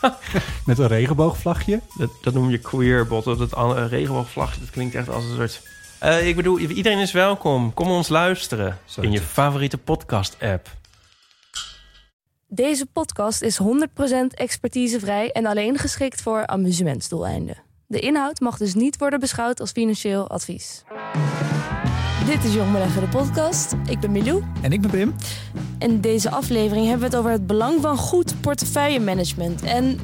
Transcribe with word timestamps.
met 0.66 0.78
een 0.78 0.86
regenboogvlagje. 0.86 1.80
Dat, 1.96 2.10
dat 2.22 2.34
noem 2.34 2.50
je 2.50 2.58
queerbot. 2.58 3.24
Dat 3.24 3.52
uh, 3.56 3.84
regenboogvlagje, 3.88 4.60
dat 4.60 4.70
klinkt 4.70 4.94
echt 4.94 5.08
als 5.08 5.24
een 5.24 5.36
soort... 5.36 5.62
Eh, 5.98 6.28
ik 6.28 6.36
bedoel, 6.36 6.58
iedereen 6.58 6.98
is 6.98 7.12
welkom. 7.12 7.74
Kom 7.74 7.90
ons 7.90 8.08
luisteren 8.08 8.78
Zo 8.84 9.00
in 9.00 9.12
je 9.12 9.20
favoriete 9.20 9.78
podcast-app. 9.78 10.68
Deze 12.46 12.86
podcast 12.86 13.42
is 13.42 13.60
100% 13.62 13.64
expertisevrij 14.28 15.30
en 15.30 15.46
alleen 15.46 15.78
geschikt 15.78 16.22
voor 16.22 16.46
amusementsdoeleinden. 16.46 17.56
De 17.86 18.00
inhoud 18.00 18.40
mag 18.40 18.56
dus 18.56 18.74
niet 18.74 18.98
worden 18.98 19.20
beschouwd 19.20 19.60
als 19.60 19.70
financieel 19.70 20.28
advies. 20.28 20.84
Dit 22.26 22.44
is 22.44 22.54
Jong 22.54 22.72
Beleggen, 22.72 23.00
de 23.00 23.08
podcast. 23.08 23.74
Ik 23.88 24.00
ben 24.00 24.12
Milou. 24.12 24.42
En 24.60 24.72
ik 24.72 24.80
ben 24.80 24.90
Pim. 24.90 25.14
In 25.78 26.00
deze 26.00 26.30
aflevering 26.30 26.86
hebben 26.88 27.10
we 27.10 27.16
het 27.16 27.16
over 27.16 27.30
het 27.30 27.46
belang 27.46 27.80
van 27.80 27.96
goed 27.96 28.40
portefeuillemanagement. 28.40 29.62
En 29.62 29.98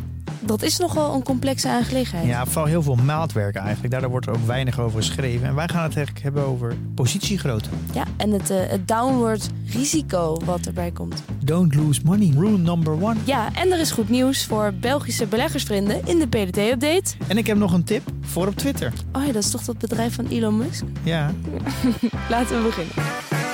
dat 0.47 0.63
is 0.63 0.79
nogal 0.79 1.15
een 1.15 1.23
complexe 1.23 1.69
aangelegenheid. 1.69 2.27
Ja, 2.27 2.47
vooral 2.47 2.65
heel 2.65 2.83
veel 2.83 2.95
maatwerk 2.95 3.57
eigenlijk. 3.57 3.91
Daardoor 3.91 4.11
wordt 4.11 4.27
er 4.27 4.33
ook 4.33 4.47
weinig 4.47 4.81
over 4.81 5.03
geschreven. 5.03 5.47
En 5.47 5.55
wij 5.55 5.69
gaan 5.69 5.83
het 5.83 5.97
eigenlijk 5.97 6.25
hebben 6.25 6.47
over 6.47 6.77
positiegrootte. 6.95 7.69
Ja, 7.93 8.05
en 8.17 8.31
het, 8.31 8.51
eh, 8.51 8.57
het 8.61 8.89
downward 8.89 9.51
risico 9.67 10.41
wat 10.45 10.67
erbij 10.67 10.91
komt. 10.91 11.23
Don't 11.45 11.75
lose 11.75 12.01
money. 12.05 12.33
Rule 12.35 12.59
number 12.59 12.93
one. 12.93 13.17
Ja, 13.25 13.49
en 13.55 13.73
er 13.73 13.81
is 13.81 13.91
goed 13.91 14.09
nieuws 14.09 14.45
voor 14.45 14.73
Belgische 14.81 15.27
beleggersvrienden 15.27 16.01
in 16.05 16.19
de 16.19 16.27
PDT-update. 16.27 17.15
En 17.27 17.37
ik 17.37 17.47
heb 17.47 17.57
nog 17.57 17.73
een 17.73 17.85
tip 17.85 18.03
voor 18.21 18.47
op 18.47 18.57
Twitter. 18.57 18.93
Oh 19.13 19.27
ja, 19.27 19.33
dat 19.33 19.43
is 19.43 19.51
toch 19.51 19.63
dat 19.63 19.79
bedrijf 19.79 20.15
van 20.15 20.27
Elon 20.27 20.57
Musk? 20.57 20.85
Ja. 21.03 21.33
Laten 22.31 22.57
we 22.57 22.63
beginnen. 22.63 23.46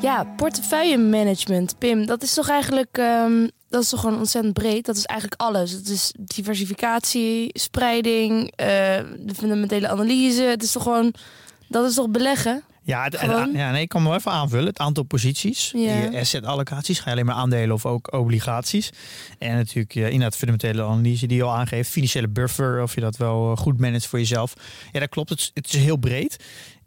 Ja, 0.00 0.24
portefeuillemanagement, 0.36 1.78
Pim, 1.78 2.06
dat 2.06 2.22
is 2.22 2.34
toch 2.34 2.48
eigenlijk 2.48 2.98
ehm, 2.98 3.48
dat 3.68 3.82
is 3.82 3.88
toch 3.88 4.00
gewoon 4.00 4.18
ontzettend 4.18 4.54
breed. 4.54 4.86
Dat 4.86 4.96
is 4.96 5.04
eigenlijk 5.04 5.40
alles. 5.40 5.70
Het 5.70 5.88
is 5.88 6.12
diversificatie, 6.18 7.50
spreiding, 7.52 8.52
eh, 8.56 8.66
de 9.18 9.34
fundamentele 9.36 9.88
analyse. 9.88 10.42
Het 10.42 10.62
is 10.62 10.72
toch 10.72 10.82
gewoon, 10.82 11.14
dat 11.68 11.88
is 11.88 11.94
toch 11.94 12.08
beleggen? 12.08 12.62
Ja, 12.82 13.04
het, 13.04 13.16
Gewoon? 13.16 13.42
en- 13.42 13.52
ja 13.52 13.70
nee, 13.70 13.82
ik 13.82 13.88
kan 13.88 14.02
me 14.02 14.08
wel 14.08 14.16
even 14.16 14.30
aanvullen. 14.32 14.66
Het 14.66 14.78
aantal 14.78 15.02
posities, 15.04 15.70
Ja. 15.76 15.94
je 15.96 16.18
asset 16.18 16.44
allocaties, 16.44 16.98
ga 16.98 17.04
je 17.04 17.10
alleen 17.10 17.26
maar 17.26 17.34
aandelen 17.34 17.74
of 17.74 17.86
ook 17.86 18.12
obligaties. 18.12 18.90
En 19.38 19.54
natuurlijk 19.54 19.94
eh, 19.94 20.04
inderdaad 20.04 20.36
fundamentele 20.36 20.82
analyse 20.82 21.26
die 21.26 21.36
je 21.36 21.42
al 21.42 21.54
aangeeft. 21.54 21.90
Financiële 21.90 22.28
buffer, 22.28 22.82
of 22.82 22.94
je 22.94 23.00
dat 23.00 23.16
wel 23.16 23.50
eh, 23.52 23.56
goed 23.56 23.80
managt 23.80 24.06
voor 24.06 24.18
jezelf. 24.18 24.54
Ja, 24.92 25.00
dat 25.00 25.08
klopt. 25.08 25.50
Het 25.54 25.66
is 25.74 25.76
heel 25.80 25.96
breed. 25.96 26.36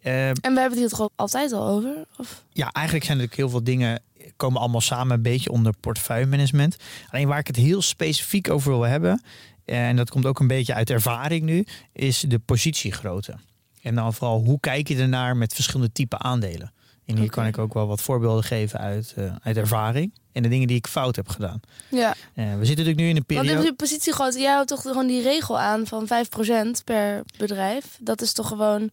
Eh, 0.03 0.27
En 0.29 0.35
we 0.41 0.41
hebben 0.59 0.69
het 0.69 0.79
hier 0.79 0.89
toch 0.89 1.09
altijd 1.15 1.51
al 1.51 1.67
over? 1.67 2.05
Of? 2.17 2.43
ja, 2.49 2.71
eigenlijk 2.71 3.05
zijn 3.05 3.17
er 3.17 3.23
natuurlijk 3.23 3.35
heel 3.35 3.49
veel 3.49 3.63
dingen 3.63 4.01
komen 4.35 4.59
allemaal 4.61 4.81
samen 4.81 5.15
een 5.15 5.21
beetje 5.21 5.51
onder 5.51 5.73
portefeuillemanagement. 5.79 6.75
Alleen 7.09 7.27
waar 7.27 7.39
ik 7.39 7.47
het 7.47 7.55
heel 7.55 7.81
specifiek 7.81 8.49
over 8.49 8.71
wil 8.71 8.81
hebben, 8.81 9.23
en 9.65 9.95
dat 9.95 10.09
komt 10.09 10.25
ook 10.25 10.39
een 10.39 10.47
beetje 10.47 10.73
uit 10.73 10.89
ervaring 10.89 11.43
nu, 11.43 11.65
is 11.93 12.19
de 12.27 12.39
positiegrootte. 12.39 13.35
En 13.81 13.95
dan 13.95 14.13
vooral 14.13 14.43
hoe 14.43 14.59
kijk 14.59 14.87
je 14.87 14.97
ernaar 14.97 15.37
met 15.37 15.53
verschillende 15.53 15.91
type 15.91 16.17
aandelen. 16.17 16.73
En 17.05 17.17
hier 17.17 17.29
kan 17.29 17.45
ik 17.45 17.57
ook 17.57 17.73
wel 17.73 17.87
wat 17.87 18.01
voorbeelden 18.01 18.43
geven 18.43 18.79
uit, 18.79 19.13
eh, 19.15 19.35
uit 19.43 19.57
ervaring 19.57 20.13
en 20.31 20.43
de 20.43 20.49
dingen 20.49 20.67
die 20.67 20.77
ik 20.77 20.87
fout 20.87 21.15
heb 21.15 21.29
gedaan. 21.29 21.59
Ja. 21.89 22.15
Eh, 22.33 22.43
we 22.43 22.65
zitten 22.65 22.85
natuurlijk 22.85 22.97
nu 22.97 23.07
in 23.09 23.15
een 23.15 23.23
Want 23.27 23.41
periode. 23.47 23.67
in 23.67 23.75
positiegrootte, 23.75 24.39
jij 24.39 24.51
houdt 24.53 24.67
toch 24.67 24.81
gewoon 24.81 25.07
die 25.07 25.21
regel 25.21 25.59
aan 25.59 25.87
van 25.87 26.07
5% 26.07 26.83
per 26.83 27.23
bedrijf. 27.37 27.97
Dat 27.99 28.21
is 28.21 28.33
toch 28.33 28.47
gewoon, 28.47 28.89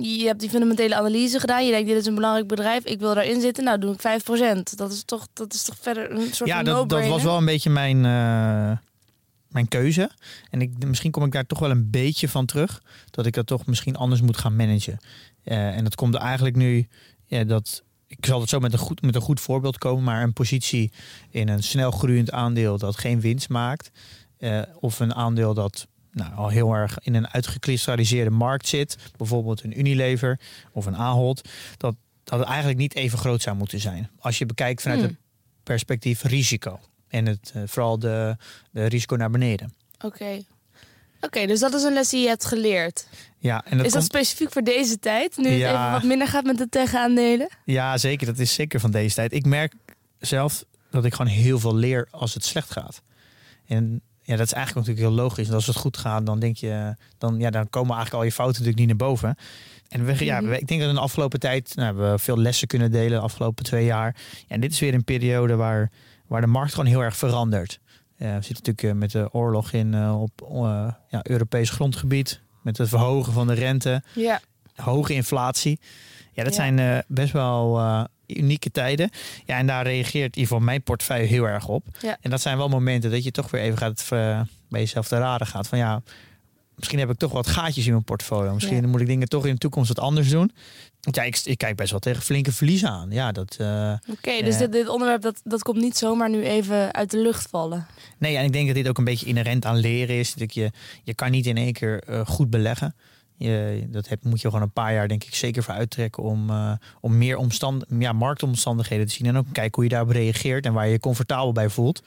je 0.00 0.26
hebt 0.26 0.40
die 0.40 0.50
fundamentele 0.50 0.94
analyse 0.94 1.40
gedaan. 1.40 1.64
Je 1.64 1.70
denkt, 1.70 1.88
dit 1.88 1.96
is 1.96 2.06
een 2.06 2.14
belangrijk 2.14 2.46
bedrijf, 2.48 2.84
ik 2.84 2.98
wil 2.98 3.14
daarin 3.14 3.40
zitten. 3.40 3.64
Nou, 3.64 3.78
doe 3.78 3.94
ik 3.94 4.00
5%. 4.00 4.74
Dat 4.76 4.92
is 4.92 5.02
toch, 5.04 5.26
dat 5.32 5.54
is 5.54 5.62
toch 5.62 5.76
verder 5.80 6.10
een 6.10 6.32
soort 6.34 6.48
Ja, 6.50 6.56
van 6.56 6.64
dat, 6.64 6.88
dat 6.88 7.06
was 7.06 7.22
wel 7.22 7.36
een 7.36 7.44
beetje 7.44 7.70
mijn, 7.70 7.96
eh, 7.96 8.78
mijn 9.48 9.68
keuze. 9.68 10.10
En 10.50 10.60
ik, 10.60 10.84
misschien 10.86 11.10
kom 11.10 11.24
ik 11.24 11.32
daar 11.32 11.46
toch 11.46 11.58
wel 11.58 11.70
een 11.70 11.90
beetje 11.90 12.28
van 12.28 12.46
terug. 12.46 12.82
Dat 13.10 13.26
ik 13.26 13.34
dat 13.34 13.46
toch 13.46 13.66
misschien 13.66 13.96
anders 13.96 14.20
moet 14.20 14.36
gaan 14.36 14.56
managen. 14.56 14.98
Eh, 15.44 15.76
en 15.76 15.84
dat 15.84 15.94
komt 15.94 16.14
er 16.14 16.20
eigenlijk 16.20 16.56
nu 16.56 16.88
ja, 17.26 17.44
dat. 17.44 17.82
Ik 18.06 18.26
zal 18.26 18.40
het 18.40 18.48
zo 18.48 18.58
met 18.58 18.72
een, 18.72 18.78
goed, 18.78 19.02
met 19.02 19.14
een 19.14 19.20
goed 19.20 19.40
voorbeeld 19.40 19.78
komen. 19.78 20.04
Maar 20.04 20.22
een 20.22 20.32
positie 20.32 20.92
in 21.30 21.48
een 21.48 21.62
snel 21.62 21.90
groeiend 21.90 22.30
aandeel 22.30 22.78
dat 22.78 22.96
geen 22.98 23.20
winst 23.20 23.48
maakt. 23.48 23.90
eh, 24.38 24.62
of 24.80 25.00
een 25.00 25.14
aandeel 25.14 25.54
dat 25.54 25.86
nou, 26.14 26.34
al 26.34 26.48
heel 26.48 26.72
erg 26.72 26.98
in 26.98 27.14
een 27.14 27.28
uitgekristalliseerde 27.28 28.30
markt 28.30 28.66
zit. 28.68 28.96
Bijvoorbeeld 29.16 29.62
een 29.64 29.78
Unilever 29.78 30.40
of 30.72 30.86
een 30.86 30.96
Ahold. 30.96 31.48
Dat, 31.76 31.94
dat 32.24 32.38
het 32.38 32.48
eigenlijk 32.48 32.78
niet 32.78 32.94
even 32.94 33.18
groot 33.18 33.42
zou 33.42 33.56
moeten 33.56 33.80
zijn. 33.80 34.10
Als 34.18 34.38
je 34.38 34.46
bekijkt 34.46 34.82
vanuit 34.82 35.00
Hmm. 35.00 35.08
het 35.08 35.18
perspectief 35.62 36.22
risico. 36.22 36.80
En 37.08 37.26
het, 37.26 37.50
eh, 37.54 37.62
vooral 37.66 37.98
de, 37.98 38.36
de 38.70 38.84
risico 38.86 39.16
naar 39.16 39.30
beneden. 39.30 39.74
Oké. 40.00 40.42
Oké, 41.20 41.46
dus 41.46 41.60
dat 41.60 41.74
is 41.74 41.82
een 41.82 41.92
les 41.92 42.08
die 42.08 42.20
je 42.22 42.28
hebt 42.28 42.44
geleerd. 42.44 43.06
Ja, 43.38 43.64
en 43.64 43.76
dat 43.76 43.86
is 43.86 43.92
dat 43.92 44.00
komt, 44.00 44.12
specifiek 44.14 44.52
voor 44.52 44.62
deze 44.62 44.98
tijd? 44.98 45.36
Nu 45.36 45.48
het 45.48 45.58
Ja. 45.58 45.68
even 45.80 45.92
wat 45.92 46.02
minder 46.02 46.28
gaat 46.28 46.44
met 46.44 46.58
de 46.58 46.68
tegenaandelen? 46.68 47.48
ja, 47.64 47.98
zeker. 47.98 48.26
Dat 48.26 48.38
is 48.38 48.54
zeker 48.54 48.80
van 48.80 48.90
deze 48.90 49.14
tijd. 49.14 49.32
Ik 49.32 49.44
merk 49.46 49.74
zelf 50.18 50.64
dat 50.90 51.04
ik 51.04 51.14
gewoon 51.14 51.32
heel 51.32 51.58
veel 51.58 51.74
leer 51.74 52.08
als 52.10 52.34
het 52.34 52.44
slecht 52.44 52.70
gaat. 52.70 53.02
En 53.66 54.00
ja, 54.24 54.36
dat 54.36 54.46
is 54.46 54.52
eigenlijk 54.52 54.86
natuurlijk 54.86 55.14
heel 55.16 55.24
logisch. 55.24 55.48
En 55.48 55.54
als 55.54 55.66
het 55.66 55.76
goed 55.76 55.96
gaat, 55.96 56.26
dan 56.26 56.38
denk 56.38 56.56
je, 56.56 56.96
dan, 57.18 57.38
ja, 57.38 57.50
dan 57.50 57.70
komen 57.70 57.94
eigenlijk 57.94 58.14
al 58.22 58.24
je 58.28 58.32
fouten 58.32 58.62
natuurlijk 58.62 58.88
niet 58.88 58.98
naar 58.98 59.08
boven. 59.08 59.36
En 59.88 60.04
we, 60.04 60.24
ja, 60.24 60.40
Mhm. 60.40 60.52
ik 60.52 60.66
denk 60.68 60.80
dat 60.80 60.88
in 60.88 60.94
de 60.94 61.00
afgelopen 61.00 61.40
tijd 61.40 61.72
nou, 61.74 61.86
hebben 61.86 62.10
we 62.12 62.18
veel 62.18 62.38
lessen 62.38 62.66
kunnen 62.68 62.90
delen 62.90 63.10
de 63.18 63.24
afgelopen 63.24 63.64
twee 63.64 63.84
jaar. 63.84 64.16
Ja, 64.48 64.54
en 64.54 64.60
dit 64.60 64.72
is 64.72 64.80
weer 64.80 64.94
een 64.94 65.04
periode 65.04 65.56
waar, 65.56 65.90
waar 66.26 66.40
de 66.40 66.46
markt 66.46 66.70
gewoon 66.74 66.86
heel 66.88 67.00
erg 67.02 67.16
verandert. 67.16 67.78
Eh, 68.16 68.26
we 68.28 68.42
zitten 68.42 68.64
natuurlijk 68.64 68.82
eh, 68.82 68.92
met 68.92 69.10
de 69.10 69.28
oorlog 69.32 69.72
in 69.72 69.94
eh, 69.94 70.20
op 70.22 70.48
eh, 70.52 70.88
ja, 71.08 71.20
Europees 71.22 71.70
grondgebied. 71.70 72.40
Met 72.62 72.78
het 72.78 72.88
verhogen 72.88 73.32
van 73.32 73.46
de 73.46 73.52
rente. 73.54 74.02
Ja. 74.14 74.40
hoge 74.74 75.14
inflatie. 75.14 75.80
Ja, 76.32 76.44
dat 76.44 76.54
Ja. 76.54 76.60
zijn 76.74 77.04
best 77.08 77.32
wel 77.32 77.80
unieke 78.26 78.70
tijden. 78.70 79.10
Ja, 79.44 79.58
en 79.58 79.66
daar 79.66 79.84
reageert 79.84 80.14
in 80.14 80.22
ieder 80.40 80.42
geval 80.42 80.60
mijn 80.60 80.82
portefeuille 80.82 81.26
heel 81.26 81.44
erg 81.44 81.68
op. 81.68 81.84
Ja. 82.00 82.16
En 82.20 82.30
dat 82.30 82.40
zijn 82.40 82.56
wel 82.56 82.68
momenten 82.68 83.10
dat 83.10 83.24
je 83.24 83.30
toch 83.30 83.50
weer 83.50 83.60
even 83.60 83.78
gaat 83.78 84.06
eh, 84.10 84.40
bij 84.68 84.80
jezelf 84.80 85.08
te 85.08 85.18
raden 85.18 85.46
gaat. 85.46 85.68
Van 85.68 85.78
ja, 85.78 86.02
misschien 86.76 86.98
heb 86.98 87.10
ik 87.10 87.18
toch 87.18 87.32
wat 87.32 87.46
gaatjes 87.46 87.84
in 87.86 87.92
mijn 87.92 88.04
portfolio. 88.04 88.54
Misschien 88.54 88.80
Ja. 88.82 88.86
moet 88.88 89.00
ik 89.00 89.06
dingen 89.06 89.28
toch 89.28 89.46
in 89.46 89.52
de 89.52 89.58
toekomst 89.58 89.88
wat 89.88 89.98
anders 89.98 90.28
doen. 90.30 90.52
Want 91.00 91.16
ja, 91.16 91.22
ik, 91.22 91.40
ik 91.44 91.58
kijk 91.58 91.76
best 91.76 91.90
wel 91.90 92.00
tegen 92.00 92.22
flinke 92.22 92.52
verliezen 92.52 92.88
aan. 92.88 93.10
Ja, 93.10 93.32
dat... 93.32 93.56
eh, 93.58 93.92
Oké, 94.10 94.42
dus 94.42 94.54
Eh. 94.54 94.58
dit, 94.60 94.72
dit 94.72 94.88
onderwerp 94.88 95.22
dat, 95.22 95.40
dat 95.44 95.62
komt 95.62 95.80
niet 95.80 95.96
zomaar 95.96 96.30
nu 96.30 96.42
even 96.44 96.92
uit 96.94 97.10
de 97.10 97.18
lucht 97.18 97.46
vallen. 97.50 97.86
Nee, 98.18 98.36
en 98.36 98.44
ik 98.44 98.52
denk 98.52 98.66
dat 98.66 98.74
dit 98.76 98.88
ook 98.88 98.98
een 98.98 99.04
beetje 99.04 99.26
inherent 99.26 99.64
aan 99.64 99.76
leren 99.76 100.16
is. 100.18 100.34
Dat 100.34 100.54
je, 100.54 100.70
je 101.02 101.14
kan 101.14 101.30
niet 101.30 101.46
in 101.46 101.56
één 101.56 101.72
keer 101.72 102.02
goed 102.26 102.50
beleggen. 102.50 102.94
Je, 103.36 103.86
dat 103.90 104.08
heb, 104.08 104.24
moet 104.24 104.40
je 104.40 104.46
gewoon 104.48 104.62
een 104.62 104.72
paar 104.72 104.92
jaar 104.92 105.08
denk 105.08 105.24
ik 105.24 105.34
zeker 105.34 105.62
voor 105.62 105.74
uittrekken 105.74 106.22
om, 106.22 106.50
eh, 106.50 106.72
om 107.00 107.18
meer 107.18 107.36
omstand, 107.36 107.84
ja, 107.98 108.12
marktomstandigheden 108.12 109.06
te 109.06 109.12
zien. 109.12 109.26
En 109.26 109.36
ook 109.36 109.46
kijken 109.52 109.74
hoe 109.74 109.84
je 109.84 109.90
daarop 109.90 110.10
reageert 110.10 110.66
en 110.66 110.72
waar 110.72 110.86
je 110.86 110.92
je 110.92 110.98
comfortabel 111.00 111.52
bij 111.52 111.68
voelt. 111.68 112.02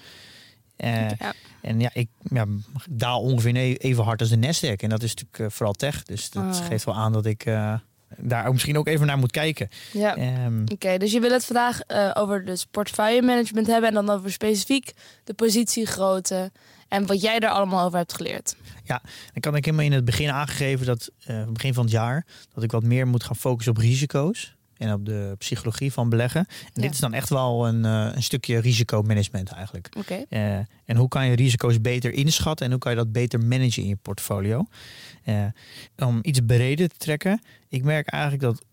Eh, 0.75 1.09
Ja. 1.09 1.33
En 1.62 1.79
ja, 1.79 1.89
ik 1.94 2.07
ja, 2.21 2.45
daal 2.89 3.21
ongeveer 3.21 3.56
even 3.77 4.03
hard 4.03 4.19
als 4.19 4.29
de 4.29 4.38
Nasdaq. 4.38 4.75
En 4.81 4.89
dat 4.89 5.03
is 5.03 5.09
natuurlijk 5.15 5.39
eh, 5.39 5.45
vooral 5.50 5.74
tech. 5.74 6.03
Dus 6.03 6.29
dat 6.29 6.44
Oh. 6.59 6.65
geeft 6.68 6.83
wel 6.85 6.95
aan 6.95 7.13
dat 7.13 7.25
ik 7.25 7.45
daar 8.18 8.45
ook 8.45 8.54
misschien 8.54 8.77
ook 8.77 8.88
even 8.88 9.07
naar 9.07 9.18
moet 9.18 9.31
kijken. 9.31 9.69
Ja. 9.94 10.15
Ehm, 10.15 10.62
Oké, 10.74 10.98
dus 10.98 11.12
je 11.12 11.19
wil 11.19 11.31
het 11.31 11.45
vandaag 11.45 11.81
eh, 11.81 12.12
over 12.13 12.45
dus 12.45 12.65
portefeuille 12.65 13.21
management 13.21 13.68
hebben 13.68 13.89
en 13.89 13.95
dan 14.06 14.09
over 14.09 14.31
specifiek 14.31 14.94
de 15.24 15.33
positiegrootte 15.33 16.51
en 16.88 17.06
wat 17.06 17.21
jij 17.21 17.39
daar 17.39 17.51
allemaal 17.51 17.86
over 17.86 17.98
hebt 17.98 18.13
geleerd. 18.13 18.56
Ik 19.33 19.45
had 19.45 19.56
ik 19.56 19.65
helemaal 19.65 19.86
in 19.86 19.92
het 19.92 20.06
begin 20.06 20.30
aangegeven 20.30 20.86
dat, 20.86 21.12
eh, 21.25 21.44
begin 21.45 21.74
van 21.74 21.83
het 21.83 21.92
jaar, 21.92 22.25
dat 22.54 22.63
ik 22.63 22.71
wat 22.71 22.83
meer 22.83 23.07
moet 23.07 23.24
gaan 23.24 23.36
focussen 23.36 23.74
op 23.74 23.80
risico's. 23.80 24.56
En 24.77 24.94
op 24.94 25.06
de 25.06 25.35
psychologie 25.38 25.94
van 25.94 26.09
beleggen. 26.09 26.45
En 26.50 26.56
Ja. 26.74 26.81
dit 26.81 26.91
is 26.91 27.00
dan 27.00 27.13
echt 27.13 27.29
wel 27.29 27.68
een, 27.68 27.85
eh, 27.85 28.09
een 28.15 28.24
stukje 28.24 28.59
risicomanagement 28.59 29.51
eigenlijk. 29.51 29.89
Oké. 29.97 30.24
Eh, 30.29 30.56
en 30.85 30.95
hoe 30.95 31.07
kan 31.07 31.25
je 31.27 31.35
risico's 31.35 31.81
beter 31.81 32.13
inschatten 32.13 32.65
en 32.65 32.71
hoe 32.71 32.81
kan 32.81 32.91
je 32.91 32.97
dat 32.97 33.12
beter 33.12 33.39
managen 33.39 33.81
in 33.83 33.89
je 33.89 33.95
portfolio? 33.95 34.65
Eh, 35.24 35.45
om 35.97 36.19
iets 36.21 36.39
breder 36.45 36.88
te 36.89 36.97
trekken, 36.97 37.41
ik 37.69 37.83
merk 37.83 38.07
eigenlijk 38.07 38.44
dat 38.44 38.63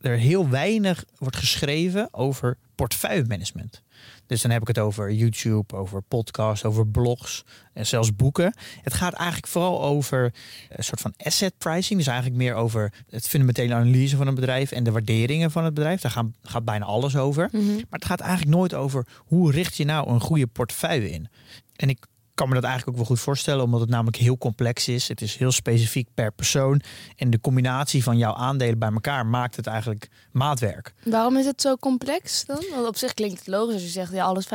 er 0.00 0.16
heel 0.18 0.48
weinig 0.48 1.04
wordt 1.18 1.36
geschreven 1.36 2.08
over 2.14 2.56
portefeuillemanagement. 2.82 3.82
Dus 4.26 4.42
dan 4.42 4.50
heb 4.50 4.60
ik 4.60 4.68
het 4.68 4.78
over 4.78 5.12
YouTube, 5.12 5.76
over 5.76 6.02
podcasts, 6.02 6.64
over 6.64 6.86
blogs 6.86 7.44
en 7.72 7.86
zelfs 7.86 8.16
boeken. 8.16 8.54
Het 8.82 8.94
gaat 8.94 9.12
eigenlijk 9.12 9.46
vooral 9.46 9.82
over 9.82 10.34
een 10.68 10.84
soort 10.84 11.00
van 11.00 11.14
asset 11.16 11.58
pricing. 11.58 11.98
Dus 11.98 12.08
eigenlijk 12.08 12.38
meer 12.38 12.54
over 12.54 12.92
het 13.10 13.28
fundamentele 13.28 13.74
analyse 13.74 14.16
van 14.16 14.26
een 14.26 14.34
bedrijf 14.34 14.72
en 14.72 14.84
de 14.84 14.90
waarderingen 14.90 15.50
van 15.50 15.64
het 15.64 15.74
bedrijf. 15.74 16.00
Daar 16.00 16.10
gaan, 16.10 16.34
gaat 16.42 16.64
bijna 16.64 16.84
alles 16.84 17.16
over. 17.16 17.48
Mhm. 17.52 17.74
Maar 17.74 17.86
het 17.98 18.04
gaat 18.04 18.20
eigenlijk 18.20 18.56
nooit 18.56 18.74
over 18.74 19.06
hoe 19.16 19.50
richt 19.50 19.76
je 19.76 19.84
nou 19.84 20.08
een 20.08 20.20
goede 20.20 20.46
portefeuille 20.46 21.10
in. 21.10 21.28
En 21.76 21.88
ik 21.88 22.06
kan 22.34 22.48
me 22.48 22.54
dat 22.54 22.64
eigenlijk 22.64 22.92
ook 22.92 23.06
wel 23.06 23.16
goed 23.16 23.24
voorstellen, 23.24 23.64
omdat 23.64 23.80
het 23.80 23.88
namelijk 23.88 24.16
heel 24.16 24.38
complex 24.38 24.88
is. 24.88 25.08
Het 25.08 25.20
is 25.20 25.36
heel 25.36 25.52
specifiek 25.52 26.08
per 26.14 26.32
persoon. 26.32 26.80
En 27.16 27.30
de 27.30 27.40
combinatie 27.40 28.02
van 28.02 28.18
jouw 28.18 28.34
aandelen 28.34 28.78
bij 28.78 28.90
elkaar 28.92 29.26
maakt 29.26 29.56
het 29.56 29.66
eigenlijk 29.66 30.08
maatwerk. 30.32 30.94
Waarom 31.04 31.36
is 31.36 31.46
het 31.46 31.60
zo 31.60 31.76
complex 31.76 32.44
dan? 32.44 32.64
Want 32.74 32.86
op 32.86 32.96
zich 32.96 33.14
klinkt 33.14 33.38
het 33.38 33.46
logisch 33.46 33.74
als 33.74 33.82
je 33.82 33.88
zegt, 33.88 34.12
ja, 34.12 34.24
alles 34.24 34.46
5%. 34.46 34.48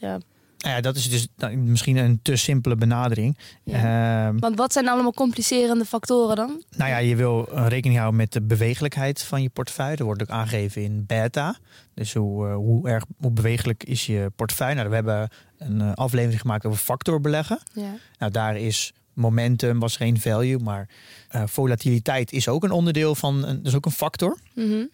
Ja. 0.00 0.18
Nou 0.60 0.74
ja, 0.74 0.80
dat 0.80 0.96
is 0.96 1.10
dus 1.10 1.28
misschien 1.54 1.96
een 1.96 2.20
te 2.22 2.36
simpele 2.36 2.76
benadering. 2.76 3.38
Ehm, 3.64 4.38
Want 4.38 4.56
wat 4.56 4.72
zijn 4.72 4.88
allemaal 4.88 5.12
complicerende 5.12 5.84
factoren 5.84 6.36
dan? 6.36 6.62
Nou 6.76 6.90
ja, 6.90 6.98
je 6.98 7.16
wil 7.16 7.48
eh, 7.48 7.66
rekening 7.68 7.98
houden 7.98 8.20
met 8.20 8.32
de 8.32 8.42
bewegelijkheid 8.42 9.22
van 9.22 9.42
je 9.42 9.48
portefeuille. 9.48 9.96
Dat 9.96 10.06
wordt 10.06 10.22
ook 10.22 10.28
aangegeven 10.28 10.82
in 10.82 11.04
beta. 11.06 11.56
Dus 11.94 12.14
hoe, 12.14 12.48
eh, 12.48 12.54
hoe 12.54 12.88
erg 12.88 13.04
hoe 13.20 13.30
bewegelijk 13.30 13.84
is 13.84 14.06
je 14.06 14.32
portefeuille? 14.36 14.74
Nou, 14.74 14.88
we 14.88 14.94
hebben 14.94 15.28
een 15.58 15.80
eh, 15.80 15.92
aflevering 15.94 16.40
gemaakt 16.40 16.66
over 16.66 16.78
factorbeleggen. 16.78 17.60
Ja. 17.72 17.94
Nou, 18.18 18.32
daar 18.32 18.56
is 18.56 18.92
momentum 19.12 19.78
was 19.78 19.96
geen 19.96 20.20
value, 20.20 20.58
maar 20.58 20.88
volatiliteit 21.44 22.32
is 22.32 22.48
ook 22.48 22.64
een 22.64 22.70
onderdeel 22.70 23.14
van, 23.14 23.44
een, 23.44 23.64
is 23.64 23.74
ook 23.74 23.86
een 23.86 23.92
factor. 23.92 24.38
Mhm. 24.54 24.84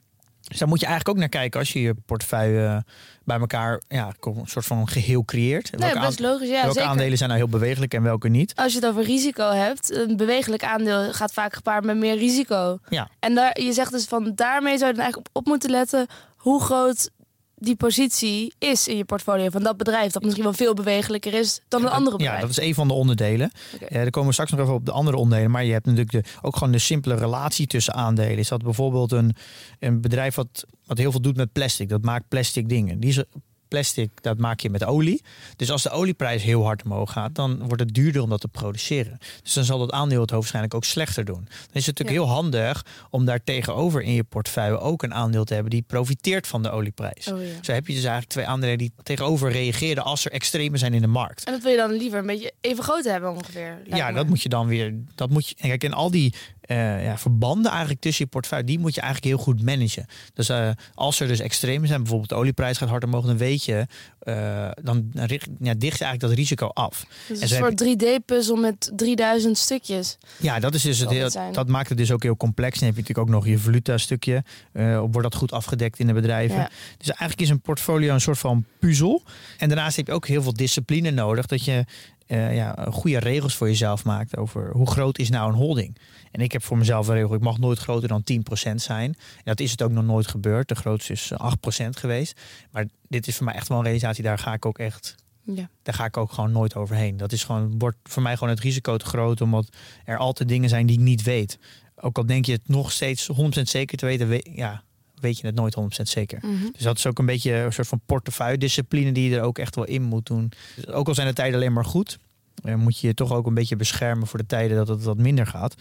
Dus 0.48 0.58
daar 0.58 0.68
moet 0.68 0.80
je 0.80 0.86
eigenlijk 0.86 1.16
ook 1.16 1.20
naar 1.20 1.40
kijken 1.40 1.60
als 1.60 1.72
je 1.72 1.80
je 1.80 1.94
portefeuille 2.06 2.66
eh, 2.66 2.76
bij 3.24 3.38
elkaar 3.38 3.82
ja, 3.88 4.14
een 4.20 4.40
soort 4.44 4.64
van 4.64 4.88
geheel 4.88 5.24
creëert. 5.24 5.70
Nee, 5.70 5.80
welke 5.80 6.06
best 6.06 6.20
logisch. 6.20 6.48
Ja, 6.48 6.60
welke 6.60 6.72
zeker. 6.72 6.90
aandelen 6.90 7.16
zijn 7.16 7.28
nou 7.28 7.40
heel 7.40 7.50
bewegelijk 7.50 7.94
en 7.94 8.02
welke 8.02 8.28
niet? 8.28 8.54
Als 8.54 8.72
je 8.72 8.78
het 8.78 8.88
over 8.88 9.02
risico 9.02 9.50
hebt, 9.50 9.92
een 9.92 10.16
bewegelijk 10.16 10.64
aandeel 10.64 11.12
gaat 11.12 11.32
vaak 11.32 11.54
gepaard 11.54 11.84
met 11.84 11.96
meer 11.96 12.16
risico. 12.16 12.78
Ja. 12.88 13.08
En 13.18 13.34
daar, 13.34 13.60
je 13.60 13.72
zegt 13.72 13.90
dus 13.90 14.04
van 14.04 14.32
daarmee 14.34 14.78
zou 14.78 14.90
je 14.90 14.96
dan 14.96 15.04
eigenlijk 15.04 15.28
op, 15.28 15.42
op 15.42 15.46
moeten 15.46 15.70
letten 15.70 16.06
hoe 16.36 16.60
groot 16.62 17.10
die 17.58 17.76
positie 17.76 18.54
is 18.58 18.88
in 18.88 18.96
je 18.96 19.04
portfolio 19.04 19.50
van 19.50 19.62
dat 19.62 19.76
bedrijf. 19.76 20.12
Dat 20.12 20.22
misschien 20.22 20.44
wel 20.44 20.52
veel 20.52 20.74
bewegelijker 20.74 21.34
is 21.34 21.60
dan 21.68 21.82
een 21.82 21.90
andere 21.90 22.16
bedrijf. 22.16 22.40
Ja, 22.40 22.46
dat 22.46 22.50
is 22.50 22.60
een 22.64 22.74
van 22.74 22.88
de 22.88 22.94
onderdelen. 22.94 23.50
Oké. 23.74 23.84
Eh, 23.84 23.94
daar 23.94 24.10
komen 24.10 24.28
we 24.28 24.32
straks 24.32 24.50
nog 24.50 24.60
even 24.60 24.74
op 24.74 24.84
de 24.84 24.92
andere 24.92 25.16
onderdelen. 25.16 25.50
Maar 25.50 25.64
je 25.64 25.72
hebt 25.72 25.86
natuurlijk 25.86 26.12
de, 26.12 26.24
ook 26.42 26.56
gewoon 26.56 26.72
de 26.72 26.78
simpele 26.78 27.14
relatie 27.14 27.66
tussen 27.66 27.94
aandelen. 27.94 28.38
Is 28.38 28.48
dat 28.48 28.62
bijvoorbeeld 28.62 29.12
een, 29.12 29.34
een 29.78 30.00
bedrijf 30.00 30.34
wat, 30.34 30.64
wat 30.86 30.98
heel 30.98 31.10
veel 31.10 31.20
doet 31.20 31.36
met 31.36 31.52
plastic. 31.52 31.88
Dat 31.88 32.02
maakt 32.02 32.28
plastic 32.28 32.68
dingen. 32.68 33.00
Die 33.00 33.10
is, 33.10 33.22
plastic, 33.68 34.10
dat 34.20 34.38
maak 34.38 34.60
je 34.60 34.70
met 34.70 34.84
olie. 34.84 35.22
Dus 35.56 35.70
als 35.70 35.82
de 35.82 35.90
olieprijs 35.90 36.42
heel 36.42 36.64
hard 36.64 36.84
omhoog 36.84 37.12
gaat, 37.12 37.34
dan 37.34 37.58
wordt 37.66 37.82
het 37.82 37.94
duurder 37.94 38.22
om 38.22 38.28
dat 38.28 38.40
te 38.40 38.48
produceren. 38.48 39.18
Dus 39.42 39.52
dan 39.52 39.64
zal 39.64 39.78
dat 39.78 39.92
aandeel 39.92 40.20
het 40.20 40.30
waarschijnlijk 40.30 40.74
ook 40.74 40.84
slechter 40.84 41.24
doen. 41.24 41.44
Dan 41.44 41.72
is 41.72 41.86
het 41.86 41.98
natuurlijk 41.98 42.08
Ja. 42.18 42.22
heel 42.24 42.34
handig 42.34 42.84
om 43.10 43.24
daar 43.24 43.44
tegenover 43.44 44.02
in 44.02 44.12
je 44.12 44.24
portefeuille 44.24 44.78
ook 44.78 45.02
een 45.02 45.14
aandeel 45.14 45.44
te 45.44 45.54
hebben 45.54 45.70
die 45.70 45.82
profiteert 45.86 46.46
van 46.46 46.62
de 46.62 46.70
olieprijs. 46.70 47.26
Oh, 47.28 47.40
ja. 47.42 47.48
Zo 47.62 47.72
heb 47.72 47.86
je 47.86 47.92
dus 47.92 48.02
eigenlijk 48.02 48.32
twee 48.32 48.46
aandelen 48.46 48.78
die 48.78 48.92
tegenover 49.02 49.50
reageren 49.50 50.04
als 50.04 50.24
er 50.24 50.32
extremen 50.32 50.78
zijn 50.78 50.94
in 50.94 51.00
de 51.00 51.06
markt. 51.06 51.44
En 51.44 51.52
dat 51.52 51.62
wil 51.62 51.70
je 51.70 51.76
dan 51.76 51.92
liever 51.92 52.18
een 52.18 52.26
beetje 52.26 52.52
even 52.60 52.84
groot 52.84 53.04
hebben 53.04 53.30
ongeveer. 53.30 53.78
Ja, 53.84 54.12
dat 54.12 54.26
moet 54.26 54.42
je 54.42 54.48
dan 54.48 54.66
weer. 54.66 54.94
Dat 55.14 55.30
moet 55.30 55.48
je. 55.48 55.54
en 55.58 55.68
Kijk, 55.68 55.84
en 55.84 55.92
al 55.92 56.10
die 56.10 56.34
eh, 56.66 57.04
ja, 57.04 57.18
verbanden 57.18 57.70
eigenlijk 57.70 58.00
tussen 58.00 58.24
je 58.24 58.30
portefeuille, 58.30 58.64
die 58.64 58.78
moet 58.78 58.94
je 58.94 59.00
eigenlijk 59.00 59.34
heel 59.34 59.44
goed 59.44 59.62
managen. 59.62 60.06
Dus 60.34 60.48
eh, 60.48 60.70
als 60.94 61.20
er 61.20 61.28
dus 61.28 61.40
extremen 61.40 61.88
zijn, 61.88 62.00
bijvoorbeeld 62.00 62.28
de 62.28 62.34
olieprijs 62.34 62.78
gaat 62.78 62.88
hard 62.88 63.04
omhoog, 63.04 63.26
dan 63.26 63.36
weet 63.36 63.64
je, 63.64 63.86
eh, 64.18 64.68
dan 64.82 65.10
richt, 65.14 65.48
ja, 65.60 65.74
dicht 65.74 65.98
je 65.98 66.04
eigenlijk 66.04 66.20
dat 66.20 66.30
risico 66.30 66.66
af. 66.66 67.06
Dus 67.28 67.38
en 67.38 67.44
een 67.44 67.64
heb 67.64 67.78
soort 67.78 67.98
3D-puzzel 67.98 68.56
met 68.56 68.92
3000 68.96 69.58
stukjes. 69.58 70.18
Ja, 70.38 70.58
dat 70.58 70.74
is 70.74 70.82
dus 70.82 70.98
het 70.98 71.10
heel, 71.10 71.30
zijn. 71.30 71.52
dat 71.52 71.68
maakt 71.68 71.88
het 71.88 71.98
dus 71.98 72.10
ook 72.10 72.22
heel 72.22 72.36
complex. 72.36 72.78
Dan 72.78 72.88
heb 72.88 72.96
je 72.96 73.02
natuurlijk 73.02 73.28
ook 73.28 73.34
nog 73.34 73.46
je 73.46 73.58
valuta-stukje. 73.58 74.44
wordt 74.72 75.22
dat 75.22 75.34
goed 75.34 75.52
afgedekt 75.52 75.98
in 75.98 76.06
de 76.06 76.12
bedrijven. 76.12 76.56
Ja. 76.56 76.70
Dus 76.98 77.08
eigenlijk 77.08 77.40
is 77.40 77.48
een 77.48 77.60
portfolio 77.60 78.14
een 78.14 78.20
soort 78.20 78.38
van 78.38 78.64
puzzel. 78.78 79.22
En 79.58 79.68
daarnaast 79.68 79.96
heb 79.96 80.06
je 80.06 80.12
ook 80.12 80.26
heel 80.26 80.42
veel 80.42 80.52
discipline 80.52 81.10
nodig. 81.10 81.46
Dat 81.46 81.64
je 81.64 81.84
eh, 82.26 82.54
ja, 82.56 82.86
goede 82.90 83.18
regels 83.18 83.54
voor 83.54 83.66
jezelf 83.68 84.04
maakt 84.04 84.36
over 84.36 84.70
hoe 84.72 84.90
groot 84.90 85.18
is 85.18 85.30
nou 85.30 85.48
een 85.52 85.58
holding. 85.58 85.96
En 86.30 86.40
ik 86.40 86.52
heb 86.52 86.62
voor 86.62 86.78
mezelf 86.78 87.08
een 87.08 87.14
regel, 87.14 87.34
ik 87.34 87.40
mag 87.40 87.58
nooit 87.58 87.78
groter 87.78 88.08
dan 88.08 88.22
10% 88.70 88.74
zijn. 88.74 89.10
En 89.36 89.42
dat 89.44 89.60
is 89.60 89.70
het 89.70 89.82
ook 89.82 89.90
nog 89.90 90.04
nooit 90.04 90.26
gebeurd. 90.28 90.68
De 90.68 90.74
grootste 90.74 91.12
is 91.12 91.30
eh, 91.30 91.52
8% 91.84 91.88
geweest. 91.90 92.40
Maar 92.70 92.84
dit 93.08 93.26
is 93.26 93.36
voor 93.36 93.44
mij 93.44 93.54
echt 93.54 93.68
wel 93.68 93.78
een 93.78 93.84
realisatie. 93.84 94.22
Daar 94.24 94.38
ga 94.38 94.52
ik 94.52 94.66
ook 94.66 94.78
echt 94.78 95.14
Ja. 95.42 95.68
daar 95.82 95.94
ga 95.94 96.04
ik 96.04 96.16
ook 96.16 96.32
gewoon 96.32 96.52
nooit 96.52 96.74
overheen. 96.74 97.16
Dat 97.16 97.32
is 97.32 97.44
gewoon, 97.44 97.78
wordt 97.78 97.96
voor 98.02 98.22
mij 98.22 98.34
gewoon 98.36 98.48
het 98.54 98.60
risico 98.62 98.96
te 98.96 99.04
groot, 99.04 99.40
omdat 99.40 99.68
er 100.04 100.18
altijd 100.18 100.48
dingen 100.48 100.68
zijn 100.68 100.86
die 100.86 100.96
ik 100.98 101.02
niet 101.04 101.22
weet. 101.22 101.58
Ook 102.00 102.16
al 102.16 102.26
denk 102.26 102.44
je 102.44 102.52
het 102.52 102.68
nog 102.68 102.92
steeds 102.92 103.26
100% 103.26 103.68
zeker 103.68 103.98
te 103.98 104.06
weten, 104.06 104.28
we- 104.28 104.46
ja, 104.54 104.82
weet 105.20 105.38
je 105.38 105.46
het 105.46 105.54
nooit 105.54 105.74
100% 105.74 105.86
zeker. 106.02 106.38
Mhm. 106.42 106.70
Dus 106.72 106.82
dat 106.82 106.98
is 106.98 107.06
ook 107.06 107.18
een 107.18 107.26
beetje 107.26 107.52
een 107.52 107.72
soort 107.72 107.88
van 107.88 108.00
portefeuille-discipline 108.06 109.12
die 109.12 109.30
je 109.30 109.36
er 109.36 109.42
ook 109.42 109.58
echt 109.58 109.74
wel 109.74 109.84
in 109.84 110.02
moet 110.02 110.26
doen. 110.26 110.52
Dus 110.74 110.86
ook 110.86 111.08
al 111.08 111.14
zijn 111.14 111.26
de 111.26 111.32
tijden 111.32 111.54
alleen 111.54 111.72
maar 111.72 111.84
goed, 111.84 112.18
eh, 112.64 112.74
moet 112.74 112.98
je 112.98 113.06
je 113.06 113.14
toch 113.14 113.32
ook 113.32 113.46
een 113.46 113.54
beetje 113.54 113.76
beschermen 113.76 114.26
voor 114.26 114.38
de 114.38 114.46
tijden 114.46 114.76
dat 114.76 114.88
het 114.88 115.02
wat 115.02 115.18
minder 115.18 115.46
gaat. 115.46 115.74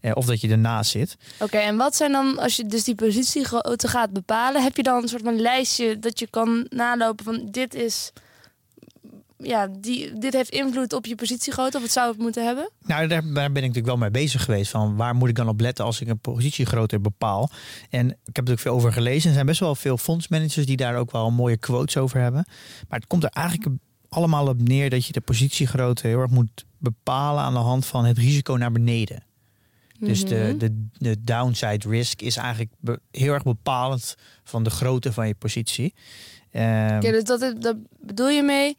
Eh, 0.00 0.12
of 0.14 0.26
dat 0.26 0.40
je 0.40 0.48
ernaast 0.48 0.90
zit. 0.90 1.16
Oké, 1.38 1.56
en 1.56 1.76
wat 1.76 1.96
zijn 1.96 2.12
dan, 2.12 2.38
als 2.38 2.56
je 2.56 2.66
dus 2.66 2.84
die 2.84 2.94
positiegrootte 2.94 3.88
gaat 3.88 4.12
bepalen, 4.12 4.62
heb 4.62 4.76
je 4.76 4.82
dan 4.82 5.02
een 5.02 5.08
soort 5.08 5.22
van 5.22 5.40
lijstje 5.40 5.98
dat 5.98 6.18
je 6.18 6.26
kan 6.30 6.66
nalopen 6.68 7.24
van 7.24 7.48
dit 7.50 7.74
is, 7.74 8.12
ja, 9.38 9.68
die, 9.80 10.18
dit 10.18 10.32
heeft 10.32 10.50
invloed 10.50 10.92
op 10.92 11.06
je 11.06 11.14
positiegrootte 11.14 11.76
of 11.76 11.82
het 11.82 11.92
zou 11.92 12.10
het 12.10 12.18
moeten 12.18 12.44
hebben? 12.44 12.70
Nou, 12.86 13.06
daar, 13.06 13.22
daar 13.22 13.32
ben 13.32 13.46
ik 13.62 13.68
natuurlijk 13.68 13.86
wel 13.86 13.96
mee 13.96 14.10
bezig 14.10 14.44
geweest. 14.44 14.70
Van 14.70 14.96
waar 14.96 15.14
moet 15.14 15.28
ik 15.28 15.34
dan 15.34 15.48
op 15.48 15.60
letten 15.60 15.84
als 15.84 16.00
ik 16.00 16.08
een 16.08 16.18
positiegrootte 16.18 16.98
bepaal? 17.00 17.50
En 17.90 18.10
ik 18.24 18.36
heb 18.36 18.46
er 18.46 18.52
ook 18.52 18.58
veel 18.58 18.74
over 18.74 18.92
gelezen. 18.92 19.28
Er 19.28 19.34
zijn 19.34 19.46
best 19.46 19.60
wel 19.60 19.74
veel 19.74 19.96
fondsmanagers 19.98 20.66
die 20.66 20.76
daar 20.76 20.96
ook 20.96 21.10
wel 21.12 21.30
mooie 21.30 21.56
quotes 21.56 21.96
over 21.96 22.20
hebben. 22.20 22.44
Maar 22.88 22.98
het 22.98 23.08
komt 23.08 23.24
er 23.24 23.30
eigenlijk 23.30 23.76
allemaal 24.08 24.46
op 24.48 24.62
neer 24.62 24.90
dat 24.90 25.06
je 25.06 25.12
de 25.12 25.20
positiegrootte 25.20 26.06
heel 26.06 26.20
erg 26.20 26.30
moet 26.30 26.64
bepalen 26.78 27.42
aan 27.42 27.52
de 27.52 27.58
hand 27.58 27.86
van 27.86 28.04
het 28.04 28.18
risico 28.18 28.54
naar 28.54 28.72
beneden. 28.72 29.22
Dus 30.00 30.24
de, 30.24 30.34
Mhm. 30.48 30.58
de, 30.58 30.86
de 30.98 31.16
downside 31.24 31.88
risk 31.88 32.20
is 32.22 32.36
eigenlijk 32.36 32.70
be- 32.80 33.00
heel 33.10 33.32
erg 33.32 33.42
bepalend 33.42 34.14
van 34.44 34.62
de 34.62 34.70
grootte 34.70 35.12
van 35.12 35.26
je 35.26 35.34
positie. 35.34 35.94
Oké, 36.52 36.98
dus 37.00 37.24
dat, 37.24 37.54
dat 37.60 37.76
bedoel 38.00 38.28
je 38.28 38.42
mee 38.42 38.76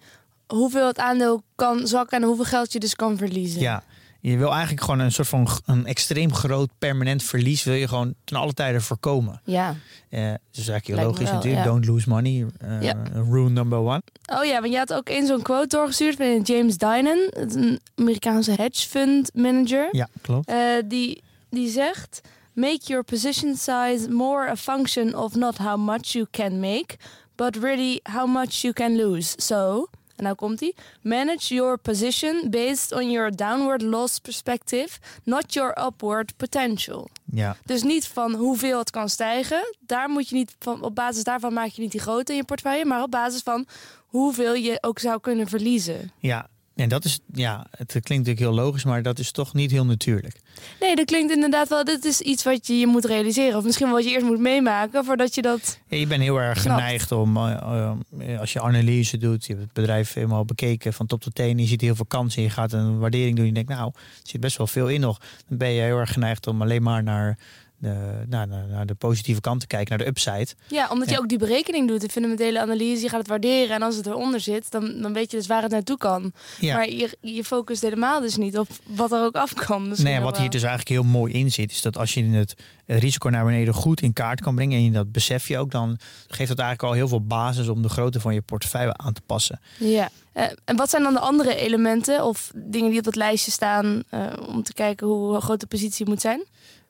hoeveel 0.53 0.87
het 0.87 0.97
aandeel 0.99 1.43
kan 1.55 1.87
zakken 1.87 2.21
en 2.21 2.27
hoeveel 2.27 2.45
geld 2.45 2.73
je 2.73 2.79
dus 2.79 2.95
kan 2.95 3.17
verliezen? 3.17 3.61
Ja, 3.61 3.83
je 4.21 4.37
wil 4.37 4.51
eigenlijk 4.51 4.81
gewoon 4.81 4.99
een 4.99 5.11
soort 5.11 5.27
van 5.27 5.47
een 5.65 5.85
extreem 5.85 6.33
groot 6.33 6.69
permanent 6.77 7.23
verlies 7.23 7.63
wil 7.63 7.73
je 7.73 7.87
gewoon 7.87 8.13
ten 8.23 8.37
alle 8.37 8.53
tijden 8.53 8.81
voorkomen. 8.81 9.41
Ja. 9.43 9.75
Eh 10.09 10.19
dus 10.21 10.29
dat 10.29 10.37
is 10.51 10.67
eigenlijk 10.67 10.85
heel 10.87 10.95
Lijkt 10.95 11.09
logisch 11.11 11.25
wel, 11.25 11.33
natuurlijk. 11.33 11.63
ja. 11.65 11.71
Don't 11.71 11.85
lose 11.85 12.09
money. 12.09 12.45
eh, 12.57 12.81
Ja. 12.81 12.95
Rule 13.13 13.49
number 13.49 13.77
one. 13.79 14.01
Oh 14.33 14.45
ja, 14.45 14.59
want 14.59 14.71
je 14.73 14.77
had 14.77 14.93
ook 14.93 15.09
één 15.09 15.27
zo'n 15.27 15.41
quote 15.41 15.67
doorgestuurd 15.67 16.15
van 16.15 16.41
James 16.41 16.77
Dinan, 16.77 17.27
een 17.33 17.79
Amerikaanse 17.95 18.51
hedge 18.51 18.87
fund 18.89 19.29
manager. 19.33 19.87
Ja, 19.91 20.07
klopt. 20.21 20.47
Eh, 20.49 20.57
die, 20.85 21.21
die 21.49 21.69
zegt: 21.69 22.21
Make 22.53 22.79
your 22.83 23.03
position 23.03 23.55
size 23.55 24.07
more 24.09 24.49
a 24.49 24.55
function 24.55 25.15
of 25.15 25.35
not 25.35 25.57
how 25.57 25.77
much 25.77 26.07
you 26.07 26.25
can 26.31 26.59
make, 26.59 26.95
but 27.35 27.55
really 27.55 27.99
how 28.03 28.27
much 28.27 28.51
you 28.61 28.73
can 28.73 28.95
lose. 28.95 29.33
So, 29.37 29.87
en 30.19 30.25
nou 30.25 30.35
komt 30.35 30.59
hij: 30.59 30.73
Manage 31.01 31.53
your 31.53 31.77
position 31.77 32.47
based 32.49 32.91
on 32.91 33.11
your 33.11 33.35
downward 33.35 33.81
loss 33.81 34.19
perspective, 34.19 34.89
not 35.23 35.53
your 35.53 35.85
upward 35.85 36.37
potential. 36.37 37.09
Ja. 37.31 37.57
Dus 37.65 37.83
niet 37.83 38.07
van 38.07 38.33
hoeveel 38.33 38.79
het 38.79 38.89
kan 38.89 39.09
stijgen. 39.09 39.75
Daar 39.79 40.09
moet 40.09 40.29
je 40.29 40.35
niet 40.35 40.55
van, 40.59 40.81
op 40.83 40.95
basis 40.95 41.23
daarvan 41.23 41.53
maak 41.53 41.67
je 41.67 41.81
niet 41.81 41.91
die 41.91 42.01
grootte 42.01 42.31
in 42.31 42.37
je 42.37 42.43
portefeuille, 42.43 42.85
maar 42.85 43.03
op 43.03 43.11
basis 43.11 43.41
van 43.41 43.65
hoeveel 44.05 44.53
je 44.53 44.77
ook 44.81 44.99
zou 44.99 45.19
kunnen 45.19 45.47
verliezen. 45.47 46.11
ja. 46.19 46.47
En 46.79 46.89
dat 46.89 47.05
is, 47.05 47.19
ja, 47.33 47.65
het 47.71 47.87
klinkt 47.87 48.09
natuurlijk 48.09 48.39
heel 48.39 48.53
logisch, 48.53 48.83
maar 48.83 49.01
dat 49.01 49.19
is 49.19 49.31
toch 49.31 49.53
niet 49.53 49.71
heel 49.71 49.85
natuurlijk. 49.85 50.39
Nee, 50.79 50.95
dat 50.95 51.05
klinkt 51.05 51.33
inderdaad 51.33 51.69
wel. 51.69 51.83
Dit 51.83 52.05
is 52.05 52.21
iets 52.21 52.43
wat 52.43 52.67
je 52.67 52.79
je 52.79 52.87
moet 52.87 53.05
realiseren. 53.05 53.57
Of 53.57 53.63
misschien 53.63 53.89
wat 53.89 54.03
je 54.03 54.09
eerst 54.09 54.25
moet 54.25 54.39
meemaken 54.39 55.05
voordat 55.05 55.35
je 55.35 55.41
dat. 55.41 55.79
Ja, 55.87 55.97
je 55.97 56.07
bent 56.07 56.21
heel 56.21 56.41
erg 56.41 56.59
Snapt. 56.59 56.79
geneigd 56.79 57.11
om, 57.11 57.37
eh, 57.37 57.91
eh, 58.19 58.39
als 58.39 58.53
je 58.53 58.61
analyse 58.61 59.17
doet, 59.17 59.45
je 59.45 59.51
hebt 59.51 59.63
het 59.63 59.73
bedrijf 59.73 60.13
helemaal 60.13 60.45
bekeken 60.45 60.93
van 60.93 61.05
top 61.05 61.21
tot 61.21 61.35
teen, 61.35 61.57
je 61.57 61.65
ziet 61.65 61.81
heel 61.81 61.95
veel 61.95 62.05
kansen, 62.05 62.41
je 62.41 62.49
gaat 62.49 62.71
een 62.71 62.99
waardering 62.99 63.35
doen, 63.35 63.45
je 63.45 63.51
denkt, 63.51 63.69
nou, 63.69 63.91
er 63.95 64.01
zit 64.23 64.41
best 64.41 64.57
wel 64.57 64.67
veel 64.67 64.87
in 64.87 65.01
nog. 65.01 65.19
Dan 65.47 65.57
ben 65.57 65.69
je 65.69 65.81
heel 65.81 65.97
erg 65.97 66.13
geneigd 66.13 66.47
om 66.47 66.61
alleen 66.61 66.83
maar 66.83 67.03
naar 67.03 67.37
de, 67.79 68.25
nou, 68.29 68.47
naar, 68.47 68.67
naar 68.67 68.85
de 68.85 68.93
positieve 68.93 69.41
kant 69.41 69.59
te 69.59 69.67
kijken, 69.67 69.89
naar 69.89 70.05
de 70.05 70.11
upside. 70.11 70.47
Ja, 70.67 70.87
omdat 70.91 71.09
je 71.09 71.19
ook 71.19 71.29
die 71.29 71.37
berekening 71.37 71.87
doet, 71.87 72.01
de 72.01 72.09
fundamentele 72.09 72.61
analyse, 72.61 73.01
je 73.01 73.09
gaat 73.09 73.19
het 73.19 73.27
waarderen. 73.27 73.75
En 73.75 73.81
als 73.81 73.95
het 73.95 74.05
eronder 74.05 74.39
zit, 74.39 74.71
dan, 74.71 75.01
dan 75.01 75.13
weet 75.13 75.31
je 75.31 75.37
dus 75.37 75.47
waar 75.47 75.61
het 75.61 75.71
naartoe 75.71 75.97
kan. 75.97 76.31
Ja. 76.59 76.75
Maar 76.75 76.89
je, 76.89 77.17
je 77.21 77.43
focust 77.43 77.81
helemaal 77.81 78.21
dus 78.21 78.35
niet 78.35 78.57
op 78.57 78.67
wat 78.85 79.11
er 79.11 79.23
ook 79.23 79.35
afkwam. 79.35 79.87
Misschien 79.87 80.09
Nee, 80.09 80.19
nog 80.19 80.29
wat 80.29 80.37
hier 80.37 80.49
dus 80.49 80.63
eigenlijk 80.63 80.89
heel 80.89 81.11
mooi 81.11 81.33
in 81.33 81.51
zit, 81.51 81.71
is 81.71 81.81
dat 81.81 81.97
als 81.97 82.13
je 82.13 82.23
het 82.23 82.55
risico 82.85 83.29
naar 83.29 83.45
beneden 83.45 83.73
goed 83.73 84.01
in 84.01 84.13
kaart 84.13 84.41
kan 84.41 84.55
brengen 84.55 84.77
en 84.77 84.83
je 84.83 84.91
dat 84.91 85.11
besef 85.11 85.47
je 85.47 85.57
ook, 85.57 85.71
dan 85.71 85.97
geeft 86.27 86.49
dat 86.49 86.59
eigenlijk 86.59 86.83
al 86.83 86.93
heel 86.93 87.07
veel 87.07 87.25
basis 87.25 87.67
om 87.67 87.81
de 87.81 87.89
grootte 87.89 88.19
van 88.19 88.33
je 88.33 88.41
portefeuille 88.41 88.97
aan 88.97 89.13
te 89.13 89.21
passen. 89.25 89.59
Ja. 89.77 90.09
Eh, 90.33 90.45
en 90.65 90.75
wat 90.75 90.89
zijn 90.89 91.03
dan 91.03 91.13
de 91.13 91.19
andere 91.19 91.55
elementen 91.55 92.25
of 92.25 92.51
dingen 92.55 92.89
die 92.89 92.99
op 92.99 93.05
dat 93.05 93.15
lijstje 93.15 93.51
staan 93.51 94.03
eh, 94.09 94.21
om 94.47 94.63
te 94.63 94.73
kijken 94.73 95.07
hoe 95.07 95.41
groot 95.41 95.59
de 95.59 95.67
positie 95.67 96.05
moet 96.05 96.21
zijn? 96.21 96.43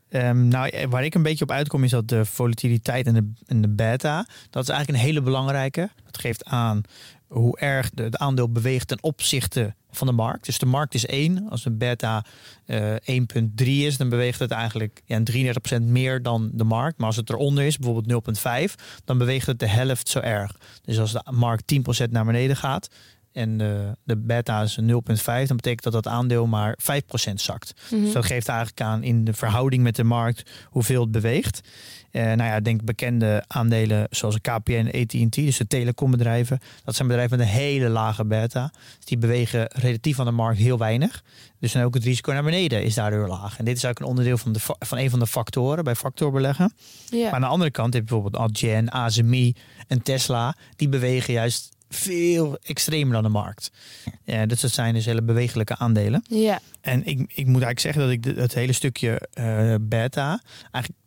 Ehm, 0.10 0.48
nou, 0.48 0.70
eh, 0.70 0.88
waar 0.90 1.04
ik 1.04 1.16
een 1.16 1.24
beetje 1.24 1.44
op 1.44 1.52
uitkom 1.52 1.84
is 1.84 1.92
dat 1.92 2.08
de 2.08 2.26
volatiliteit 2.26 3.08
en 3.08 3.14
de, 3.14 3.32
en 3.46 3.62
de 3.62 3.70
beta, 3.70 4.28
dat 4.50 4.64
is 4.64 4.70
eigenlijk 4.70 5.00
een 5.00 5.06
hele 5.06 5.22
belangrijke. 5.22 5.90
Dat 6.06 6.18
geeft 6.18 6.46
aan 6.46 6.82
hoe 7.28 7.60
erg 7.60 7.90
de, 7.90 8.10
de 8.10 8.18
aandeel 8.18 8.52
beweegt 8.52 8.88
ten 8.88 9.04
opzichte 9.04 9.74
van 9.92 10.08
de 10.08 10.14
markt. 10.14 10.46
Dus 10.46 10.58
de 10.58 10.66
markt 10.66 10.94
is 10.94 11.06
1. 11.06 11.50
Als 11.50 11.64
de 11.64 11.72
beta 11.72 12.26
eh 12.66 12.94
1,3 12.94 13.66
is, 13.66 13.98
dan 13.98 14.10
beweegt 14.10 14.40
het 14.40 14.52
eigenlijk 14.52 15.02
ja, 15.06 15.22
33% 15.80 15.82
meer 15.82 16.22
dan 16.22 16.50
de 16.54 16.64
markt. 16.64 16.98
Maar 16.98 17.08
als 17.08 17.16
het 17.16 17.30
eronder 17.30 17.64
is, 17.64 17.78
bijvoorbeeld 17.78 18.38
0,5, 18.70 18.76
dan 19.06 19.18
beweegt 19.18 19.48
het 19.48 19.60
de 19.60 19.68
helft 19.68 20.10
zo 20.10 20.20
erg. 20.20 20.58
Dus 20.82 21.00
als 21.00 21.12
de 21.12 21.24
markt 21.32 21.74
10% 22.08 22.10
naar 22.10 22.26
beneden 22.26 22.56
gaat 22.56 22.90
en 23.40 23.58
de, 23.58 23.98
de 24.04 24.18
beta 24.18 24.62
is 24.62 24.80
0,5, 24.82 24.88
dan 25.26 25.56
betekent 25.56 25.84
dat 25.84 25.94
dat 25.94 26.08
aandeel 26.08 26.48
maar 26.48 26.78
5% 26.82 27.34
zakt. 27.34 27.74
Mhm. 27.92 28.02
Dus 28.02 28.14
dat 28.14 28.26
geeft 28.26 28.48
eigenlijk 28.48 28.82
aan 28.82 29.04
in 29.04 29.24
de 29.24 29.34
verhouding 29.34 29.84
met 29.84 29.96
de 29.96 30.04
markt 30.04 30.52
hoeveel 30.66 31.02
het 31.02 31.12
beweegt. 31.12 31.62
Eh, 32.12 32.24
nou 32.24 32.44
ja, 32.44 32.60
denk 32.60 32.84
bekende 32.84 33.44
aandelen 33.48 34.08
zoals 34.10 34.42
KPN, 34.42 34.92
AT&T, 34.96 35.36
dus 35.36 35.58
de 35.58 35.68
telecombedrijven. 35.68 36.60
Dat 36.84 36.96
zijn 36.96 37.08
bedrijven 37.08 37.38
met 37.38 37.48
een 37.48 37.54
hele 37.54 37.90
lage 37.90 38.26
beta. 38.26 38.72
Dus 38.98 39.06
die 39.06 39.18
bewegen 39.18 39.68
relatief 39.76 40.20
aan 40.20 40.26
de 40.26 40.32
markt 40.32 40.60
heel 40.60 40.78
weinig. 40.78 41.24
Dus 41.60 41.72
dan 41.72 41.84
ook 41.84 41.94
het 41.94 42.04
risico 42.04 42.32
naar 42.32 42.44
beneden 42.44 42.84
is 42.84 42.94
daardoor 42.94 43.28
laag. 43.28 43.58
En 43.58 43.66
dit 43.66 43.78
is 43.78 43.86
ook 43.86 44.00
een 44.00 44.06
onderdeel 44.06 44.38
van, 44.38 44.52
de, 44.52 44.60
van 44.80 44.98
een 44.98 45.10
van 45.10 45.20
de 45.20 45.28
factoren 45.28 45.84
bij 45.84 45.96
factorbeleggen. 45.96 46.74
ja. 47.10 47.24
Maar 47.24 47.34
aan 47.34 47.42
de 47.42 47.48
andere 47.48 47.72
kant 47.72 47.94
heb 47.94 48.04
je 48.04 48.10
bijvoorbeeld 48.10 48.44
Adyen, 48.44 48.90
ASMI 48.90 49.56
en 49.88 50.02
Tesla. 50.02 50.56
Die 50.76 50.90
bewegen 50.90 51.34
juist 51.34 51.78
veel 51.90 52.58
extremer 52.62 53.14
dan 53.14 53.24
de 53.24 53.30
markt. 53.30 53.72
Ja, 54.24 54.46
dus 54.46 54.62
dat 54.62 54.72
zijn 54.72 54.94
dus 54.94 55.06
hele 55.06 55.22
bewegelijke 55.22 55.78
aandelen. 55.78 56.24
ja. 56.28 56.60
En 56.82 57.06
ik, 57.06 57.20
ik 57.20 57.46
moet 57.46 57.62
eigenlijk 57.64 57.80
zeggen 57.80 58.02
dat 58.02 58.12
ik 58.12 58.38
het 58.42 58.54
hele 58.54 58.74
stukje 58.74 59.28
eh, 59.34 59.76
beta 59.82 60.42
eigenlijk 60.72 61.04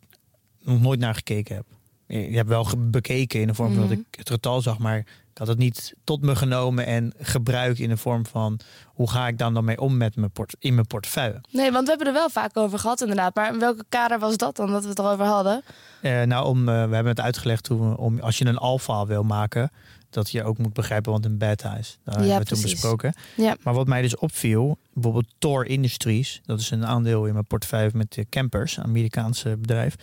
nog 0.63 0.81
nooit 0.81 0.99
naar 0.99 1.15
gekeken 1.15 1.55
heb. 1.55 1.65
Je 2.07 2.29
je 2.29 2.35
hebt 2.37 2.49
wel 2.49 2.67
bekeken 2.77 3.41
in 3.41 3.47
de 3.47 3.53
vorm 3.53 3.69
van 3.73 3.81
dat 3.81 3.89
Mhm. 3.89 3.99
ik 3.99 4.17
het 4.17 4.29
getal 4.29 4.61
zag, 4.61 4.77
maar 4.77 4.97
ik 4.97 5.37
had 5.37 5.47
het 5.47 5.57
niet 5.57 5.93
tot 6.03 6.21
me 6.21 6.35
genomen 6.35 6.85
en 6.85 7.13
gebruikt 7.19 7.79
in 7.79 7.89
de 7.89 7.97
vorm 7.97 8.25
van 8.25 8.59
hoe 8.85 9.09
ga 9.09 9.27
ik 9.27 9.37
dan 9.37 9.53
dan 9.53 9.65
mee 9.65 9.79
om 9.79 9.97
met 9.97 10.15
mijn 10.15 10.31
port, 10.31 10.55
in 10.59 10.73
mijn 10.73 10.87
portefeuille. 10.87 11.41
Nee, 11.51 11.71
want 11.71 11.83
we 11.83 11.89
hebben 11.89 12.07
er 12.07 12.13
wel 12.13 12.29
vaak 12.29 12.57
over 12.57 12.79
gehad 12.79 13.01
inderdaad. 13.01 13.35
Maar 13.35 13.53
in 13.53 13.59
welke 13.59 13.85
kader 13.89 14.19
was 14.19 14.37
dat 14.37 14.55
dan 14.55 14.71
dat 14.71 14.83
we 14.83 14.89
het 14.89 14.99
erover 14.99 15.25
hadden? 15.25 15.61
Eh, 16.01 16.21
nou, 16.21 16.45
om, 16.45 16.59
eh, 16.59 16.65
we 16.73 16.93
hebben 16.95 17.05
het 17.07 17.19
uitgelegd 17.19 17.67
hoe 17.67 17.89
we, 17.89 17.97
om 17.97 18.19
als 18.19 18.37
je 18.37 18.45
een 18.45 18.57
alfa 18.57 19.05
wil 19.05 19.23
maken, 19.23 19.71
dat 20.13 20.31
je 20.31 20.43
ook 20.43 20.57
moet 20.57 20.73
begrijpen 20.73 21.11
wat 21.11 21.25
een 21.25 21.37
beta 21.37 21.77
is. 21.77 21.97
Daar 22.03 22.15
hebben 22.15 22.37
we 22.37 22.45
toen 22.45 22.59
precies. 22.59 22.71
besproken. 22.71 23.13
Ja. 23.35 23.57
Maar 23.63 23.73
wat 23.73 23.87
mij 23.87 24.01
dus 24.01 24.17
opviel, 24.17 24.77
bijvoorbeeld 24.93 25.33
Thor 25.37 25.65
Industries, 25.65 26.41
dat 26.45 26.59
is 26.59 26.71
een 26.71 26.85
aandeel 26.85 27.25
in 27.25 27.33
mijn 27.33 27.45
portefeuille 27.45 27.91
met 27.93 28.13
de 28.13 28.25
campers, 28.29 28.77
een 28.77 28.83
Amerikaanse 28.83 29.57
bedrijf. 29.57 29.95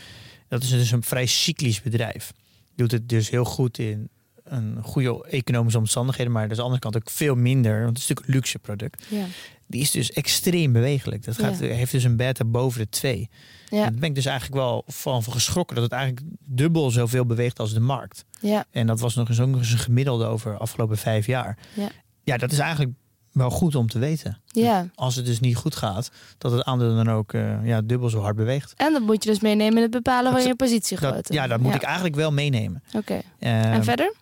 Dat 0.49 0.63
is 0.63 0.69
dus 0.69 0.91
een 0.91 1.03
vrij 1.03 1.27
cyclisch 1.27 1.83
bedrijf. 1.83 2.33
Doet 2.75 2.91
het 2.91 3.09
dus 3.09 3.31
heel 3.31 3.45
goed 3.45 3.79
in 3.79 4.09
een 4.45 4.79
goede 4.83 5.25
economische 5.29 5.79
omstandigheden, 5.79 6.33
maar 6.33 6.43
aan 6.43 6.49
de 6.49 6.63
andere 6.63 6.81
kant 6.81 6.97
ook 6.97 7.11
veel 7.11 7.35
minder, 7.35 7.83
want 7.83 7.89
het 7.89 7.99
is 7.99 8.09
natuurlijk 8.09 8.29
een 8.29 8.35
luxe 8.35 8.59
product. 8.59 9.07
Ja. 9.09 9.25
Die 9.71 9.81
is 9.81 9.91
dus 9.91 10.13
extreem 10.13 10.73
bewegelijk. 10.73 11.25
Dat 11.25 11.39
gaat, 11.39 11.59
Ja. 11.59 11.67
heeft 11.67 11.93
dus 11.93 12.05
een 12.05 12.17
beta 12.17 12.45
boven 12.45 12.81
de 12.81 12.89
2. 12.89 13.29
Ja. 13.69 13.83
Daar 13.83 13.93
ben 13.93 14.09
ik 14.09 14.15
dus 14.15 14.25
eigenlijk 14.25 14.57
wel 14.61 14.83
van 14.87 15.23
geschrokken 15.23 15.75
dat 15.75 15.85
het 15.85 15.93
eigenlijk 15.93 16.27
dubbel 16.45 16.91
zoveel 16.91 17.27
beweegt 17.27 17.59
als 17.59 17.73
de 17.73 17.81
markt. 17.81 18.25
Ja. 18.41 18.65
En 18.71 18.87
dat 18.87 19.01
was 19.01 19.15
nog 19.15 19.29
eens 19.29 19.39
een 19.39 19.65
gemiddelde 19.65 20.25
over 20.25 20.53
de 20.53 20.59
afgelopen 20.59 20.99
vijf 20.99 21.27
jaar. 21.27 21.59
Ja. 21.75 21.89
ja, 22.25 22.37
dat 22.37 22.53
is 22.53 22.59
eigenlijk 22.59 22.93
wel 23.33 23.51
goed 23.51 23.75
om 23.75 23.87
te 23.89 23.99
weten. 23.99 24.41
ja. 24.47 24.87
Als 24.95 25.17
het 25.17 25.27
dus 25.27 25.41
niet 25.41 25.57
goed 25.57 25.77
gaat, 25.77 26.11
dat 26.39 26.53
het 26.53 26.65
aandeel 26.65 26.95
dan 26.95 27.09
ook 27.11 27.33
eh, 27.33 27.67
ja, 27.67 27.81
dubbel 27.83 28.09
zo 28.09 28.21
hard 28.21 28.37
beweegt. 28.37 28.75
En 28.77 28.93
dat 28.93 29.03
moet 29.03 29.25
je 29.25 29.31
dus 29.31 29.41
meenemen 29.41 29.77
in 29.77 29.83
het 29.83 29.91
bepalen 29.91 30.33
van 30.33 30.43
je 30.43 30.55
positiegrootte. 30.55 31.33
Ja, 31.33 31.47
dat 31.47 31.61
moet 31.61 31.75
ik 31.75 31.83
eigenlijk 31.83 32.15
wel 32.15 32.33
meenemen. 32.33 32.83
Oké. 32.97 33.21
Eh, 33.39 33.73
En 33.75 33.85
verder? 33.85 34.15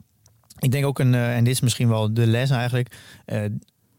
ik 0.59 0.71
denk 0.71 0.85
ook 0.87 0.99
een, 0.99 1.15
eh, 1.15 1.37
en 1.37 1.45
dit 1.45 1.53
is 1.55 1.61
misschien 1.61 1.89
wel 1.89 2.15
de 2.15 2.27
les 2.27 2.51
eigenlijk, 2.51 2.97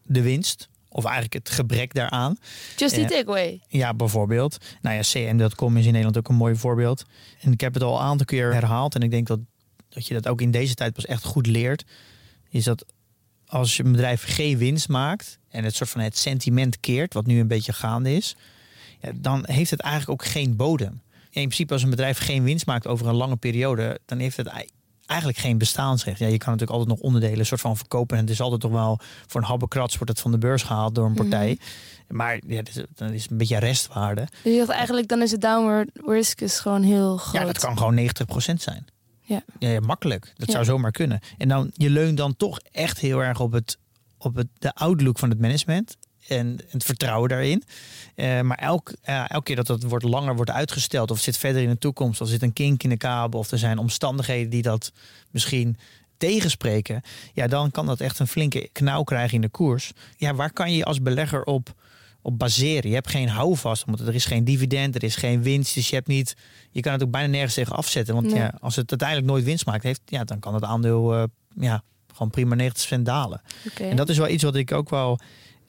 de 0.02 0.22
winst. 0.22 0.68
Of 0.92 1.04
eigenlijk 1.04 1.34
het 1.34 1.50
gebrek 1.50 1.94
daaraan. 1.94 2.36
Just 2.76 2.94
die 2.94 3.02
ja. 3.02 3.08
takeaway. 3.08 3.60
Ja, 3.68 3.94
bijvoorbeeld. 3.94 4.56
Nou 4.80 4.96
ja, 4.96 5.00
cm.com 5.02 5.76
is 5.76 5.84
in 5.84 5.90
Nederland 5.90 6.18
ook 6.18 6.28
een 6.28 6.34
mooi 6.34 6.56
voorbeeld. 6.56 7.04
En 7.40 7.52
ik 7.52 7.60
heb 7.60 7.74
het 7.74 7.82
al 7.82 7.94
een 7.94 8.02
aantal 8.04 8.26
keer 8.26 8.52
herhaald. 8.52 8.94
En 8.94 9.00
ik 9.00 9.10
denk 9.10 9.26
dat, 9.26 9.38
dat 9.88 10.06
je 10.06 10.14
dat 10.14 10.28
ook 10.28 10.40
in 10.40 10.50
deze 10.50 10.74
tijd 10.74 10.92
pas 10.92 11.06
echt 11.06 11.24
goed 11.24 11.46
leert. 11.46 11.84
Is 12.50 12.64
dat 12.64 12.84
als 13.46 13.76
je 13.76 13.84
een 13.84 13.92
bedrijf 13.92 14.22
geen 14.26 14.58
winst 14.58 14.88
maakt. 14.88 15.38
En 15.48 15.64
het 15.64 15.74
soort 15.74 15.90
van 15.90 16.00
het 16.00 16.18
sentiment 16.18 16.80
keert, 16.80 17.14
wat 17.14 17.26
nu 17.26 17.40
een 17.40 17.48
beetje 17.48 17.72
gaande 17.72 18.14
is. 18.14 18.36
Ja, 19.00 19.10
dan 19.14 19.44
heeft 19.46 19.70
het 19.70 19.80
eigenlijk 19.80 20.22
ook 20.22 20.28
geen 20.28 20.56
bodem. 20.56 21.02
In 21.30 21.42
principe 21.42 21.72
als 21.72 21.82
een 21.82 21.90
bedrijf 21.90 22.18
geen 22.18 22.42
winst 22.42 22.66
maakt 22.66 22.86
over 22.86 23.06
een 23.06 23.14
lange 23.14 23.36
periode. 23.36 23.98
Dan 24.04 24.18
heeft 24.18 24.36
het 24.36 24.46
eigenlijk 25.10 25.38
geen 25.40 25.58
bestaansrecht. 25.58 26.18
Ja, 26.18 26.26
je 26.26 26.38
kan 26.38 26.52
natuurlijk 26.52 26.78
altijd 26.78 26.98
nog 26.98 27.06
onderdelen 27.06 27.46
soort 27.46 27.60
van 27.60 27.76
verkopen. 27.76 28.16
En 28.16 28.22
het 28.22 28.32
is 28.32 28.40
altijd 28.40 28.60
toch 28.60 28.70
wel 28.70 28.98
voor 29.26 29.40
een 29.40 29.46
habbekrats 29.46 29.94
wordt 29.94 30.10
het 30.10 30.20
van 30.20 30.30
de 30.30 30.38
beurs 30.38 30.62
gehaald 30.62 30.94
door 30.94 31.06
een 31.06 31.14
partij. 31.14 31.58
Maar 32.08 32.40
ja, 32.46 32.62
dat 32.62 33.10
is, 33.10 33.26
een 33.30 33.36
beetje 33.36 33.58
restwaarde. 33.58 34.28
Dus 34.42 34.52
je 34.52 34.58
dacht 34.58 34.70
eigenlijk, 34.70 35.08
dan 35.08 35.22
is 35.22 35.30
het 35.30 35.40
downward 35.40 35.88
risk 36.06 36.40
is 36.40 36.58
gewoon 36.58 36.82
heel 36.82 37.16
groot. 37.16 37.40
Ja, 37.40 37.46
dat 37.46 37.58
kan 37.58 37.78
gewoon 37.78 37.98
90% 37.98 38.54
zijn. 38.54 38.84
Ja. 39.20 39.42
ja 39.58 39.80
makkelijk. 39.80 40.32
Dat 40.36 40.46
Ja. 40.46 40.52
zou 40.52 40.64
zomaar 40.64 40.90
kunnen. 40.90 41.20
En 41.38 41.48
dan, 41.48 41.70
je 41.74 41.90
leunt 41.90 42.16
dan 42.16 42.36
toch 42.36 42.58
echt 42.72 42.98
heel 42.98 43.22
erg 43.22 43.40
op, 43.40 43.52
het, 43.52 43.78
op 44.18 44.34
het, 44.34 44.46
de 44.58 44.74
outlook 44.74 45.18
van 45.18 45.30
het 45.30 45.40
management. 45.40 45.96
En 46.30 46.58
het 46.68 46.84
vertrouwen 46.84 47.28
daarin. 47.28 47.62
Eh, 48.14 48.40
maar 48.40 48.58
elk, 48.58 48.92
ja, 49.02 49.28
elke 49.28 49.44
keer 49.44 49.56
dat 49.56 49.66
dat 49.66 49.82
wordt 49.82 50.04
langer 50.04 50.36
wordt 50.36 50.50
uitgesteld. 50.50 51.10
Of 51.10 51.20
zit 51.20 51.36
verder 51.36 51.62
in 51.62 51.68
de 51.68 51.78
toekomst. 51.78 52.20
Of 52.20 52.28
zit 52.28 52.42
een 52.42 52.52
kink 52.52 52.82
in 52.82 52.88
de 52.88 52.96
kabel. 52.96 53.40
Of 53.40 53.50
er 53.50 53.58
zijn 53.58 53.78
omstandigheden 53.78 54.50
die 54.50 54.62
dat 54.62 54.92
misschien 55.30 55.76
tegenspreken. 56.16 57.02
Ja, 57.34 57.46
dan 57.46 57.70
kan 57.70 57.86
dat 57.86 58.00
echt 58.00 58.18
een 58.18 58.26
flinke 58.26 58.68
knauw 58.72 59.02
krijgen 59.02 59.34
in 59.34 59.40
de 59.40 59.48
koers. 59.48 59.92
Ja, 60.16 60.34
waar 60.34 60.52
kan 60.52 60.72
je 60.72 60.84
als 60.84 61.02
belegger 61.02 61.44
op, 61.44 61.74
op 62.22 62.38
baseren? 62.38 62.88
Je 62.88 62.94
hebt 62.94 63.10
geen 63.10 63.28
houvast. 63.28 63.84
Want 63.86 64.00
er 64.00 64.14
is 64.14 64.24
geen 64.24 64.44
dividend. 64.44 64.94
Er 64.94 65.02
is 65.02 65.16
geen 65.16 65.42
winst. 65.42 65.74
Dus 65.74 65.88
je 65.88 65.94
hebt 65.94 66.08
niet... 66.08 66.36
Je 66.70 66.80
kan 66.80 66.92
het 66.92 67.02
ook 67.02 67.10
bijna 67.10 67.28
nergens 67.28 67.54
tegen 67.54 67.76
afzetten. 67.76 68.14
Want 68.14 68.26
Nee. 68.26 68.36
ja, 68.36 68.54
als 68.60 68.76
het 68.76 68.90
uiteindelijk 68.90 69.28
nooit 69.28 69.44
winst 69.44 69.66
maakt, 69.66 69.82
heeft, 69.82 70.00
ja, 70.06 70.24
dan 70.24 70.38
kan 70.38 70.54
het 70.54 70.64
aandeel 70.64 71.14
eh, 71.14 71.22
ja, 71.54 71.82
gewoon 72.12 72.30
prima 72.30 72.70
90% 72.96 73.00
dalen. 73.00 73.42
Oké. 73.68 73.84
En 73.84 73.96
dat 73.96 74.08
is 74.08 74.18
wel 74.18 74.28
iets 74.28 74.42
wat 74.42 74.54
ik 74.54 74.72
ook 74.72 74.90
wel 74.90 75.18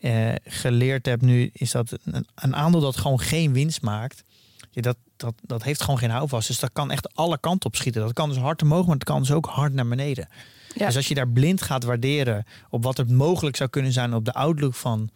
eh, 0.01 0.34
geleerd 0.43 1.05
heb 1.05 1.22
nu. 1.22 1.50
Is 1.53 1.72
dat 1.72 1.98
een, 2.03 2.27
een 2.36 2.55
aandeel 2.55 2.81
dat 2.81 2.98
gewoon 2.98 3.20
geen 3.20 3.53
winst 3.53 3.81
maakt. 3.81 4.24
Ja, 4.72 4.81
dat, 4.81 4.98
dat, 5.17 5.34
dat 5.41 5.63
heeft 5.63 5.81
gewoon 5.81 5.98
geen 5.98 6.10
houvast. 6.10 6.48
Dus 6.48 6.60
dat 6.60 6.70
kan 6.74 6.91
echt 6.91 7.15
alle 7.15 7.39
kanten 7.39 7.70
op 7.70 7.75
schieten. 7.75 8.01
Dat 8.01 8.13
kan 8.13 8.29
dus 8.29 8.38
hard 8.38 8.62
omhoog, 8.62 8.86
maar 8.86 8.96
het 8.96 9.03
kan 9.03 9.20
dus 9.20 9.31
ook 9.31 9.46
hard 9.46 9.74
naar 9.74 9.88
beneden. 9.88 10.27
Ja. 10.75 10.86
Dus 10.86 10.96
als 10.96 11.08
je 11.08 11.13
daar 11.13 11.27
blind 11.27 11.62
gaat 11.62 11.84
waarderen 11.84 12.46
op 12.70 12.84
wat 12.84 12.98
er 12.98 13.05
mogelijk 13.12 13.55
zou 13.55 13.70
kunnen 13.70 13.91
zijn 13.91 14.13
op 14.13 14.25
de 14.25 14.34
outlook 14.34 14.74
van, 14.74 15.10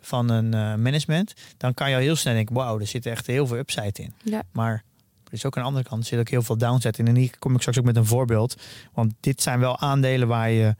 van 0.00 0.30
een 0.30 0.54
eh, 0.54 0.74
management, 0.74 1.34
dan 1.56 1.74
kan 1.74 1.88
je 1.88 1.94
al 1.96 2.02
heel 2.02 2.16
snel 2.16 2.34
denken: 2.34 2.54
wauw, 2.54 2.80
er 2.80 2.86
zit 2.86 3.06
echt 3.06 3.26
heel 3.26 3.46
veel 3.46 3.58
upside 3.58 4.02
in. 4.02 4.12
Ja. 4.22 4.42
Maar 4.52 4.84
er 5.24 5.32
is 5.32 5.44
ook 5.44 5.56
aan 5.56 5.62
de 5.62 5.68
andere 5.68 5.88
kant 5.88 6.02
er 6.02 6.08
zit 6.08 6.18
ook 6.18 6.28
heel 6.28 6.42
veel 6.42 6.58
downside 6.58 6.98
in. 6.98 7.06
En 7.06 7.16
hier 7.16 7.38
kom 7.38 7.54
ik 7.54 7.60
straks 7.60 7.78
ook 7.78 7.84
met 7.84 7.96
een 7.96 8.06
voorbeeld. 8.06 8.56
Want 8.92 9.14
dit 9.20 9.42
zijn 9.42 9.58
wel 9.58 9.78
aandelen 9.78 10.28
waar 10.28 10.50
je 10.50 10.74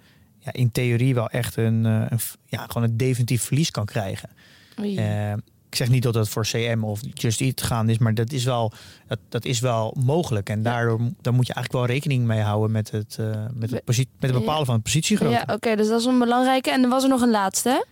ja, 0.47 0.53
in 0.53 0.73
theorie 0.73 1.15
wel 1.15 1.29
echt 1.29 1.57
een, 1.57 1.87
eh, 1.87 2.05
een, 2.09 2.19
ja, 2.47 2.67
gewoon 2.67 2.83
een 2.83 2.97
definitief 2.97 3.43
verlies 3.43 3.71
kan 3.71 3.85
krijgen. 3.85 4.29
Eh, 4.77 5.33
ik 5.69 5.77
zeg 5.77 5.89
niet 5.89 6.03
dat 6.03 6.13
dat 6.13 6.29
voor 6.29 6.45
CM 6.45 6.79
of 6.83 7.01
Just 7.15 7.41
Eat 7.41 7.63
gaan 7.63 7.89
is, 7.89 7.99
maar 7.99 8.15
dat 8.15 8.33
is 8.33 8.45
wel, 8.45 8.73
dat, 9.07 9.19
dat 9.29 9.45
is 9.45 9.61
wel 9.61 9.97
mogelijk. 9.99 10.49
En 10.49 10.63
daardoor 10.63 10.99
daar 10.99 11.35
moet 11.35 11.47
je 11.47 11.55
eigenlijk 11.55 11.87
wel 11.87 11.97
rekening 11.97 12.25
mee 12.25 12.41
houden 12.41 12.71
met 12.71 12.91
het, 12.91 13.17
eh, 13.19 13.27
met 13.55 13.71
het, 13.71 13.83
met 13.87 14.07
het 14.21 14.33
bepalen 14.33 14.67
van 14.67 14.75
het 14.75 14.85
positiegrootte. 14.85 15.45
ja, 15.47 15.55
oké, 15.55 15.77
dus 15.77 15.89
dat 15.89 16.01
is 16.01 16.07
een 16.07 16.19
belangrijke. 16.19 16.71
En 16.71 16.83
er 16.83 16.89
was 16.89 17.03
er 17.03 17.09
nog 17.09 17.21
een 17.21 17.31
laatste, 17.31 17.69
hè? 17.69 17.85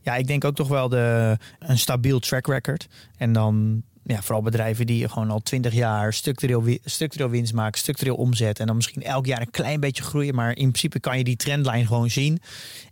Ja, 0.00 0.16
ik 0.16 0.26
denk 0.26 0.44
ook 0.44 0.54
toch 0.54 0.68
wel 0.68 0.88
de, 0.88 1.36
een 1.58 1.78
stabiel 1.78 2.18
track 2.18 2.46
record. 2.46 2.86
En 3.16 3.32
dan 3.32 3.82
ja, 4.06 4.22
vooral 4.22 4.42
bedrijven 4.42 4.86
die 4.86 5.08
gewoon 5.08 5.30
al 5.30 5.40
twintig 5.40 5.72
jaar 5.72 6.12
structureel, 6.12 6.78
structureel 6.84 7.30
winst 7.30 7.54
maken, 7.54 7.78
structureel 7.78 8.14
omzet. 8.14 8.60
En 8.60 8.66
dan 8.66 8.76
misschien 8.76 9.02
elk 9.02 9.26
jaar 9.26 9.40
een 9.40 9.50
klein 9.50 9.80
beetje 9.80 10.02
groeien. 10.02 10.34
Maar 10.34 10.48
in 10.48 10.54
principe 10.54 11.00
kan 11.00 11.18
je 11.18 11.24
die 11.24 11.36
trendlijn 11.36 11.86
gewoon 11.86 12.10
zien. 12.10 12.40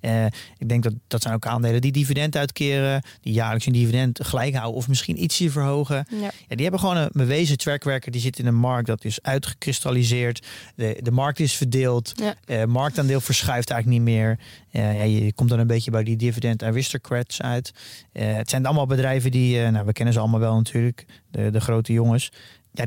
Eh, 0.00 0.24
ik 0.58 0.68
denk 0.68 0.82
dat 0.82 0.92
dat 1.08 1.22
zijn 1.22 1.34
ook 1.34 1.46
aandelen 1.46 1.80
die 1.80 1.92
dividend 1.92 2.36
uitkeren, 2.36 3.02
die 3.20 3.32
jaarlijks 3.32 3.66
een 3.66 3.72
dividend 3.72 4.24
gelijk 4.24 4.54
houden 4.54 4.76
of 4.76 4.88
misschien 4.88 5.22
ietsje 5.22 5.50
verhogen. 5.50 6.06
Ja. 6.10 6.20
Ja, 6.20 6.30
die 6.48 6.62
hebben 6.62 6.80
gewoon 6.80 6.96
een 6.96 7.10
bewezen 7.12 7.58
trackwerker. 7.58 8.12
Die 8.12 8.20
zit 8.20 8.38
in 8.38 8.46
een 8.46 8.54
markt 8.54 8.86
dat 8.86 9.04
is 9.04 9.22
uitgekristalliseerd. 9.22 10.46
De, 10.74 10.98
de 11.02 11.10
markt 11.10 11.40
is 11.40 11.54
verdeeld. 11.54 12.12
Ja. 12.14 12.34
Eh, 12.46 12.64
marktaandeel 12.64 13.20
verschuift 13.20 13.70
eigenlijk 13.70 14.02
niet 14.02 14.14
meer. 14.14 14.38
Eh, 14.70 14.96
ja, 14.96 15.02
je 15.02 15.32
komt 15.32 15.48
dan 15.48 15.58
een 15.58 15.66
beetje 15.66 15.90
bij 15.90 16.04
die 16.04 16.16
dividend 16.16 16.62
aristocrats 16.62 17.42
uit. 17.42 17.72
Het 18.12 18.50
zijn 18.50 18.66
allemaal 18.66 18.86
bedrijven 18.86 19.30
die, 19.30 19.60
nou, 19.60 19.86
we 19.86 19.92
kennen 19.92 20.14
ze 20.14 20.20
allemaal 20.20 20.40
wel 20.40 20.56
natuurlijk, 20.56 21.01
de, 21.30 21.50
de 21.50 21.60
grote 21.60 21.92
jongens. 21.92 22.32
Ja, 22.72 22.84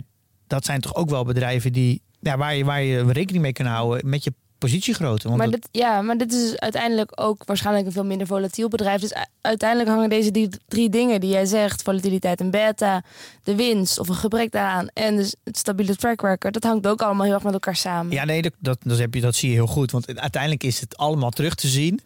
dat 0.48 0.66
zijn 0.66 0.82
toch 0.82 0.96
ook 0.96 1.10
wel 1.10 1.24
bedrijven 1.24 1.74
die, 1.74 2.02
ja, 2.20 2.38
waar, 2.38 2.56
je, 2.56 2.66
waar 2.66 2.82
je 2.84 3.12
rekening 3.12 3.44
mee 3.44 3.54
kan 3.54 3.66
houden 3.66 4.10
met 4.10 4.24
je 4.24 4.34
positiegrootte. 4.58 5.28
Want 5.28 5.40
Maar 5.40 5.52
dat- 5.52 5.62
dit, 5.62 5.70
ja, 5.82 6.02
maar 6.02 6.18
dit 6.18 6.34
is 6.34 6.58
uiteindelijk 6.58 7.12
ook 7.22 7.44
waarschijnlijk 7.46 7.86
een 7.86 7.92
veel 7.92 8.06
minder 8.06 8.28
volatiel 8.28 8.68
bedrijf. 8.68 9.02
Dus 9.02 9.14
uiteindelijk 9.42 9.90
hangen 9.90 10.10
deze 10.10 10.32
die, 10.32 10.50
drie 10.68 10.90
dingen 10.90 11.20
die 11.22 11.30
jij 11.30 11.46
zegt, 11.46 11.82
volatiliteit 11.82 12.40
en 12.40 12.50
beta, 12.52 13.04
de 13.44 13.56
winst 13.56 14.00
of 14.00 14.10
een 14.10 14.16
gebrek 14.16 14.52
daaraan 14.52 14.88
en 14.94 15.16
dus 15.16 15.36
het 15.44 15.58
stabiele 15.58 15.96
track 15.96 16.22
record, 16.22 16.54
dat 16.54 16.64
hangt 16.64 16.88
ook 16.88 17.02
allemaal 17.02 17.26
heel 17.26 17.34
erg 17.34 17.44
met 17.44 17.54
elkaar 17.54 17.76
samen. 17.76 18.12
Ja, 18.14 18.24
nee, 18.26 18.42
dat, 18.42 18.54
dat, 18.60 18.78
dat, 18.84 18.98
heb 18.98 19.14
je, 19.14 19.22
dat 19.22 19.36
zie 19.36 19.50
je 19.50 19.56
heel 19.56 19.68
goed. 19.68 19.92
Want 19.92 20.20
uiteindelijk 20.20 20.64
is 20.64 20.80
het 20.80 20.98
allemaal 20.98 21.30
terug 21.32 21.56
te 21.56 21.68
zien. 21.68 22.00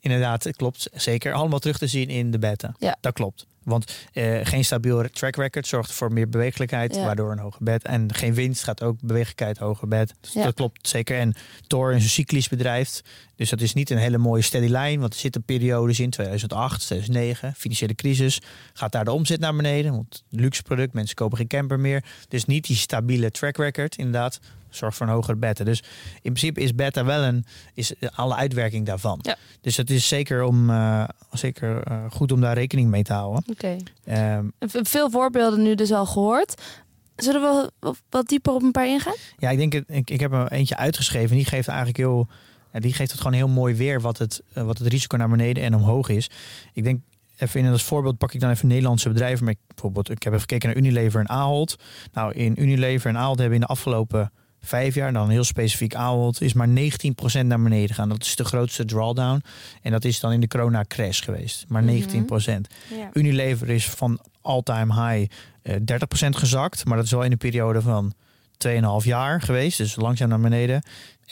Inderdaad, 0.00 0.44
het 0.44 0.56
klopt. 0.56 0.88
Zeker. 0.94 1.32
Allemaal 1.32 1.58
terug 1.58 1.78
te 1.78 1.86
zien 1.86 2.08
in 2.08 2.30
de 2.30 2.38
beta. 2.38 2.74
Ja. 2.78 2.96
Dat 3.00 3.12
klopt. 3.12 3.46
Want 3.64 3.92
eh, 4.12 4.38
geen 4.42 4.64
stabiel 4.64 5.04
track 5.12 5.36
record 5.36 5.66
zorgt 5.66 5.92
voor 5.92 6.12
meer 6.12 6.28
bewegelijkheid, 6.28 6.94
Ja. 6.94 7.04
waardoor 7.04 7.32
een 7.32 7.38
hoger 7.38 7.62
bed. 7.64 7.84
En 7.84 8.14
geen 8.14 8.34
winst 8.34 8.62
gaat 8.64 8.82
ook 8.82 8.96
bewegelijkheid 9.00 9.58
hoger 9.58 9.88
bed. 9.88 10.14
Dus 10.20 10.32
Ja. 10.32 10.42
dat 10.44 10.54
klopt 10.54 10.88
zeker. 10.88 11.18
En 11.18 11.34
Tor 11.66 11.92
is 11.94 12.02
een 12.02 12.08
cyclisch 12.08 12.48
bedrijf. 12.48 13.00
Dus 13.36 13.50
dat 13.50 13.60
is 13.60 13.72
niet 13.74 13.90
een 13.90 13.98
hele 13.98 14.18
mooie 14.18 14.42
steady 14.42 14.66
lijn. 14.68 15.00
Want 15.00 15.12
er 15.14 15.20
zitten 15.20 15.42
periodes 15.42 16.00
in 16.00 16.10
2008, 16.10 16.80
2009, 16.86 17.54
financiële 17.56 17.94
crisis. 17.94 18.40
Gaat 18.72 18.92
daar 18.92 19.04
de 19.04 19.12
omzet 19.12 19.40
naar 19.40 19.56
beneden. 19.56 19.92
Want 19.92 20.22
luxe 20.28 20.62
product, 20.62 20.92
mensen 20.92 21.16
kopen 21.16 21.36
geen 21.38 21.46
camper 21.46 21.80
meer. 21.80 22.04
Dus 22.28 22.44
niet 22.44 22.66
die 22.66 22.76
stabiele 22.76 23.30
track 23.30 23.56
record, 23.56 23.96
inderdaad. 23.96 24.40
Zorgt 24.74 24.96
voor 24.96 25.06
een 25.06 25.12
hogere 25.12 25.36
beta. 25.36 25.64
Dus 25.64 25.82
in 26.14 26.32
principe 26.32 26.60
is 26.60 26.74
beta 26.74 27.04
wel 27.04 27.22
een, 27.22 27.44
is 27.74 27.92
alle 28.14 28.34
uitwerking 28.34 28.86
daarvan. 28.86 29.18
Ja. 29.22 29.36
Dus 29.60 29.76
het 29.76 29.90
is 29.90 30.08
zeker, 30.08 30.42
om, 30.42 30.70
eh, 30.70 31.04
zeker 31.32 31.82
eh, 31.82 32.04
goed 32.10 32.32
om 32.32 32.40
daar 32.40 32.54
rekening 32.54 32.90
mee 32.90 33.02
te 33.02 33.12
houden. 33.12 33.44
Oké. 33.50 33.76
Ehm, 34.04 34.46
Veel 34.68 35.10
voorbeelden 35.10 35.62
nu 35.62 35.74
dus 35.74 35.92
al 35.92 36.06
gehoord. 36.06 36.62
Zullen 37.16 37.40
we 37.40 37.70
wat, 38.10 38.28
dieper 38.28 38.52
op 38.52 38.62
een 38.62 38.70
paar 38.70 38.86
ingaan? 38.86 39.14
ja, 39.38 39.50
ik 39.50 39.58
denk, 39.58 39.72
het, 39.72 39.84
ik, 39.88 40.10
ik 40.10 40.20
heb 40.20 40.32
er 40.32 40.52
eentje 40.52 40.76
uitgeschreven. 40.76 41.36
Die 41.36 41.44
geeft 41.44 41.68
eigenlijk 41.68 41.98
heel, 41.98 42.28
die 42.72 42.92
geeft 42.92 43.10
het 43.10 43.20
gewoon 43.20 43.36
heel 43.36 43.48
mooi 43.48 43.74
weer 43.74 44.00
wat 44.00 44.18
het, 44.18 44.42
eh, 44.52 44.64
wat 44.64 44.78
het 44.78 44.86
risico 44.86 45.16
naar 45.16 45.28
beneden 45.28 45.62
en 45.62 45.74
omhoog 45.74 46.08
is. 46.08 46.30
Ik 46.72 46.84
denk, 46.84 47.00
even 47.36 47.60
in 47.60 47.70
als 47.70 47.82
voorbeeld 47.82 48.18
pak 48.18 48.32
ik 48.32 48.40
dan 48.40 48.50
even 48.50 48.68
Nederlandse 48.68 49.08
bedrijven. 49.08 49.44
Maar 49.44 49.52
ik, 49.52 49.58
bijvoorbeeld, 49.66 50.10
ik 50.10 50.22
heb 50.22 50.32
even 50.32 50.48
gekeken 50.48 50.68
naar 50.68 50.78
Unilever 50.78 51.20
en 51.20 51.28
Ahold. 51.28 51.76
Nou, 52.12 52.32
in 52.32 52.62
Unilever 52.62 53.10
en 53.10 53.16
Ahold 53.16 53.38
hebben 53.38 53.54
in 53.54 53.60
de 53.60 53.66
afgelopen 53.66 54.32
vijf 54.62 54.94
jaar, 54.94 55.12
dan 55.12 55.30
heel 55.30 55.44
specifiek 55.44 55.94
Ahold, 55.94 56.40
is 56.40 56.52
maar 56.52 56.68
19% 56.68 56.72
naar 57.44 57.62
beneden 57.62 57.88
gegaan. 57.88 58.08
Dat 58.08 58.22
is 58.22 58.36
de 58.36 58.44
grootste 58.44 58.84
drawdown. 58.84 59.42
En 59.82 59.90
dat 59.90 60.04
is 60.04 60.20
dan 60.20 60.32
in 60.32 60.40
de 60.40 60.48
corona 60.48 60.84
crash 60.88 61.22
geweest. 61.22 61.64
Maar 61.68 61.82
19%. 61.84 61.86
Ja. 61.86 63.10
Unilever 63.12 63.70
is 63.70 63.88
van 63.88 64.20
all-time 64.40 65.08
high 65.08 65.32
eh 65.62 65.76
30% 65.76 66.36
gezakt. 66.36 66.84
Maar 66.84 66.96
dat 66.96 67.04
is 67.04 67.12
wel 67.12 67.22
in 67.22 67.32
een 67.32 67.38
periode 67.38 67.82
van 67.82 68.12
2,5 68.68 69.04
jaar 69.04 69.40
geweest. 69.40 69.78
Dus 69.78 69.96
langzaam 69.96 70.28
naar 70.28 70.40
beneden. 70.40 70.82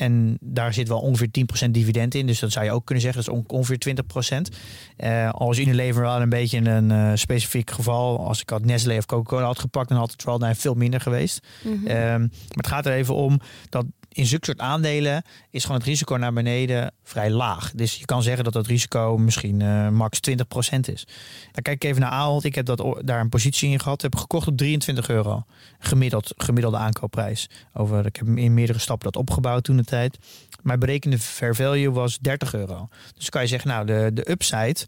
En 0.00 0.38
daar 0.40 0.74
zit 0.74 0.88
wel 0.88 1.00
ongeveer 1.00 1.30
10% 1.66 1.70
dividend 1.70 2.14
in. 2.14 2.26
Dus 2.26 2.38
dat 2.40 2.52
zou 2.52 2.64
je 2.64 2.72
ook 2.72 2.84
kunnen 2.84 3.04
zeggen. 3.04 3.24
Dat 3.24 3.32
is 3.34 3.38
on- 3.40 3.56
ongeveer 3.58 3.78
20%. 3.78 4.56
Eh 4.96 5.30
als 5.30 5.58
Unilever 5.58 6.02
wel 6.02 6.20
een 6.20 6.28
beetje 6.28 6.58
een 6.58 6.90
eh, 6.90 7.10
specifiek 7.14 7.70
geval. 7.70 8.26
Als 8.26 8.40
ik 8.40 8.48
had 8.50 8.64
Nestlé 8.64 8.96
of 8.96 9.06
Coca-Cola 9.06 9.44
had 9.46 9.58
gepakt, 9.58 9.88
dan 9.88 9.98
had 9.98 10.10
het 10.10 10.24
wel 10.24 10.38
nou, 10.38 10.54
veel 10.54 10.74
minder 10.74 11.00
geweest. 11.00 11.46
Mhm. 11.64 11.86
Ehm, 11.86 12.20
maar 12.20 12.28
het 12.48 12.66
gaat 12.66 12.86
er 12.86 12.92
even 12.92 13.14
om 13.14 13.40
dat 13.68 13.84
in 14.12 14.26
zulke 14.26 14.44
soort 14.44 14.58
aandelen 14.58 15.22
is 15.50 15.62
gewoon 15.62 15.78
het 15.78 15.86
risico 15.86 16.16
naar 16.16 16.32
beneden 16.32 16.92
vrij 17.02 17.30
laag. 17.30 17.70
Dus 17.74 17.96
je 17.96 18.04
kan 18.04 18.22
zeggen 18.22 18.44
dat 18.44 18.52
dat 18.52 18.66
risico 18.66 19.18
misschien 19.18 19.60
eh, 19.60 19.88
max 19.88 20.20
20% 20.30 20.34
is. 20.80 21.06
Dan 21.52 21.62
kijk 21.62 21.84
ik 21.84 21.84
even 21.84 22.00
naar 22.00 22.10
Ahold. 22.10 22.44
Ik 22.44 22.54
heb 22.54 22.66
dat, 22.66 23.00
daar 23.04 23.20
een 23.20 23.28
positie 23.28 23.70
in 23.70 23.80
gehad. 23.80 24.02
Heb 24.02 24.16
gekocht 24.16 24.46
op 24.46 24.56
23 24.56 25.08
euro. 25.08 25.44
Gemiddeld, 25.78 26.32
gemiddelde 26.36 26.76
aankoopprijs. 26.76 27.48
Over, 27.74 28.06
ik 28.06 28.16
heb 28.16 28.26
in 28.26 28.54
meerdere 28.54 28.78
stappen 28.78 29.12
dat 29.12 29.22
opgebouwd 29.22 29.64
toen 29.64 29.76
de 29.76 29.84
tijd. 29.84 30.18
Mijn 30.62 30.78
berekende 30.78 31.18
fair 31.18 31.54
value 31.54 31.90
was 31.90 32.18
30 32.18 32.54
euro. 32.54 32.88
Dus 33.16 33.28
kan 33.28 33.42
je 33.42 33.48
zeggen, 33.48 33.70
nou, 33.70 33.86
de, 33.86 34.10
de 34.14 34.30
upside 34.30 34.86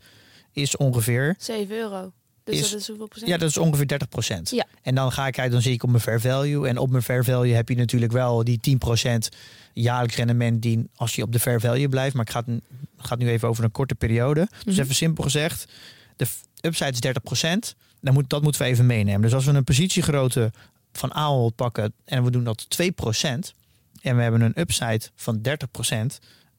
is 0.53 0.77
ongeveer 0.77 1.35
7 1.39 1.77
euro. 1.77 2.13
Dus 2.45 2.55
Is- 2.61 2.71
dat 2.71 2.81
is 2.81 2.87
hoeveel 2.87 3.07
procent? 3.07 3.31
ja, 3.31 3.37
dat 3.37 3.49
is 3.49 3.57
ongeveer 3.57 3.87
30 3.87 4.51
Ja. 4.51 4.65
En 4.83 4.95
dan 4.95 5.13
ga 5.13 5.27
ik 5.27 5.39
uit, 5.39 5.53
dan 5.53 5.63
zie 5.63 5.73
ik 5.73 5.83
op 5.83 5.91
mijn 5.91 6.03
fair 6.03 6.21
value. 6.21 6.69
En 6.69 6.79
op 6.79 6.91
mijn 6.91 7.03
fair 7.03 7.25
value 7.25 7.55
heb 7.55 7.69
je 7.69 7.75
natuurlijk 7.75 8.13
wel 8.13 8.45
die 8.45 8.59
10% 8.61 9.29
jaarlijks 9.73 10.17
rendement 10.17 10.63
die 10.63 10.89
als 10.97 11.15
je 11.15 11.23
op 11.23 11.33
de 11.33 11.39
fair 11.41 11.61
value 11.61 11.89
blijft. 11.89 12.15
Maar 12.15 12.25
ik 12.27 12.31
ga 12.33 12.43
het, 12.47 12.61
gaat 12.97 13.19
nu 13.19 13.29
even 13.29 13.49
over 13.49 13.65
een 13.65 13.71
korte 13.71 13.95
periode. 13.95 14.49
Dus 14.65 14.75
Mhm. 14.75 14.83
even 14.83 14.95
simpel 14.95 15.25
gezegd, 15.25 15.73
de 16.17 16.27
upside 16.61 16.91
is 16.91 17.01
30% 17.01 17.75
Dan 18.01 18.15
moet, 18.15 18.31
dat 18.31 18.43
moeten 18.43 18.63
we 18.63 18.67
even 18.69 18.87
meenemen. 18.87 19.21
Dus 19.23 19.35
als 19.35 19.45
we 19.45 19.53
een 19.53 19.65
positiegrootte 19.65 20.53
van 20.93 21.15
Ahold 21.15 21.55
pakken 21.55 21.93
en 22.05 22.25
we 22.25 22.31
doen 22.31 22.45
dat 22.45 22.67
2% 22.71 23.55
en 24.01 24.17
we 24.17 24.23
hebben 24.23 24.41
een 24.41 24.61
upside 24.61 25.01
van 25.15 25.43
30 25.43 25.69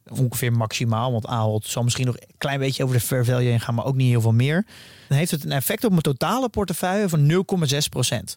ongeveer 0.09 0.51
maximaal, 0.51 1.11
want 1.11 1.27
Ahold 1.27 1.67
zal 1.67 1.83
misschien 1.83 2.05
nog 2.05 2.15
een 2.15 2.27
klein 2.37 2.59
beetje 2.59 2.83
over 2.83 2.95
de 2.95 3.01
fair 3.01 3.25
value 3.25 3.49
heen 3.49 3.59
gaan, 3.59 3.75
maar 3.75 3.85
ook 3.85 3.95
niet 3.95 4.09
heel 4.09 4.21
veel 4.21 4.33
meer. 4.33 4.65
Dan 5.07 5.17
heeft 5.17 5.31
het 5.31 5.43
een 5.43 5.51
effect 5.51 5.83
op 5.83 5.89
mijn 5.89 6.01
totale 6.01 6.49
portefeuille 6.49 7.09
van 7.09 7.31
0,6% 7.31 7.35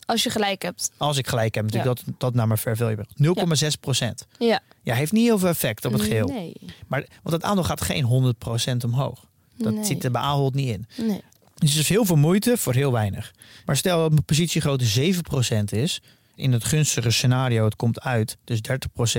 Als 0.06 0.22
je 0.22 0.30
gelijk 0.30 0.62
hebt. 0.62 0.90
Als 0.96 1.18
ik 1.18 1.26
gelijk 1.26 1.54
heb, 1.54 1.64
natuurlijk 1.64 1.96
dat, 2.04 2.14
dat 2.18 2.34
naar 2.34 2.46
mijn 2.46 2.58
fair 2.58 2.76
value 2.76 2.94
brengt. 2.94 3.62
0,6 3.62 3.68
procent. 3.80 4.26
Ja. 4.38 4.60
Ja, 4.82 4.94
heeft 4.94 5.12
niet 5.12 5.24
heel 5.24 5.38
veel 5.38 5.48
effect 5.48 5.84
op 5.84 5.92
het 5.92 6.02
geheel. 6.02 6.28
Nee. 6.28 6.52
Maar, 6.86 7.06
want 7.22 7.34
het 7.34 7.44
aandeel 7.44 7.64
gaat 7.64 7.80
geen 7.80 8.34
100% 8.74 8.84
omhoog. 8.84 9.24
Dat 9.56 9.74
nee. 9.74 9.84
zit 9.84 10.04
er 10.04 10.10
bij 10.10 10.22
Ahold 10.22 10.54
niet 10.54 10.68
in. 10.68 10.86
Nee. 10.96 11.22
Dus 11.58 11.70
het 11.70 11.80
is 11.80 11.88
heel 11.88 12.04
veel 12.04 12.16
moeite 12.16 12.56
voor 12.56 12.74
heel 12.74 12.92
weinig. 12.92 13.32
Maar 13.64 13.76
stel 13.76 13.98
dat 13.98 14.10
mijn 14.10 14.24
positiegrootte 14.24 15.14
7% 15.14 15.64
is, 15.64 16.02
in 16.36 16.52
het 16.52 16.64
gunstige 16.64 17.10
scenario, 17.10 17.64
het 17.64 17.76
komt 17.76 18.00
uit, 18.00 18.36
dus 18.44 18.60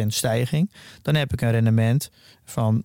30% 0.02 0.08
stijging, 0.08 0.72
dan 1.02 1.16
heb 1.16 1.34
ik 1.34 1.42
een 1.42 1.52
rendement 1.52 2.10
van 2.46 2.84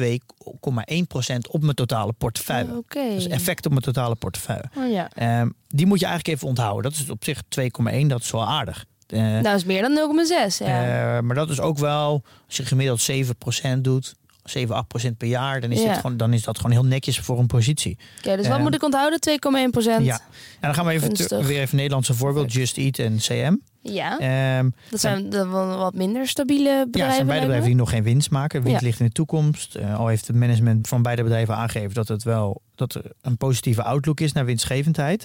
2,1% 0.00 1.50
op 1.50 1.62
mijn 1.62 1.74
totale 1.74 2.12
portefeuille. 2.12 2.76
Dus 3.14 3.26
effect 3.26 3.64
op 3.66 3.70
mijn 3.70 3.84
totale 3.84 4.14
portefeuille. 4.14 4.70
Oh, 4.76 4.90
ja. 4.90 5.10
Ehm, 5.14 5.48
die 5.68 5.86
moet 5.86 6.00
je 6.00 6.06
eigenlijk 6.06 6.36
even 6.36 6.48
onthouden. 6.48 6.90
Dat 6.90 7.00
is 7.00 7.10
op 7.10 7.24
zich 7.24 7.42
2,1, 7.48 8.06
dat 8.06 8.20
is 8.22 8.30
wel 8.30 8.46
aardig. 8.46 8.84
Eh, 9.06 9.20
Nou, 9.20 9.56
is 9.56 9.64
meer 9.64 9.82
dan 9.82 9.94
0,6. 9.94 10.58
Ja. 10.58 10.66
eh, 11.16 11.22
maar 11.22 11.34
dat 11.34 11.50
is 11.50 11.60
ook 11.60 11.78
wel, 11.78 12.22
als 12.46 12.56
je 12.56 12.64
gemiddeld 12.64 13.00
7% 13.00 13.84
doet, 13.84 14.14
7, 14.44 14.76
8% 15.08 15.16
per 15.16 15.28
jaar, 15.28 15.60
dan 15.60 15.70
is, 15.72 15.82
Ja. 15.82 15.88
dit 15.88 15.96
gewoon, 15.96 16.16
dan 16.16 16.32
is 16.32 16.42
dat 16.42 16.56
gewoon 16.56 16.72
heel 16.72 16.84
netjes 16.84 17.18
voor 17.20 17.38
een 17.38 17.46
positie. 17.46 17.98
Oké, 18.18 18.36
dus 18.36 18.48
wat 18.48 18.56
eh, 18.56 18.62
moet 18.62 18.74
ik 18.74 18.82
onthouden? 18.82 19.20
2,1 19.20 19.70
procent. 19.70 20.04
Ja. 20.04 20.14
En 20.14 20.20
dan 20.60 20.74
gaan 20.74 20.86
we 20.86 20.92
even 20.92 21.44
weer 21.46 21.60
even 21.60 21.76
Nederlandse 21.76 22.14
voorbeeld, 22.14 22.52
Just 22.52 22.76
Eat 22.76 22.98
en 22.98 23.16
CM. 23.16 23.56
Ja. 23.82 24.18
Ehm, 24.18 24.70
Dat 24.90 25.00
zijn 25.00 25.30
de 25.30 25.46
wat 25.46 25.94
minder 25.94 26.28
stabiele 26.28 26.68
ja, 26.68 26.84
bedrijven. 26.84 27.06
het 27.06 27.14
zijn 27.14 27.26
beide 27.26 27.44
bedrijven 27.44 27.68
die 27.68 27.78
nog 27.78 27.90
geen 27.90 28.02
winst 28.02 28.30
maken. 28.30 28.62
Winst 28.62 28.80
Ja. 28.80 28.86
ligt 28.86 29.00
in 29.00 29.06
de 29.06 29.12
toekomst. 29.12 29.74
Eh, 29.74 29.98
al 29.98 30.06
heeft 30.06 30.26
het 30.26 30.36
management 30.36 30.88
van 30.88 31.02
beide 31.02 31.22
bedrijven 31.22 31.54
aangegeven 31.56 31.94
dat 31.94 32.08
het 32.08 32.22
wel 32.22 32.62
dat 32.74 32.94
er 32.94 33.02
een 33.20 33.36
positieve 33.36 33.82
outlook 33.82 34.20
is 34.20 34.32
naar 34.32 34.44
winstgevendheid. 34.44 35.24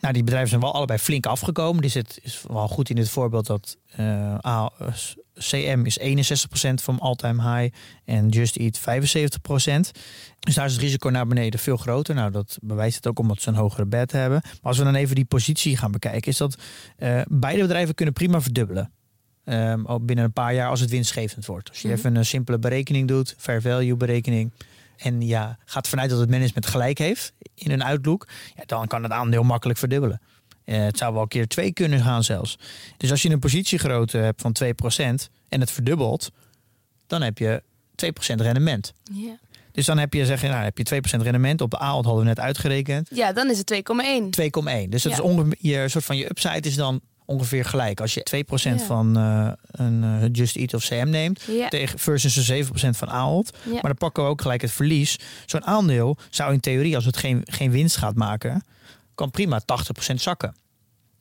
Nou, 0.00 0.14
die 0.14 0.22
bedrijven 0.24 0.48
zijn 0.50 0.60
wel 0.60 0.74
allebei 0.74 0.98
flink 0.98 1.26
afgekomen. 1.26 1.82
Dus 1.82 1.94
het 1.94 2.18
is 2.22 2.44
wel 2.48 2.68
goed 2.68 2.90
in 2.90 2.96
dit 2.96 3.08
voorbeeld 3.10 3.46
dat 3.46 3.76
eh, 3.90 4.34
CM 5.38 5.82
is 5.84 5.98
61% 6.00 6.74
van 6.74 6.98
all-time 6.98 7.56
high 7.56 7.74
en 8.04 8.28
Just 8.28 8.56
Eat 8.56 8.80
75%. 8.80 8.82
Dus 10.40 10.54
daar 10.54 10.66
is 10.66 10.72
het 10.72 10.80
risico 10.80 11.08
naar 11.08 11.26
beneden 11.26 11.60
veel 11.60 11.76
groter. 11.76 12.14
Nou, 12.14 12.30
dat 12.30 12.58
bewijst 12.62 12.96
het 12.96 13.06
ook 13.06 13.18
omdat 13.18 13.40
ze 13.42 13.48
een 13.48 13.54
hogere 13.54 13.86
bed 13.86 14.12
hebben. 14.12 14.40
Maar 14.42 14.58
als 14.62 14.78
we 14.78 14.84
dan 14.84 14.94
even 14.94 15.14
die 15.14 15.24
positie 15.24 15.76
gaan 15.76 15.90
bekijken, 15.92 16.30
is 16.30 16.36
dat 16.36 16.56
eh, 16.96 17.20
beide 17.28 17.60
bedrijven 17.62 17.94
kunnen 17.94 18.14
prima 18.14 18.40
verdubbelen. 18.40 18.92
Ehm, 19.44 19.84
ook 19.86 20.06
binnen 20.06 20.24
een 20.24 20.32
paar 20.32 20.54
jaar 20.54 20.68
als 20.68 20.80
het 20.80 20.90
winstgevend 20.90 21.46
wordt. 21.46 21.68
Als 21.68 21.80
je 21.80 21.88
Mhm. 21.88 21.96
even 21.96 22.16
een 22.16 22.24
simpele 22.26 22.58
berekening 22.58 23.08
doet, 23.08 23.34
fair 23.38 23.60
value 23.62 23.96
berekening. 23.96 24.52
En 24.96 25.20
ja, 25.20 25.58
gaat 25.64 25.88
vanuit 25.88 26.10
dat 26.10 26.18
het 26.18 26.30
management 26.30 26.66
gelijk 26.66 26.98
heeft 26.98 27.32
in 27.54 27.70
een 27.70 27.82
outlook. 27.82 28.28
Ja, 28.56 28.62
dan 28.66 28.86
kan 28.86 29.02
het 29.02 29.12
aandeel 29.12 29.42
makkelijk 29.42 29.78
verdubbelen. 29.78 30.20
Eh, 30.64 30.78
het 30.84 30.98
zou 30.98 31.12
wel 31.12 31.22
een 31.22 31.28
keer 31.28 31.46
twee 31.48 31.72
kunnen 31.72 32.00
gaan 32.00 32.24
zelfs. 32.24 32.58
Dus 32.96 33.10
als 33.10 33.22
je 33.22 33.30
een 33.30 33.38
positiegrootte 33.38 34.18
hebt 34.18 34.40
van 34.40 34.52
2% 34.52 35.28
en 35.48 35.60
het 35.60 35.70
verdubbelt, 35.70 36.30
dan 37.06 37.22
heb 37.22 37.38
je 37.38 37.62
2% 37.94 38.40
rendement. 38.40 38.92
Ja. 39.12 39.38
Dus 39.72 39.86
dan 39.86 39.98
heb 39.98 40.14
je, 40.14 40.26
zeg 40.26 40.40
je, 40.40 40.48
nou, 40.48 40.62
heb 40.64 40.78
je 40.78 40.84
2% 40.84 41.22
rendement. 41.22 41.60
Op 41.60 41.70
de 41.70 41.78
Ahold 41.78 42.04
hadden 42.04 42.22
we 42.22 42.28
net 42.28 42.40
uitgerekend. 42.40 43.08
Ja, 43.12 43.32
dan 43.32 43.50
is 43.50 43.58
het 43.58 43.70
2,1. 43.70 44.30
2,1. 44.30 44.88
Dus 44.88 45.02
dat 45.02 45.12
Ja. 45.12 45.18
is 45.18 45.24
ongeveer, 45.24 45.56
je 45.58 45.88
soort 45.88 46.04
van 46.04 46.16
je 46.16 46.24
upside 46.24 46.68
is 46.68 46.74
dan 46.74 47.00
ongeveer 47.26 47.64
gelijk. 47.64 48.00
Als 48.00 48.14
je 48.14 48.22
2% 48.22 48.80
Ja. 48.80 48.86
van 48.86 49.16
eh, 49.16 49.48
een 49.70 50.04
eh, 50.04 50.28
Just 50.32 50.56
Eat 50.56 50.74
of 50.74 50.84
CM 50.84 51.08
neemt, 51.10 51.42
Ja. 51.42 51.68
tegen 51.68 51.98
versus 51.98 52.36
een 52.36 52.42
7% 52.44 52.96
van 52.96 53.10
Ahold. 53.10 53.56
Ja. 53.64 53.72
Maar 53.72 53.82
dan 53.82 53.94
pakken 53.96 54.22
we 54.22 54.28
ook 54.28 54.42
gelijk 54.42 54.60
het 54.60 54.70
verlies. 54.72 55.18
Zo'n 55.46 55.64
aandeel 55.66 56.16
zou 56.30 56.52
in 56.52 56.60
theorie, 56.60 56.94
als 56.94 57.04
het 57.04 57.16
geen, 57.16 57.40
geen 57.44 57.70
winst 57.70 57.96
gaat 57.96 58.14
maken, 58.14 58.64
kan 59.14 59.30
prima 59.30 59.60
80% 59.60 60.14
zakken. 60.14 60.54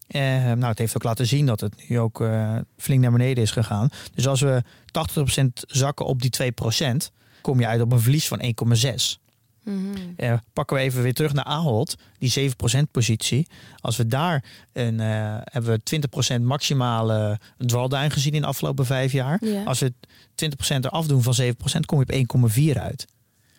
Eh, 0.08 0.22
nou, 0.44 0.66
het 0.66 0.78
heeft 0.78 0.96
ook 0.96 1.04
laten 1.04 1.28
zien 1.28 1.46
dat 1.46 1.60
het 1.60 1.90
nu 1.90 2.00
ook 2.00 2.22
eh, 2.22 2.56
flink 2.78 3.02
naar 3.02 3.12
beneden 3.12 3.44
is 3.44 3.52
gegaan. 3.52 3.90
Dus 4.14 4.28
als 4.28 4.42
we 4.42 4.64
80% 4.92 5.64
zakken 5.68 6.06
op 6.06 6.22
die 6.22 6.32
2%, 6.32 7.12
kom 7.42 7.60
je 7.60 7.68
uit 7.68 7.82
op 7.82 7.92
een 7.92 8.00
verlies 8.00 8.28
van 8.28 8.40
1,6. 8.42 9.20
Mhm. 9.64 9.96
Eh, 10.16 10.34
pakken 10.54 10.78
we 10.78 10.84
even 10.84 11.02
weer 11.02 11.14
terug 11.14 11.34
naar 11.34 11.44
Ahold, 11.44 11.96
die 12.18 12.30
7% 12.30 12.92
positie. 12.92 13.48
Als 13.80 13.98
we 13.98 14.08
daar 14.08 14.44
een, 14.74 15.00
eh, 15.00 15.38
hebben 15.44 15.72
we 15.72 15.84
20% 15.84 16.44
maximale 16.44 17.40
drawdown 17.58 18.10
gezien 18.10 18.34
in 18.34 18.42
de 18.42 18.48
afgelopen 18.48 18.86
vijf 18.86 19.12
jaar. 19.12 19.46
Ja. 19.46 19.64
Als 19.64 19.80
we 19.80 19.94
20% 20.36 20.86
eraf 20.86 21.08
doen 21.08 21.24
van 21.24 21.34
7%, 21.34 21.86
kom 21.86 21.98
je 22.00 22.04
op 22.04 22.12
1,4 22.12 22.80
uit. 22.80 23.06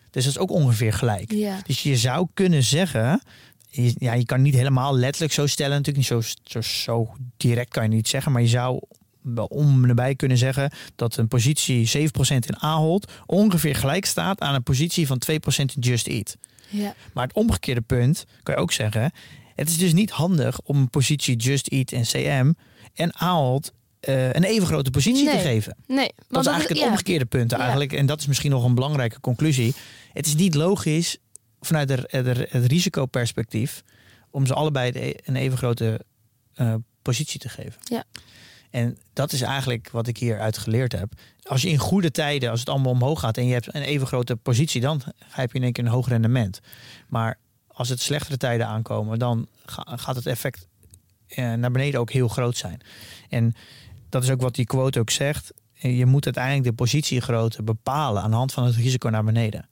Dus 0.09 0.23
dat 0.23 0.33
is 0.33 0.39
ook 0.39 0.51
ongeveer 0.51 0.93
gelijk. 0.93 1.29
Dus 1.65 1.83
je 1.83 1.97
zou 1.97 2.27
kunnen 2.33 2.63
zeggen, 2.63 3.21
je- 3.75 3.95
ja, 3.97 4.13
je 4.13 4.25
kan 4.25 4.41
niet 4.41 4.53
helemaal 4.53 4.95
letterlijk 4.97 5.33
zo 5.33 5.45
stellen, 5.47 5.77
natuurlijk 5.77 5.97
niet 6.11 6.23
zo, 6.23 6.31
zo, 6.43 6.61
zo 6.61 7.13
direct 7.37 7.69
kan 7.69 7.83
je 7.83 7.89
niet 7.89 8.07
zeggen, 8.07 8.31
maar 8.31 8.41
je 8.41 8.47
zou 8.47 8.79
wel 9.21 9.45
om 9.45 9.87
nabij 9.87 10.15
kunnen 10.15 10.37
zeggen 10.37 10.71
dat 10.95 11.17
een 11.17 11.27
positie 11.27 11.87
7% 11.87 12.45
in 12.45 12.57
Ahold 12.59 13.11
ongeveer 13.25 13.75
gelijk 13.75 14.05
staat 14.05 14.39
aan 14.41 14.55
een 14.55 14.63
positie 14.63 15.07
van 15.07 15.17
2% 15.31 15.75
in 15.75 15.81
Just 15.81 16.07
Eat. 16.07 16.37
Ja. 16.69 16.93
Maar 17.13 17.27
het 17.27 17.35
omgekeerde 17.35 17.81
punt 17.81 18.25
kan 18.43 18.55
je 18.55 18.61
ook 18.61 18.71
zeggen, 18.71 19.11
het 19.55 19.69
is 19.69 19.77
dus 19.77 19.93
niet 19.93 20.11
handig 20.11 20.59
om 20.63 20.77
een 20.77 20.89
positie 20.89 21.35
Just 21.35 21.67
Eat 21.67 21.91
en 21.91 22.01
CM 22.03 22.51
en 22.93 23.15
Ahold 23.15 23.71
eh, 23.99 24.25
een 24.33 24.43
even 24.43 24.67
grote 24.67 24.91
positie 24.91 25.29
te 25.29 25.37
geven. 25.37 25.75
Nee, 25.87 26.11
Dat 26.29 26.41
is 26.41 26.47
eigenlijk 26.51 26.69
het 26.69 26.77
ja. 26.77 26.89
omgekeerde 26.89 27.25
punt 27.25 27.51
Ja. 27.51 27.57
eigenlijk. 27.57 27.93
En 27.93 28.05
dat 28.05 28.19
is 28.19 28.25
misschien 28.27 28.51
nog 28.51 28.63
een 28.63 28.75
belangrijke 28.75 29.19
conclusie. 29.19 29.73
Het 30.13 30.25
is 30.25 30.35
niet 30.35 30.55
logisch 30.55 31.17
vanuit 31.65 31.87
de, 31.87 32.07
de- 32.11 32.47
het 32.49 32.65
risicoperspectief 32.65 33.83
om 34.29 34.45
ze 34.45 34.53
allebei 34.53 34.91
de- 34.91 35.19
een 35.23 35.35
even 35.35 35.57
grote 35.57 35.99
eh, 36.53 36.73
positie 37.01 37.39
te 37.39 37.49
geven. 37.49 37.73
Ja. 37.83 38.03
En 38.69 38.97
dat 39.13 39.31
is 39.31 39.41
eigenlijk 39.41 39.89
wat 39.91 40.07
ik 40.07 40.17
hieruit 40.17 40.57
geleerd 40.57 40.91
heb. 40.91 41.13
Als 41.43 41.61
je 41.61 41.69
in 41.69 41.77
goede 41.77 42.11
tijden, 42.11 42.49
als 42.49 42.59
het 42.59 42.69
allemaal 42.69 42.91
omhoog 42.91 43.19
gaat 43.19 43.37
en 43.37 43.45
je 43.47 43.53
hebt 43.53 43.75
een 43.75 43.81
even 43.81 44.07
grote 44.07 44.35
positie, 44.35 44.81
dan 44.81 45.01
heb 45.29 45.51
je 45.51 45.57
in 45.57 45.63
één 45.63 45.73
keer 45.73 45.83
een 45.85 45.89
hoog 45.89 46.07
rendement. 46.07 46.59
Maar 47.07 47.37
als 47.67 47.89
het 47.89 48.01
slechtere 48.01 48.37
tijden 48.37 48.67
aankomen, 48.67 49.19
dan 49.19 49.47
ga- 49.65 49.97
gaat 49.97 50.15
het 50.15 50.25
effect 50.25 50.67
eh, 51.27 51.53
naar 51.53 51.71
beneden 51.71 51.99
ook 51.99 52.11
heel 52.11 52.27
groot 52.27 52.57
zijn. 52.57 52.81
En 53.29 53.53
dat 54.09 54.23
is 54.23 54.29
ook 54.29 54.41
wat 54.41 54.55
die 54.55 54.65
quote 54.65 54.99
ook 54.99 55.09
zegt. 55.09 55.53
Je 55.73 56.05
moet 56.05 56.25
uiteindelijk 56.25 56.63
de 56.65 56.73
positiegrootte 56.73 57.63
bepalen 57.63 58.21
aan 58.21 58.29
de 58.31 58.35
hand 58.37 58.53
van 58.53 58.63
het 58.65 58.75
risico 58.75 59.09
naar 59.09 59.23
beneden. 59.23 59.67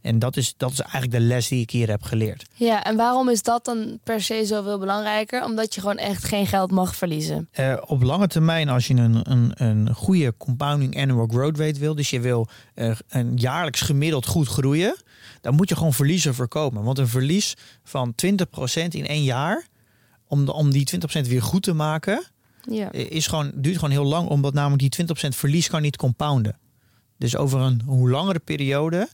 En 0.00 0.18
dat 0.18 0.36
is, 0.36 0.54
dat 0.56 0.70
is 0.72 0.80
eigenlijk 0.80 1.12
de 1.12 1.20
les 1.20 1.48
die 1.48 1.60
ik 1.60 1.70
hier 1.70 1.88
heb 1.88 2.02
geleerd. 2.02 2.44
Ja, 2.54 2.84
en 2.84 2.96
waarom 2.96 3.28
is 3.28 3.42
dat 3.42 3.64
dan 3.64 3.98
per 4.04 4.22
se 4.22 4.42
zoveel 4.46 4.78
belangrijker? 4.78 5.44
Omdat 5.44 5.74
je 5.74 5.80
gewoon 5.80 5.96
echt 5.96 6.24
geen 6.24 6.46
geld 6.46 6.70
mag 6.70 6.96
verliezen. 6.96 7.48
Eh, 7.52 7.76
op 7.86 8.02
lange 8.02 8.26
termijn, 8.26 8.68
als 8.68 8.86
je 8.86 8.94
een, 8.94 9.30
een, 9.30 9.52
een 9.54 9.94
goede 9.94 10.34
compounding 10.38 11.00
annual 11.00 11.26
growth 11.26 11.58
rate 11.58 11.78
wil, 11.80 11.94
dus 11.94 12.10
je 12.10 12.20
wil 12.20 12.48
eh, 12.74 12.90
een 13.08 13.36
jaarlijks 13.36 13.80
gemiddeld 13.80 14.26
goed 14.26 14.48
groeien, 14.48 14.96
dan 15.40 15.54
moet 15.54 15.68
je 15.68 15.76
gewoon 15.76 15.92
verliezen 15.94 16.34
voorkomen. 16.34 16.82
Want 16.82 16.98
een 16.98 17.08
verlies 17.08 17.54
van 17.84 18.14
20% 18.26 18.88
in 18.88 19.06
één 19.06 19.22
jaar, 19.24 19.66
om, 20.28 20.44
de, 20.44 20.52
om 20.52 20.70
die 20.70 20.88
20% 21.24 21.28
weer 21.28 21.42
goed 21.42 21.62
te 21.62 21.72
maken, 21.72 22.24
Ja. 22.70 22.92
eh, 22.92 23.10
is 23.10 23.26
gewoon, 23.26 23.52
duurt 23.54 23.74
gewoon 23.76 23.90
heel 23.90 24.04
lang, 24.04 24.28
omdat 24.28 24.54
namelijk 24.54 24.96
die 24.96 25.06
20% 25.06 25.36
verlies 25.36 25.68
kan 25.68 25.82
niet 25.82 25.96
compounden. 25.96 26.58
Dus 27.18 27.36
over 27.36 27.60
een 27.60 27.82
hoe 27.86 28.10
langere 28.10 28.38
periode 28.38 29.08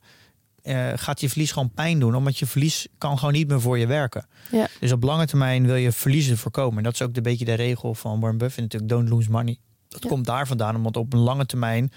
eh, 0.62 0.88
gaat 0.94 1.20
je 1.20 1.29
verlies 1.29 1.53
gewoon 1.53 1.70
pijn 1.70 1.98
doen, 1.98 2.14
omdat 2.14 2.38
je 2.38 2.46
verlies 2.46 2.87
kan 2.98 3.18
gewoon 3.18 3.35
niet 3.35 3.48
meer 3.48 3.61
voor 3.61 3.79
je 3.79 3.87
werken. 3.87 4.27
Ja. 4.51 4.66
Dus 4.81 4.92
op 4.92 5.03
lange 5.03 5.27
termijn 5.27 5.66
wil 5.66 5.75
je 5.75 5.92
verliezen 5.92 6.38
voorkomen. 6.38 6.77
En 6.79 6.83
dat 6.83 6.92
is 6.92 7.03
ook 7.03 7.16
een 7.16 7.22
beetje 7.22 7.44
de 7.44 7.55
regel 7.55 7.94
van 7.94 8.20
Warren 8.20 8.38
Buffett 8.38 8.61
natuurlijk, 8.61 8.90
don't 8.92 9.09
lose 9.09 9.31
money. 9.31 9.59
Dat 9.88 10.03
Ja. 10.03 10.09
komt 10.09 10.27
daar 10.27 10.46
vandaan, 10.46 10.77
omdat 10.77 10.96
op 10.96 11.12
een 11.12 11.18
lange 11.18 11.46
termijn 11.46 11.92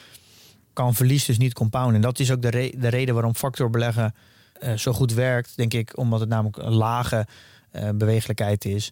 kan 0.74 0.96
verlies 0.96 1.26
dus 1.26 1.38
niet 1.38 1.54
compounden. 1.54 1.96
En 1.96 2.02
dat 2.02 2.20
is 2.20 2.32
ook 2.32 2.42
de, 2.42 2.50
re- 2.50 2.72
de 2.78 2.88
reden 2.88 3.14
waarom 3.14 3.36
factorbeleggen 3.36 4.16
eh, 4.54 4.74
zo 4.74 4.92
goed 4.94 5.14
werkt, 5.14 5.54
denk 5.58 5.74
ik, 5.74 5.98
omdat 5.98 6.20
het 6.20 6.30
namelijk 6.30 6.58
een 6.58 6.74
lage 6.74 7.28
eh, 7.72 7.90
bewegelijkheid 7.96 8.66
is. 8.66 8.92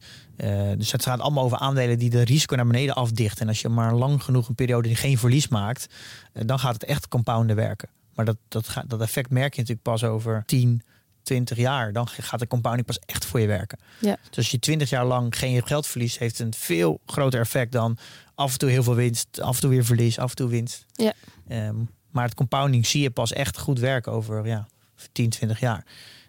Dus 0.77 0.91
het 0.91 1.03
gaat 1.03 1.19
allemaal 1.19 1.43
over 1.43 1.57
aandelen 1.57 1.97
die 1.97 2.09
de 2.09 2.21
risico 2.21 2.55
naar 2.55 2.67
beneden 2.67 2.95
afdichten. 2.95 3.41
En 3.41 3.47
als 3.47 3.61
je 3.61 3.69
maar 3.69 3.93
lang 3.93 4.23
genoeg 4.23 4.47
een 4.49 4.55
periode 4.55 4.87
die 4.87 4.97
geen 4.97 5.17
verlies 5.17 5.47
maakt, 5.47 5.85
dan 6.33 6.59
gaat 6.59 6.73
het 6.73 6.83
echt 6.83 7.07
compounden 7.07 7.55
werken. 7.55 7.89
Maar 8.15 8.25
dat, 8.25 8.37
dat, 8.47 8.67
gaat, 8.67 8.89
dat 8.89 9.01
effect 9.01 9.29
merk 9.29 9.53
je 9.53 9.59
natuurlijk 9.61 9.87
pas 9.87 10.03
over 10.03 10.43
10, 10.45 10.81
20 11.23 11.57
jaar. 11.57 11.93
Dan 11.93 12.07
gaat 12.07 12.39
de 12.39 12.47
compounding 12.47 12.87
pas 12.87 12.99
echt 12.99 13.25
voor 13.25 13.39
je 13.39 13.47
werken. 13.47 13.79
Ja. 13.99 14.17
Dus 14.27 14.37
als 14.37 14.51
je 14.51 14.59
20 14.59 14.89
jaar 14.89 15.05
lang 15.05 15.37
geen 15.37 15.67
geld 15.67 15.87
verliest, 15.87 16.17
heeft 16.17 16.37
het 16.37 16.47
een 16.47 16.53
veel 16.53 17.01
groter 17.05 17.39
effect 17.39 17.71
dan 17.71 17.97
af 18.35 18.51
en 18.51 18.57
toe 18.57 18.69
heel 18.69 18.83
veel 18.83 18.95
winst, 18.95 19.41
af 19.41 19.55
en 19.55 19.61
toe 19.61 19.69
weer 19.69 19.85
verlies, 19.85 20.19
af 20.19 20.29
en 20.29 20.35
toe 20.35 20.49
winst. 20.49 20.85
Ja. 20.91 21.13
Ehm, 21.47 21.75
maar 22.11 22.23
het 22.25 22.33
compounding 22.33 22.85
zie 22.85 23.01
je 23.01 23.11
pas 23.11 23.33
echt 23.33 23.57
goed 23.59 23.79
werken 23.79 24.11
over 24.11 24.47
ja, 24.47 24.67
10, 25.11 25.29
20 25.29 25.59
jaar. 25.59 25.85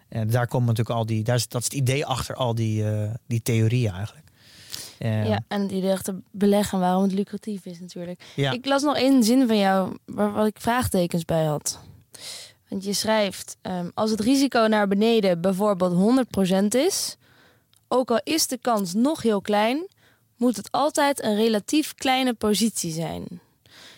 En 0.09 0.29
daar 0.29 0.47
komt 0.47 0.65
natuurlijk 0.65 0.95
al 0.95 1.05
die, 1.05 1.23
daar 1.23 1.35
is, 1.35 1.47
dat 1.47 1.61
is 1.61 1.67
het 1.67 1.77
idee 1.77 2.05
achter 2.05 2.35
al 2.35 2.55
die, 2.55 2.91
eh, 2.91 3.13
die 3.27 3.41
theorieën 3.41 3.91
eigenlijk. 3.91 4.24
Ja, 4.99 5.39
en 5.47 5.61
het 5.61 5.71
idee 5.71 5.91
achter 5.91 6.15
beleggen, 6.31 6.79
waarom 6.79 7.03
het 7.03 7.11
lucratief 7.11 7.65
is 7.65 7.79
natuurlijk. 7.79 8.23
ja. 8.35 8.51
Ik 8.51 8.65
las 8.65 8.83
nog 8.83 8.95
één 8.95 9.23
zin 9.23 9.47
van 9.47 9.57
jou 9.57 9.97
waar 10.05 10.31
wat 10.31 10.47
ik 10.47 10.59
vraagtekens 10.59 11.25
bij 11.25 11.45
had. 11.45 11.79
Want 12.69 12.83
je 12.83 12.93
schrijft, 12.93 13.57
ehm, 13.61 13.89
als 13.93 14.11
het 14.11 14.19
risico 14.19 14.67
naar 14.67 14.87
beneden 14.87 15.41
bijvoorbeeld 15.41 15.93
100% 15.93 16.73
is, 16.73 17.17
ook 17.87 18.11
al 18.11 18.19
is 18.23 18.47
de 18.47 18.57
kans 18.57 18.93
nog 18.93 19.21
heel 19.21 19.41
klein, 19.41 19.87
moet 20.37 20.57
het 20.57 20.71
altijd 20.71 21.23
een 21.23 21.35
relatief 21.35 21.93
kleine 21.95 22.33
positie 22.33 22.91
zijn. 22.91 23.25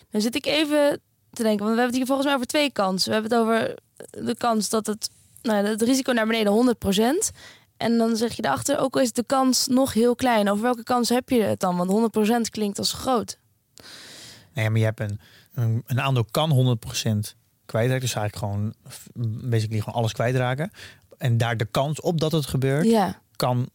Dan 0.09 0.21
zit 0.21 0.35
ik 0.35 0.45
even 0.45 1.01
te 1.33 1.43
denken, 1.43 1.65
want 1.65 1.75
we 1.75 1.81
hebben 1.81 1.85
het 1.85 1.95
hier 1.95 2.05
volgens 2.05 2.25
mij 2.25 2.35
over 2.35 2.47
twee 2.47 2.71
kansen. 2.71 3.07
We 3.07 3.13
hebben 3.13 3.31
het 3.37 3.47
over 3.47 3.75
de 4.25 4.35
kans 4.35 4.69
dat 4.69 4.87
het, 4.87 5.09
nou, 5.41 5.65
het 5.65 5.81
risico 5.81 6.11
naar 6.11 6.27
beneden 6.27 6.53
100%. 6.53 7.31
En 7.77 7.97
dan 7.97 8.15
zeg 8.15 8.33
je 8.33 8.41
daarachter, 8.41 8.79
ook 8.79 8.95
al 8.95 9.01
is 9.01 9.11
de 9.11 9.23
kans 9.25 9.67
nog 9.67 9.93
heel 9.93 10.15
klein. 10.15 10.49
Over 10.49 10.63
welke 10.63 10.83
kans 10.83 11.09
heb 11.09 11.29
je 11.29 11.41
het 11.41 11.59
dan? 11.59 11.77
Want 11.77 12.15
100% 12.47 12.49
klinkt 12.51 12.77
als 12.77 12.93
groot. 12.93 13.37
Nee, 14.53 14.69
maar 14.69 14.79
je 14.79 14.85
hebt 14.85 14.99
een, 14.99 15.19
een, 15.53 15.83
een 15.85 16.01
aandeel 16.01 16.25
kan 16.31 16.77
100% 16.77 17.35
kwijtraken. 17.65 18.01
Dus 18.01 18.13
eigenlijk 18.15 18.35
gewoon 18.35 18.73
basically 19.49 19.79
gewoon 19.79 19.95
alles 19.95 20.13
kwijtraken. 20.13 20.71
En 21.17 21.37
daar 21.37 21.57
de 21.57 21.65
kans 21.65 22.01
op 22.01 22.19
dat 22.19 22.31
het 22.31 22.45
gebeurt 22.45 22.85
Ja. 22.85 23.21
kan 23.35 23.69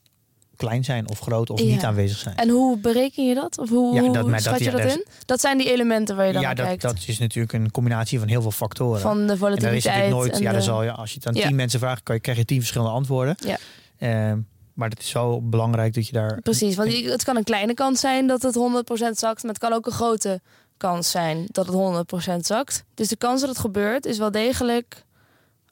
klein 0.56 0.84
zijn 0.84 1.08
of 1.08 1.18
groot 1.18 1.50
of 1.50 1.60
Ja. 1.60 1.64
niet 1.66 1.84
aanwezig 1.84 2.18
zijn. 2.18 2.36
En 2.36 2.48
hoe 2.48 2.78
bereken 2.78 3.26
je 3.28 3.34
dat? 3.34 3.58
Of 3.58 3.68
hoe, 3.68 3.94
Ja, 3.94 4.00
hoe 4.00 4.12
dat- 4.12 4.26
maar 4.26 4.40
schat 4.40 4.52
dat- 4.58 4.64
je 4.64 4.70
dat 4.70 4.84
in? 4.96 5.04
Dat 5.24 5.40
zijn 5.40 5.58
die 5.58 5.72
elementen 5.72 6.16
waar 6.16 6.26
je 6.26 6.32
dan 6.32 6.42
ja, 6.42 6.54
dat, 6.54 6.66
kijkt. 6.66 6.82
dat 6.82 6.96
is 7.06 7.18
natuurlijk 7.18 7.52
een 7.52 7.70
combinatie 7.70 8.18
van 8.18 8.28
heel 8.28 8.42
veel 8.42 8.50
factoren. 8.50 9.00
van 9.00 9.14
de 9.14 9.20
en 9.20 9.26
daar 9.26 9.34
is 9.34 9.38
volatiliteit. 9.40 9.84
natuurlijk 9.84 10.10
nooit, 10.14 10.32
en 10.32 10.40
ja, 10.42 10.48
de- 10.48 10.54
dan 10.54 10.62
zal 10.62 10.82
je, 10.82 10.92
als 10.92 11.10
je 11.10 11.16
het 11.16 11.26
aan 11.26 11.34
tien 11.34 11.54
mensen 11.56 11.78
vraagt, 11.80 12.02
kan 12.02 12.14
je, 12.14 12.20
krijg 12.20 12.38
je 12.38 12.44
tien 12.44 12.58
verschillende 12.58 12.92
antwoorden. 12.92 13.34
Ja. 13.46 13.56
Ehm, 14.02 14.40
maar 14.74 14.88
het 14.88 15.00
is 15.00 15.12
wel 15.12 15.48
belangrijk 15.48 15.94
dat 15.94 16.06
je 16.06 16.12
daar. 16.12 16.40
Precies, 16.40 16.76
want 16.76 16.92
het 16.92 17.24
kan 17.24 17.36
een 17.36 17.44
kleine 17.44 17.74
kans 17.74 18.00
zijn 18.00 18.26
dat 18.26 18.42
het 18.42 18.54
100% 18.54 19.18
zakt, 19.18 19.42
maar 19.42 19.52
het 19.52 19.62
kan 19.62 19.72
ook 19.72 19.86
een 19.86 19.92
grote 19.92 20.40
kans 20.76 21.10
zijn 21.10 21.46
dat 21.50 21.66
het 21.66 21.74
100% 21.74 22.46
zakt. 22.46 22.84
Dus 22.94 23.08
de 23.08 23.16
kans 23.16 23.40
dat 23.40 23.48
het 23.48 23.58
gebeurt 23.58 24.06
is 24.06 24.18
wel 24.18 24.30
degelijk 24.30 25.04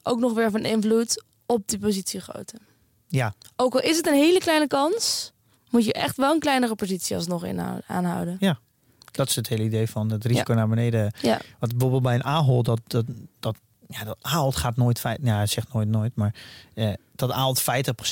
ook 0.03 0.19
nog 0.19 0.33
weer 0.33 0.51
van 0.51 0.65
invloed 0.65 1.23
op 1.45 1.67
die 1.67 1.79
positiegrootte. 1.79 2.55
Ja, 3.07 3.33
Ook 3.55 3.73
al 3.73 3.81
is 3.81 3.97
het 3.97 4.07
een 4.07 4.13
hele 4.13 4.39
kleine 4.39 4.67
kans, 4.67 5.31
moet 5.69 5.85
je 5.85 5.93
echt 5.93 6.17
wel 6.17 6.33
een 6.33 6.39
kleinere 6.39 6.75
positie 6.75 7.15
alsnog 7.15 7.45
inhouden, 7.45 7.83
aanhouden. 7.87 8.37
dat 9.11 9.29
is 9.29 9.35
het 9.35 9.47
hele 9.47 9.63
idee 9.63 9.87
van 9.87 10.11
het 10.11 10.25
risico 10.25 10.53
naar 10.53 10.67
beneden. 10.67 11.13
Ja. 11.21 11.39
Want 11.59 11.71
bijvoorbeeld 11.71 12.03
bij 12.03 12.15
een 12.15 12.23
Ahold, 12.23 12.65
dat, 12.65 12.79
dat, 12.87 13.05
dat, 13.39 13.55
ja, 13.91 14.03
dat 14.03 14.17
Ahold 14.21 14.55
gaat 14.55 14.77
nooit 14.77 14.99
feit, 14.99 15.19
ja, 15.23 15.39
het 15.39 15.49
zegt 15.49 15.73
nooit 15.73 15.87
nooit, 15.87 16.15
maar 16.15 16.35
eh, 16.73 16.93
dat 17.15 17.31
Ahold 17.31 17.61
50% 17.61 17.63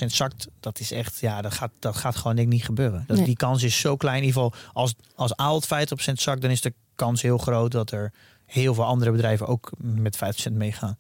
zakt, 0.06 0.48
dat 0.60 0.80
is 0.80 0.92
echt, 0.92 1.20
ja, 1.20 1.42
dat 1.42 1.54
gaat, 1.54 1.72
dat 1.80 1.96
gaat 1.96 2.16
gewoon 2.16 2.36
denk 2.36 2.48
ik 2.48 2.54
niet 2.54 2.66
gebeuren. 2.66 3.04
Dat, 3.08 3.18
Nee. 3.18 3.26
Die 3.26 3.36
kans 3.36 3.64
is 3.64 3.80
zo 3.80 3.96
klein. 3.96 4.18
In 4.18 4.24
ieder 4.24 4.42
geval, 4.42 4.60
als, 4.74 4.96
als 5.16 5.36
Ahold 5.36 5.66
50% 5.66 5.68
zakt, 6.14 6.42
dan 6.42 6.52
is 6.52 6.62
de 6.62 6.74
kans 6.96 7.22
heel 7.22 7.38
groot 7.38 7.72
dat 7.72 7.92
er 7.92 8.12
heel 8.46 8.74
veel 8.74 8.86
andere 8.86 9.12
bedrijven 9.12 9.48
ook 9.48 9.72
met 9.78 10.18
5% 10.50 10.52
meegaan. 10.52 10.98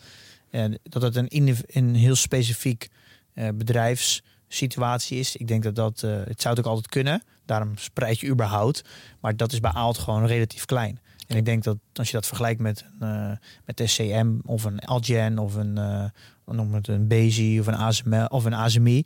En 0.50 0.80
dat 0.84 1.02
het 1.02 1.16
een, 1.16 1.58
een 1.68 1.96
heel 1.96 2.16
specifiek 2.16 2.90
eh, 3.34 3.48
bedrijfs 3.56 4.22
situatie 4.48 5.20
is. 5.20 5.36
Ik 5.36 5.48
denk 5.48 5.64
dat 5.64 5.76
dat, 5.76 6.04
eh, 6.04 6.12
het 6.12 6.42
zou 6.42 6.56
het 6.56 6.66
ook 6.66 6.72
altijd 6.72 6.88
kunnen. 6.88 7.24
Daarom 7.46 7.78
spreid 7.78 8.20
je 8.20 8.28
überhaupt. 8.28 8.82
Maar 9.20 9.36
dat 9.36 9.52
is 9.52 9.60
bij 9.60 9.72
Aalt 9.72 9.98
gewoon 9.98 10.26
relatief 10.26 10.66
klein. 10.66 11.00
En 11.30 11.38
ik 11.38 11.46
denk 11.46 11.64
dat 11.64 11.78
als 11.94 12.08
je 12.08 12.14
dat 12.14 12.26
vergelijkt 12.26 12.62
met, 12.62 12.86
uh, 13.02 13.32
met 13.66 13.76
TCM 13.76 14.34
of 14.46 14.64
een 14.64 14.80
Algen 14.80 15.38
of 15.38 15.56
een, 15.56 15.76
uh, 15.78 16.04
noem 16.46 16.74
het 16.74 16.88
een 16.88 17.08
Bezi 17.08 17.60
of 17.60 17.68
een 17.68 17.76
ASML 17.76 18.26
of 18.26 18.46
een 18.46 18.54
ASMI, 18.54 19.06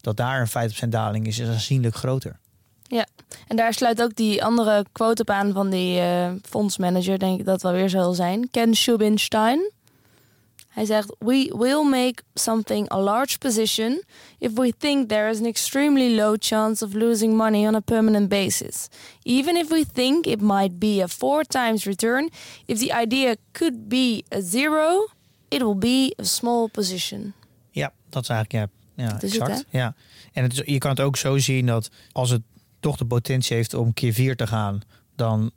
dat 0.00 0.16
daar 0.16 0.40
een 0.40 0.70
50% 0.84 0.88
daling 0.88 1.26
is, 1.26 1.38
is 1.38 1.48
aanzienlijk 1.48 1.94
groter. 1.94 2.38
Ja, 2.82 3.06
en 3.48 3.56
daar 3.56 3.74
sluit 3.74 4.02
ook 4.02 4.16
die 4.16 4.44
andere 4.44 4.84
quote 4.92 5.22
op 5.22 5.30
aan 5.30 5.52
van 5.52 5.70
die 5.70 6.00
uh, 6.00 6.30
fondsmanager, 6.42 7.18
denk 7.18 7.38
ik 7.40 7.46
dat 7.46 7.62
wel 7.62 7.72
weer 7.72 7.88
zal 7.88 8.14
zijn. 8.14 8.50
Ken 8.50 8.74
Schubinstein. 8.74 9.70
Hij 10.72 10.84
zegt: 10.84 11.14
We 11.18 11.54
will 11.58 11.88
make 11.88 12.22
something 12.34 12.92
a 12.92 13.00
large 13.00 13.38
position 13.38 14.02
if 14.38 14.52
we 14.54 14.72
think 14.78 15.08
there 15.08 15.30
is 15.30 15.38
an 15.38 15.46
extremely 15.46 16.14
low 16.14 16.36
chance 16.38 16.84
of 16.84 16.94
losing 16.94 17.36
money 17.36 17.66
on 17.66 17.74
a 17.74 17.80
permanent 17.80 18.28
basis. 18.28 18.88
Even 19.22 19.56
if 19.56 19.68
we 19.68 19.84
think 19.92 20.26
it 20.26 20.40
might 20.40 20.78
be 20.78 21.02
a 21.02 21.08
four 21.08 21.44
times 21.44 21.84
return, 21.84 22.30
if 22.66 22.78
the 22.78 22.92
idea 23.02 23.36
could 23.52 23.88
be 23.88 24.24
a 24.28 24.40
zero, 24.40 25.08
it 25.48 25.62
will 25.62 25.78
be 25.78 26.14
a 26.20 26.24
small 26.24 26.68
position. 26.68 27.34
Ja, 27.70 27.92
dat 28.08 28.22
is 28.22 28.28
eigenlijk 28.28 28.70
ja, 28.96 29.04
ja 29.04 29.20
exact. 29.20 29.50
Het, 29.50 29.66
ja. 29.70 29.94
En 30.32 30.42
het 30.42 30.52
is, 30.52 30.62
je 30.64 30.78
kan 30.78 30.90
het 30.90 31.00
ook 31.00 31.16
zo 31.16 31.38
zien 31.38 31.66
dat 31.66 31.90
als 32.12 32.30
het 32.30 32.42
toch 32.80 32.96
de 32.96 33.06
potentie 33.06 33.56
heeft 33.56 33.74
om 33.74 33.92
keer 33.92 34.12
vier 34.12 34.36
te 34.36 34.46
gaan, 34.46 34.80
dan 35.16 35.50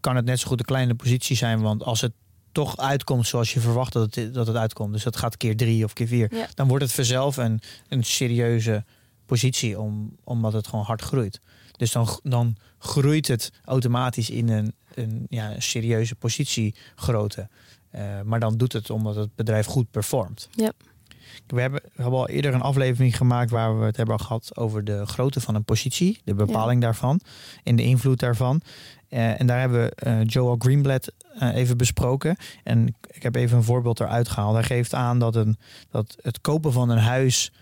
kan 0.00 0.16
het 0.16 0.24
net 0.24 0.40
zo 0.40 0.48
goed 0.48 0.58
een 0.58 0.64
kleine 0.64 0.94
positie 0.94 1.36
zijn. 1.36 1.60
Want 1.60 1.82
als 1.82 2.00
het 2.00 2.12
toch 2.56 2.76
uitkomt 2.76 3.26
zoals 3.26 3.54
je 3.54 3.60
verwacht 3.60 3.92
dat 3.92 4.14
het, 4.14 4.34
dat 4.34 4.46
het 4.46 4.56
uitkomt. 4.56 4.92
Dus 4.92 5.02
dat 5.02 5.16
gaat 5.16 5.36
keer 5.36 5.56
drie 5.56 5.84
of 5.84 5.92
keer 5.92 6.06
vier. 6.06 6.34
Ja. 6.34 6.46
Dan 6.54 6.68
wordt 6.68 6.84
het 6.84 6.92
vanzelf 6.92 7.36
een, 7.36 7.60
een 7.88 8.04
serieuze 8.04 8.84
positie, 9.26 9.80
om, 9.80 10.16
omdat 10.24 10.52
het 10.52 10.66
gewoon 10.66 10.84
hard 10.84 11.02
groeit. 11.02 11.40
Dus 11.76 11.92
dan, 11.92 12.08
dan 12.22 12.56
groeit 12.78 13.28
het 13.28 13.52
automatisch 13.64 14.30
in 14.30 14.48
een, 14.48 14.74
een 14.94 15.26
ja, 15.28 15.60
serieuze 15.60 16.14
positiegrootte. 16.14 17.48
Uh, 17.94 18.20
maar 18.24 18.40
dan 18.40 18.56
doet 18.56 18.72
het 18.72 18.90
omdat 18.90 19.16
het 19.16 19.34
bedrijf 19.34 19.66
goed 19.66 19.90
performt. 19.90 20.48
Ja. 20.50 20.72
We 21.46 21.60
hebben, 21.60 21.80
we 21.82 22.02
hebben 22.02 22.18
al 22.18 22.28
eerder 22.28 22.54
een 22.54 22.60
aflevering 22.60 23.16
gemaakt 23.16 23.50
waar 23.50 23.78
we 23.78 23.84
het 23.84 23.96
hebben 23.96 24.20
gehad 24.20 24.56
over 24.56 24.84
de 24.84 25.06
grootte 25.06 25.40
van 25.40 25.54
een 25.54 25.64
positie, 25.64 26.20
de 26.24 26.34
bepaling 26.34 26.80
daarvan 26.80 27.20
en 27.62 27.76
de 27.76 27.82
invloed 27.82 28.18
daarvan. 28.18 28.60
Uh, 29.10 29.40
en 29.40 29.46
daar 29.46 29.60
hebben 29.60 29.84
we 29.84 30.06
uh, 30.06 30.24
Joel 30.24 30.56
Greenblatt 30.58 31.12
uh, 31.42 31.54
even 31.54 31.76
besproken. 31.76 32.36
En 32.64 32.94
ik 33.10 33.22
heb 33.22 33.34
even 33.34 33.56
een 33.56 33.62
voorbeeld 33.62 34.00
eruit 34.00 34.28
gehaald. 34.28 34.54
Hij 34.54 34.62
geeft 34.62 34.94
aan 34.94 35.18
dat, 35.18 35.36
een, 35.36 35.56
dat 35.90 36.16
het 36.22 36.40
kopen 36.40 36.72
van 36.72 36.88
een 36.88 36.98
huis 36.98 37.52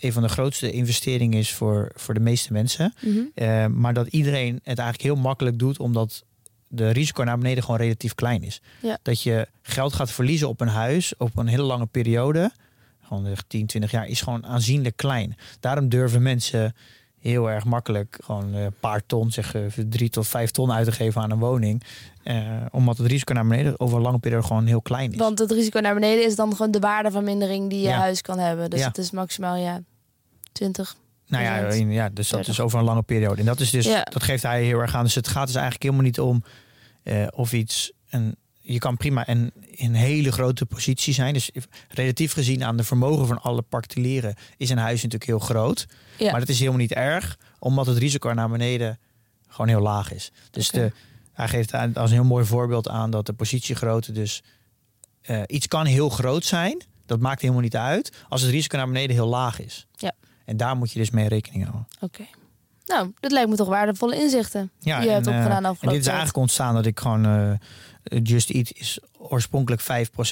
een 0.00 0.12
van 0.12 0.22
de 0.22 0.28
grootste 0.28 0.70
investeringen 0.70 1.38
is 1.38 1.52
voor, 1.52 1.90
voor 1.94 2.14
de 2.14 2.20
meeste 2.20 2.52
mensen. 2.52 2.94
Mm 3.00 3.30
-hmm. 3.34 3.80
maar 3.80 3.94
dat 3.94 4.06
iedereen 4.06 4.54
het 4.54 4.78
eigenlijk 4.78 5.02
heel 5.02 5.22
makkelijk 5.22 5.58
doet, 5.58 5.78
omdat 5.78 6.24
de 6.68 6.90
risico 6.90 7.24
naar 7.24 7.38
beneden 7.38 7.64
gewoon 7.64 7.80
relatief 7.80 8.14
klein 8.14 8.42
is. 8.42 8.60
Ja. 8.82 8.98
Dat 9.02 9.22
je 9.22 9.48
geld 9.62 9.92
gaat 9.92 10.10
verliezen 10.10 10.48
op 10.48 10.60
een 10.60 10.68
huis 10.68 11.16
op 11.16 11.36
een 11.36 11.46
hele 11.46 11.62
lange 11.62 11.86
periode, 11.86 12.52
gewoon 13.02 13.36
10, 13.46 13.66
20 13.66 13.90
jaar, 13.90 14.06
is 14.06 14.20
gewoon 14.20 14.46
aanzienlijk 14.46 14.96
klein. 14.96 15.36
Daarom 15.60 15.88
durven 15.88 16.22
mensen 16.22 16.74
heel 17.22 17.50
erg 17.50 17.64
makkelijk 17.64 18.18
gewoon 18.24 18.54
een 18.54 18.74
paar 18.80 19.02
ton, 19.06 19.30
zeg 19.30 19.54
drie 19.88 20.10
tot 20.10 20.28
vijf 20.28 20.50
ton 20.50 20.72
uit 20.72 20.84
te 20.86 20.92
geven 20.92 21.22
aan 21.22 21.30
een 21.30 21.38
woning. 21.38 21.82
Uh, 22.24 22.46
omdat 22.70 22.98
het 22.98 23.06
risico 23.06 23.32
naar 23.32 23.46
beneden 23.46 23.80
over 23.80 23.96
een 23.96 24.02
lange 24.02 24.18
periode 24.18 24.46
gewoon 24.46 24.66
heel 24.66 24.82
klein 24.82 25.12
is. 25.12 25.18
Want 25.18 25.38
het 25.38 25.50
risico 25.50 25.80
naar 25.80 25.94
beneden 25.94 26.24
is 26.24 26.36
dan 26.36 26.56
gewoon 26.56 26.70
de 26.70 26.78
waardevermindering 26.78 27.70
die 27.70 27.80
je 27.80 27.88
Ja. 27.88 27.98
huis 27.98 28.20
kan 28.20 28.38
hebben. 28.38 28.70
Dus 28.70 28.80
Ja. 28.80 28.86
het 28.86 28.98
is 28.98 29.10
maximaal 29.10 29.56
ja, 29.56 29.80
20. 30.52 30.96
Nou 31.26 31.44
ja, 31.44 31.72
ja, 31.72 32.08
dus 32.08 32.28
dat 32.28 32.40
is 32.40 32.46
30. 32.46 32.60
over 32.60 32.78
een 32.78 32.84
lange 32.84 33.02
periode. 33.02 33.40
En 33.40 33.46
dat 33.46 33.60
is 33.60 33.70
dus, 33.70 33.84
dat 34.04 34.22
geeft 34.22 34.42
hij 34.42 34.62
heel 34.64 34.78
erg 34.78 34.94
aan. 34.94 35.04
Dus 35.04 35.14
het 35.14 35.28
gaat 35.28 35.46
dus 35.46 35.54
eigenlijk 35.54 35.82
helemaal 35.84 36.04
niet 36.04 36.20
om 36.20 36.42
eh, 37.02 37.26
of 37.34 37.52
iets. 37.52 37.92
Een, 38.10 38.36
je 38.72 38.78
kan 38.78 38.96
prima 38.96 39.28
een, 39.28 39.52
een 39.76 39.94
hele 39.94 40.32
grote 40.32 40.66
positie 40.66 41.14
zijn. 41.14 41.32
Dus 41.32 41.50
relatief 41.88 42.32
gezien 42.32 42.64
aan 42.64 42.76
de 42.76 42.84
vermogen 42.84 43.26
van 43.26 43.42
alle 43.42 43.62
particulieren 43.62 44.34
is 44.56 44.70
een 44.70 44.78
huis 44.78 45.02
natuurlijk 45.02 45.30
heel 45.30 45.38
groot. 45.38 45.86
Ja. 46.18 46.30
Maar 46.30 46.40
dat 46.40 46.48
is 46.48 46.58
helemaal 46.58 46.80
niet 46.80 46.92
erg, 46.92 47.38
omdat 47.58 47.86
het 47.86 47.98
risico 47.98 48.32
naar 48.32 48.50
beneden 48.50 48.98
gewoon 49.48 49.68
heel 49.68 49.80
laag 49.80 50.12
is. 50.12 50.32
Dus 50.50 50.70
de, 50.70 50.92
hij 51.32 51.48
geeft 51.48 51.72
als 51.74 52.10
een 52.10 52.16
heel 52.16 52.24
mooi 52.24 52.44
voorbeeld 52.44 52.88
aan 52.88 53.10
dat 53.10 53.26
de 53.26 53.32
positiegrootte 53.32 54.12
dus 54.12 54.42
eh, 55.22 55.42
iets 55.46 55.68
kan 55.68 55.86
heel 55.86 56.08
groot 56.08 56.44
zijn. 56.44 56.82
Dat 57.06 57.20
maakt 57.20 57.40
helemaal 57.40 57.62
niet 57.62 57.76
uit 57.76 58.12
als 58.28 58.42
het 58.42 58.50
risico 58.50 58.76
naar 58.76 58.86
beneden 58.86 59.16
heel 59.16 59.26
laag 59.26 59.60
is. 59.60 59.86
Ja. 59.96 60.12
En 60.44 60.56
daar 60.56 60.76
moet 60.76 60.92
je 60.92 60.98
dus 60.98 61.10
mee 61.10 61.28
rekening 61.28 61.62
houden. 61.62 61.86
Oké. 62.00 62.24
Nou, 62.86 63.12
dat 63.20 63.32
lijkt 63.32 63.50
me 63.50 63.56
toch 63.56 63.68
waardevolle 63.68 64.16
inzichten. 64.16 64.70
Ja, 64.78 64.98
die 64.98 65.08
je 65.08 65.14
hebt 65.14 65.26
en, 65.26 65.32
eh, 65.32 65.38
opgedaan 65.38 65.64
en 65.64 65.88
dit 65.88 66.00
is 66.00 66.06
eigenlijk 66.06 66.36
ontstaan 66.36 66.74
dat 66.74 66.86
ik 66.86 67.00
gewoon 67.00 67.24
eh, 67.26 67.52
Just 68.22 68.50
Eat 68.50 68.72
is 68.74 68.98
oorspronkelijk 69.18 69.82
5% 69.82 69.84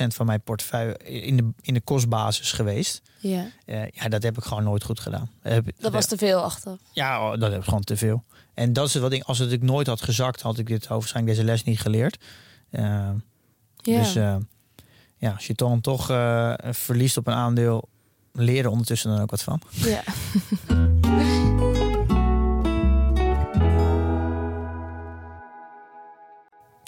van 0.06 0.26
mijn 0.26 0.40
portefeuille 0.40 0.96
in 0.98 1.36
de, 1.36 1.48
in 1.60 1.74
de 1.74 1.80
kostbasis 1.80 2.52
geweest. 2.52 3.02
Ja, 3.18 3.46
Eh, 3.64 3.82
ja, 3.90 4.08
dat 4.08 4.22
heb 4.22 4.36
ik 4.36 4.44
gewoon 4.44 4.64
nooit 4.64 4.84
goed 4.84 5.00
gedaan. 5.00 5.30
Heb, 5.40 5.66
dat 5.78 5.92
was 5.92 6.06
te 6.06 6.16
veel 6.16 6.40
achter. 6.42 6.78
Ja, 6.92 7.22
oh, 7.32 7.40
dat 7.40 7.50
heb 7.50 7.58
ik 7.60 7.64
gewoon 7.64 7.84
te 7.84 7.96
veel. 7.96 8.24
En 8.54 8.72
dat 8.72 8.86
is 8.88 8.94
wat 8.94 9.12
ik, 9.12 9.22
als 9.22 9.38
het 9.38 9.52
ik 9.52 9.62
nooit 9.62 9.86
had 9.86 10.02
gezakt, 10.02 10.40
had 10.40 10.58
ik 10.58 10.66
dit 10.66 10.86
waarschijnlijk 10.86 11.36
deze 11.36 11.46
les 11.46 11.64
niet 11.64 11.80
geleerd. 11.80 12.18
Eh, 12.70 12.82
Ja. 13.76 13.98
Dus 13.98 14.14
eh, 14.14 14.36
ja, 15.16 15.30
als 15.32 15.46
je 15.46 15.54
dan 15.54 15.80
toch 15.80 16.10
eh, 16.10 16.54
verliest 16.70 17.16
op 17.16 17.26
een 17.26 17.34
aandeel, 17.34 17.88
leren 18.32 18.70
ondertussen 18.70 19.10
dan 19.10 19.20
ook 19.20 19.30
wat 19.30 19.42
van. 19.42 19.60
ja. 19.70 20.02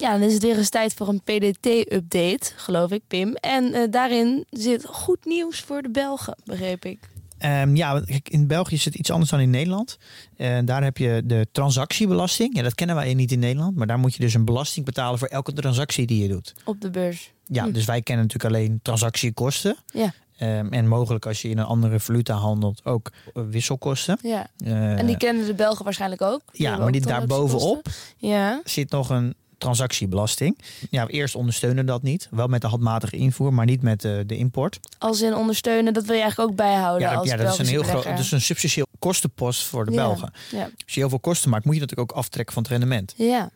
Ja, 0.03 0.11
dan 0.11 0.21
is 0.21 0.33
het 0.33 0.43
weer 0.43 0.57
eens 0.57 0.69
tijd 0.69 0.93
voor 0.93 1.07
een 1.07 1.21
PDT-update, 1.21 2.51
geloof 2.55 2.91
ik, 2.91 3.01
Pim. 3.07 3.33
En 3.35 3.73
eh, 3.73 3.81
daarin 3.91 4.45
zit 4.49 4.85
goed 4.85 5.25
nieuws 5.25 5.59
voor 5.59 5.81
de 5.81 5.89
Belgen, 5.89 6.35
begreep 6.45 6.85
ik. 6.85 6.99
Ehm, 7.37 7.75
ja, 7.75 8.01
in 8.23 8.47
België 8.47 8.75
is 8.75 8.85
het 8.85 8.95
iets 8.95 9.11
anders 9.11 9.29
dan 9.31 9.39
in 9.39 9.49
Nederland. 9.49 9.97
En 10.37 10.65
daar 10.65 10.83
heb 10.83 10.97
je 10.97 11.21
de 11.25 11.47
transactiebelasting. 11.51 12.55
Ja, 12.55 12.61
dat 12.61 12.75
kennen 12.75 12.95
wij 12.95 13.13
niet 13.13 13.31
in 13.31 13.39
Nederland. 13.39 13.75
Maar 13.75 13.87
daar 13.87 13.99
moet 13.99 14.13
je 14.13 14.19
dus 14.19 14.33
een 14.33 14.45
belasting 14.45 14.85
betalen 14.85 15.19
voor 15.19 15.27
elke 15.27 15.53
transactie 15.53 16.05
die 16.07 16.21
je 16.21 16.27
doet. 16.27 16.53
Op 16.65 16.81
de 16.81 16.89
beurs. 16.89 17.31
Ja, 17.45 17.63
Hm. 17.63 17.71
dus 17.71 17.85
wij 17.85 18.01
kennen 18.01 18.25
natuurlijk 18.25 18.55
alleen 18.55 18.79
transactiekosten. 18.81 19.75
Ja. 19.93 20.13
Ehm, 20.37 20.67
en 20.73 20.87
mogelijk 20.87 21.25
als 21.25 21.41
je 21.41 21.49
in 21.49 21.57
een 21.57 21.65
andere 21.65 21.99
valuta 21.99 22.33
handelt 22.35 22.85
ook 22.85 23.11
eh, 23.33 23.43
wisselkosten. 23.49 24.17
Ja. 24.21 24.47
Eh, 24.57 24.99
En 24.99 25.05
die 25.05 25.17
kennen 25.17 25.45
de 25.45 25.53
Belgen 25.53 25.83
waarschijnlijk 25.83 26.21
ook. 26.21 26.41
Ja, 26.51 26.77
maar 26.77 26.91
die 26.91 27.01
daar 27.01 27.25
transactiekosten. 27.25 27.59
bovenop 27.59 27.87
Ja. 28.17 28.61
zit 28.63 28.91
nog 28.91 29.09
een 29.09 29.35
transactiebelasting. 29.63 30.57
Ja, 30.89 31.07
eerst 31.07 31.35
ondersteunen 31.35 31.85
dat 31.85 32.01
niet. 32.03 32.27
Wel 32.31 32.47
met 32.47 32.61
de 32.61 32.67
handmatige 32.67 33.15
invoer, 33.15 33.53
maar 33.53 33.65
niet 33.65 33.81
met 33.81 34.05
eh, 34.05 34.19
de 34.25 34.37
import. 34.37 34.79
Als 34.97 35.21
in 35.21 35.35
ondersteunen, 35.35 35.93
dat 35.93 36.05
wil 36.05 36.15
je 36.15 36.21
eigenlijk 36.21 36.51
ook 36.51 36.57
bijhouden 36.57 37.07
Ja, 37.09 37.13
als 37.15 37.29
ja, 37.29 37.35
dat 37.35 37.53
is 37.53 37.57
een 37.59 37.65
heel 37.65 37.83
groot, 37.83 38.03
dat 38.03 38.19
is 38.19 38.31
een 38.31 38.41
substantieel 38.41 38.87
kostenpost 38.99 39.63
voor 39.63 39.85
de 39.85 39.91
Ja. 39.91 39.97
Belgen. 39.97 40.33
Ja. 40.51 40.63
Als 40.63 40.93
je 40.93 40.99
heel 40.99 41.09
veel 41.09 41.19
kosten 41.19 41.49
maakt, 41.49 41.65
moet 41.65 41.73
je 41.75 41.79
natuurlijk 41.81 42.11
ook 42.11 42.17
aftrekken 42.17 42.53
van 42.53 42.63
het 42.63 42.71
rendement. 42.71 43.13
ja. 43.17 43.49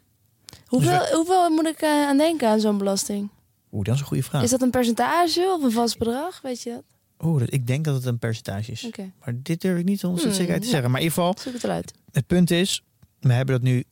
Hoeveel, 0.65 0.99
Dus 0.99 1.11
hoeveel 1.11 1.49
moet 1.49 1.65
ik 1.67 1.81
eh, 1.81 1.89
aan 1.89 2.17
denken 2.17 2.47
aan 2.49 2.59
zo'n 2.59 2.77
belasting? 2.77 3.29
Oeh, 3.71 3.85
dat 3.85 3.93
is 3.95 3.99
een 4.01 4.07
goede 4.07 4.23
vraag. 4.23 4.43
Is 4.43 4.49
dat 4.49 4.61
een 4.61 4.69
percentage 4.69 5.53
of 5.57 5.63
een 5.63 5.71
vast 5.71 5.97
bedrag? 5.97 6.39
Weet 6.41 6.61
je 6.61 6.69
dat? 6.69 6.83
Oeh, 7.27 7.43
ik 7.45 7.67
denk 7.67 7.85
dat 7.85 7.95
het 7.95 8.05
een 8.05 8.19
percentage 8.19 8.71
is. 8.71 8.89
Maar 9.19 9.33
dit 9.35 9.61
durf 9.61 9.79
ik 9.79 9.85
niet 9.85 10.01
100% 10.01 10.05
Hmm, 10.05 10.17
zekerheid 10.19 10.59
te 10.61 10.65
ja. 10.67 10.71
zeggen. 10.73 10.91
Maar 10.91 11.01
in 11.01 11.07
ieder 11.07 11.23
geval, 11.23 11.53
het 11.53 11.63
eruit. 11.63 11.93
het 12.11 12.27
punt 12.27 12.51
is, 12.51 12.83
we 13.19 13.33
hebben 13.33 13.55
dat 13.55 13.63
nu 13.63 13.83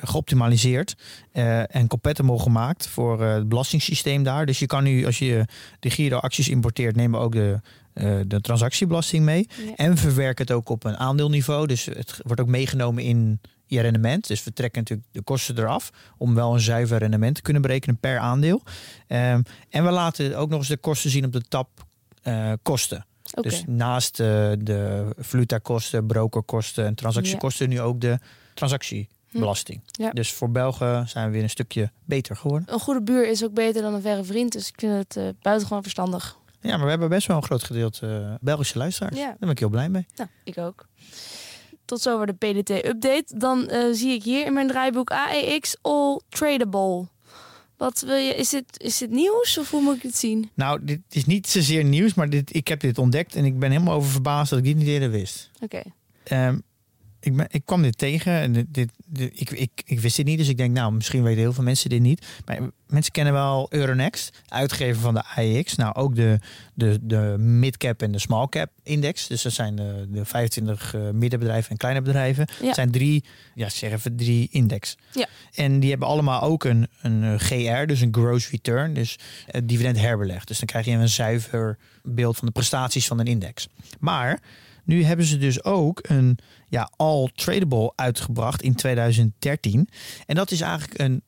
geoptimaliseerd 0.00 0.96
eh, 1.32 1.74
en 1.74 1.86
compatible 1.86 2.38
gemaakt 2.38 2.86
voor 2.86 3.22
eh, 3.22 3.34
het 3.34 3.48
belastingssysteem 3.48 4.22
daar. 4.22 4.46
Dus 4.46 4.58
je 4.58 4.66
kan 4.66 4.84
nu, 4.84 5.06
als 5.06 5.18
je 5.18 5.44
de 5.80 5.90
Giro-acties 5.90 6.48
importeert, 6.48 6.96
nemen 6.96 7.18
we 7.18 7.26
ook 7.26 7.32
de, 7.32 7.60
eh, 7.92 8.20
de 8.26 8.40
transactiebelasting 8.40 9.24
mee. 9.24 9.48
Ja. 9.66 9.74
En 9.76 9.96
verwerk 9.96 10.38
het 10.38 10.52
ook 10.52 10.68
op 10.68 10.84
een 10.84 10.96
aandeelniveau. 10.96 11.66
Dus 11.66 11.84
het 11.84 12.20
wordt 12.22 12.40
ook 12.40 12.48
meegenomen 12.48 13.02
in 13.02 13.40
je 13.66 13.80
rendement. 13.80 14.26
Dus 14.26 14.44
we 14.44 14.52
trekken 14.52 14.80
natuurlijk 14.80 15.08
de 15.12 15.22
kosten 15.22 15.58
eraf 15.58 15.90
om 16.18 16.34
wel 16.34 16.54
een 16.54 16.60
zuiver 16.60 16.98
rendement 16.98 17.34
te 17.34 17.42
kunnen 17.42 17.62
berekenen 17.62 17.98
per 17.98 18.18
aandeel. 18.18 18.62
Ehm, 19.06 19.42
en 19.68 19.84
we 19.84 19.90
laten 19.90 20.36
ook 20.36 20.48
nog 20.48 20.58
eens 20.58 20.68
de 20.68 20.76
kosten 20.76 21.10
zien 21.10 21.24
op 21.24 21.32
de 21.32 21.42
tab 21.48 21.68
eh, 22.22 22.52
kosten. 22.62 23.06
Dus 23.40 23.64
naast 23.66 24.20
eh, 24.20 24.26
de 24.58 25.10
valutakosten, 25.18 26.06
brokerkosten 26.06 26.86
en 26.86 26.94
transactiekosten 26.94 27.68
nu 27.68 27.80
ook 27.80 28.00
de 28.00 28.18
transactiebelasting. 28.54 29.19
Hm. 29.30 29.54
Ja. 29.90 30.10
Dus 30.10 30.32
voor 30.32 30.50
Belgen 30.50 31.08
zijn 31.08 31.26
we 31.26 31.32
weer 31.32 31.42
een 31.42 31.50
stukje 31.50 31.90
beter 32.04 32.36
geworden. 32.36 32.72
Een 32.72 32.80
goede 32.80 33.02
buur 33.02 33.28
is 33.28 33.44
ook 33.44 33.54
beter 33.54 33.82
dan 33.82 33.94
een 33.94 34.00
verre 34.00 34.24
vriend. 34.24 34.52
Dus 34.52 34.68
ik 34.68 34.74
vind 34.76 34.92
het 34.92 35.16
eh, 35.16 35.28
buitengewoon 35.42 35.82
verstandig. 35.82 36.38
Ja, 36.60 36.76
maar 36.76 36.84
we 36.84 36.90
hebben 36.90 37.08
best 37.08 37.26
wel 37.26 37.36
een 37.36 37.42
groot 37.42 37.64
gedeelte 37.64 38.06
eh, 38.06 38.34
Belgische 38.40 38.78
luisteraars. 38.78 39.16
Ja. 39.16 39.26
Daar 39.26 39.36
ben 39.38 39.50
ik 39.50 39.58
heel 39.58 39.68
blij 39.68 39.88
mee. 39.88 40.06
Nou, 40.16 40.28
ik 40.44 40.58
ook. 40.58 40.86
Tot 41.84 42.00
zover 42.00 42.26
de 42.26 42.32
PDT-update. 42.32 43.38
Dan 43.38 43.68
eh, 43.68 43.84
zie 43.92 44.12
ik 44.12 44.22
hier 44.22 44.46
in 44.46 44.52
mijn 44.52 44.68
draaiboek 44.68 45.10
AEX 45.10 45.76
All 45.82 46.20
Tradable. 46.28 47.08
Wat 47.76 48.00
wil 48.00 48.16
je? 48.16 48.34
Is 48.34 48.48
dit, 48.48 48.80
is 48.80 48.98
dit 48.98 49.10
nieuws 49.10 49.58
of 49.58 49.70
hoe 49.70 49.82
moet 49.82 49.96
ik 49.96 50.02
het 50.02 50.16
zien? 50.16 50.50
Nou, 50.54 50.84
dit 50.84 51.00
is 51.10 51.26
niet 51.26 51.48
zozeer 51.48 51.84
nieuws, 51.84 52.14
maar 52.14 52.30
dit, 52.30 52.54
ik 52.54 52.68
heb 52.68 52.80
dit 52.80 52.98
ontdekt 52.98 53.34
en 53.34 53.44
ik 53.44 53.58
ben 53.58 53.70
helemaal 53.70 53.94
over 53.94 54.10
verbaasd 54.10 54.50
dat 54.50 54.58
ik 54.58 54.64
dit 54.64 54.76
niet 54.76 54.86
eerder 54.86 55.10
wist. 55.10 55.50
Oké. 55.60 55.82
Ehm, 56.24 56.58
ik, 57.20 57.36
ben, 57.36 57.46
ik 57.50 57.62
kwam 57.64 57.82
dit 57.82 57.98
tegen 57.98 58.32
en 58.32 58.52
dit, 58.52 58.66
dit, 58.68 58.90
dit- 59.06 59.40
ik, 59.40 59.50
ik, 59.50 59.70
ik 59.84 60.00
wist 60.00 60.16
dit 60.16 60.26
niet, 60.26 60.38
dus 60.38 60.48
ik 60.48 60.56
denk, 60.56 60.74
nou, 60.74 60.92
misschien 60.92 61.22
weten 61.22 61.40
heel 61.40 61.52
veel 61.52 61.64
mensen 61.64 61.90
dit 61.90 62.00
niet. 62.00 62.26
Maar 62.44 62.58
mensen 62.86 63.12
kennen 63.12 63.32
wel 63.32 63.66
Euronext, 63.70 64.38
uitgever 64.48 65.00
van 65.00 65.14
de 65.14 65.24
AEX. 65.36 65.74
Nou, 65.76 65.94
ook 65.94 66.14
de, 66.14 66.38
de, 66.74 66.98
de 67.02 67.34
midcap 67.38 68.02
en 68.02 68.12
de 68.12 68.18
small 68.18 68.46
cap 68.48 68.70
index. 68.82 69.26
Dus 69.26 69.42
dat 69.42 69.52
zijn 69.52 69.76
de, 69.76 70.06
de 70.08 70.24
25 70.24 70.94
eh, 70.94 71.00
middenbedrijven 71.10 71.70
en 71.70 71.76
kleine 71.76 72.02
bedrijven. 72.02 72.46
Ja. 72.60 72.66
Het 72.66 72.74
zijn 72.74 72.90
drie, 72.90 73.24
ja, 73.54 73.68
zeg 73.68 73.92
even 73.92 74.16
drie 74.16 74.48
index. 74.50 74.96
Ja. 75.12 75.26
En 75.54 75.80
die 75.80 75.90
hebben 75.90 76.08
allemaal 76.08 76.42
ook 76.42 76.64
een, 76.64 76.88
een 77.02 77.22
eh, 77.24 77.34
GR, 77.38 77.86
dus 77.86 78.00
een 78.00 78.14
gross 78.14 78.50
return, 78.50 78.94
dus 78.94 79.18
het 79.46 79.68
dividend 79.68 79.98
herbelegd. 79.98 80.48
Dus 80.48 80.58
dan 80.58 80.66
krijg 80.66 80.84
je 80.86 80.92
een 80.92 81.08
zuiver 81.08 81.78
beeld 82.02 82.36
van 82.36 82.46
de 82.46 82.52
prestaties 82.52 83.06
van 83.06 83.18
een 83.18 83.26
index. 83.26 83.68
Maar 83.98 84.40
nu 84.90 85.04
hebben 85.04 85.26
ze 85.26 85.38
dus 85.38 85.64
ook 85.64 85.98
een 86.02 86.38
ja, 86.68 86.90
all 86.96 87.30
tradable 87.34 87.92
uitgebracht 87.94 88.62
in 88.62 88.74
2013. 88.74 89.88
En 90.26 90.34
dat 90.34 90.50
is 90.50 90.60
eigenlijk 90.60 90.98
een 91.00 91.22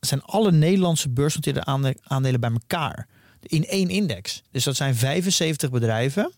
zijn 0.00 0.22
alle 0.22 0.52
Nederlandse 0.52 1.08
beursgenoteerde 1.08 1.64
aande- 1.64 1.96
aandelen 2.02 2.40
bij 2.40 2.50
elkaar 2.50 3.06
in 3.42 3.66
één 3.66 3.88
index. 3.88 4.42
Dus 4.50 4.64
dat 4.64 4.76
zijn 4.76 4.94
75 4.94 5.70
bedrijven 5.70 6.32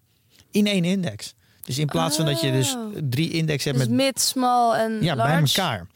in 0.50 0.66
één 0.66 0.84
index. 0.84 1.34
Dus 1.64 1.78
in 1.78 1.86
plaats 1.86 2.16
van 2.16 2.24
dat 2.24 2.40
je 2.40 2.52
dus 2.52 2.74
Oh. 2.74 2.96
drie 3.08 3.30
index 3.30 3.64
hebt 3.64 3.78
Dus 3.78 3.86
met 3.88 3.96
mid, 3.96 4.20
small 4.20 4.72
en 4.78 5.02
ja, 5.02 5.16
large? 5.16 5.30
bij 5.54 5.62
elkaar. 5.62 5.86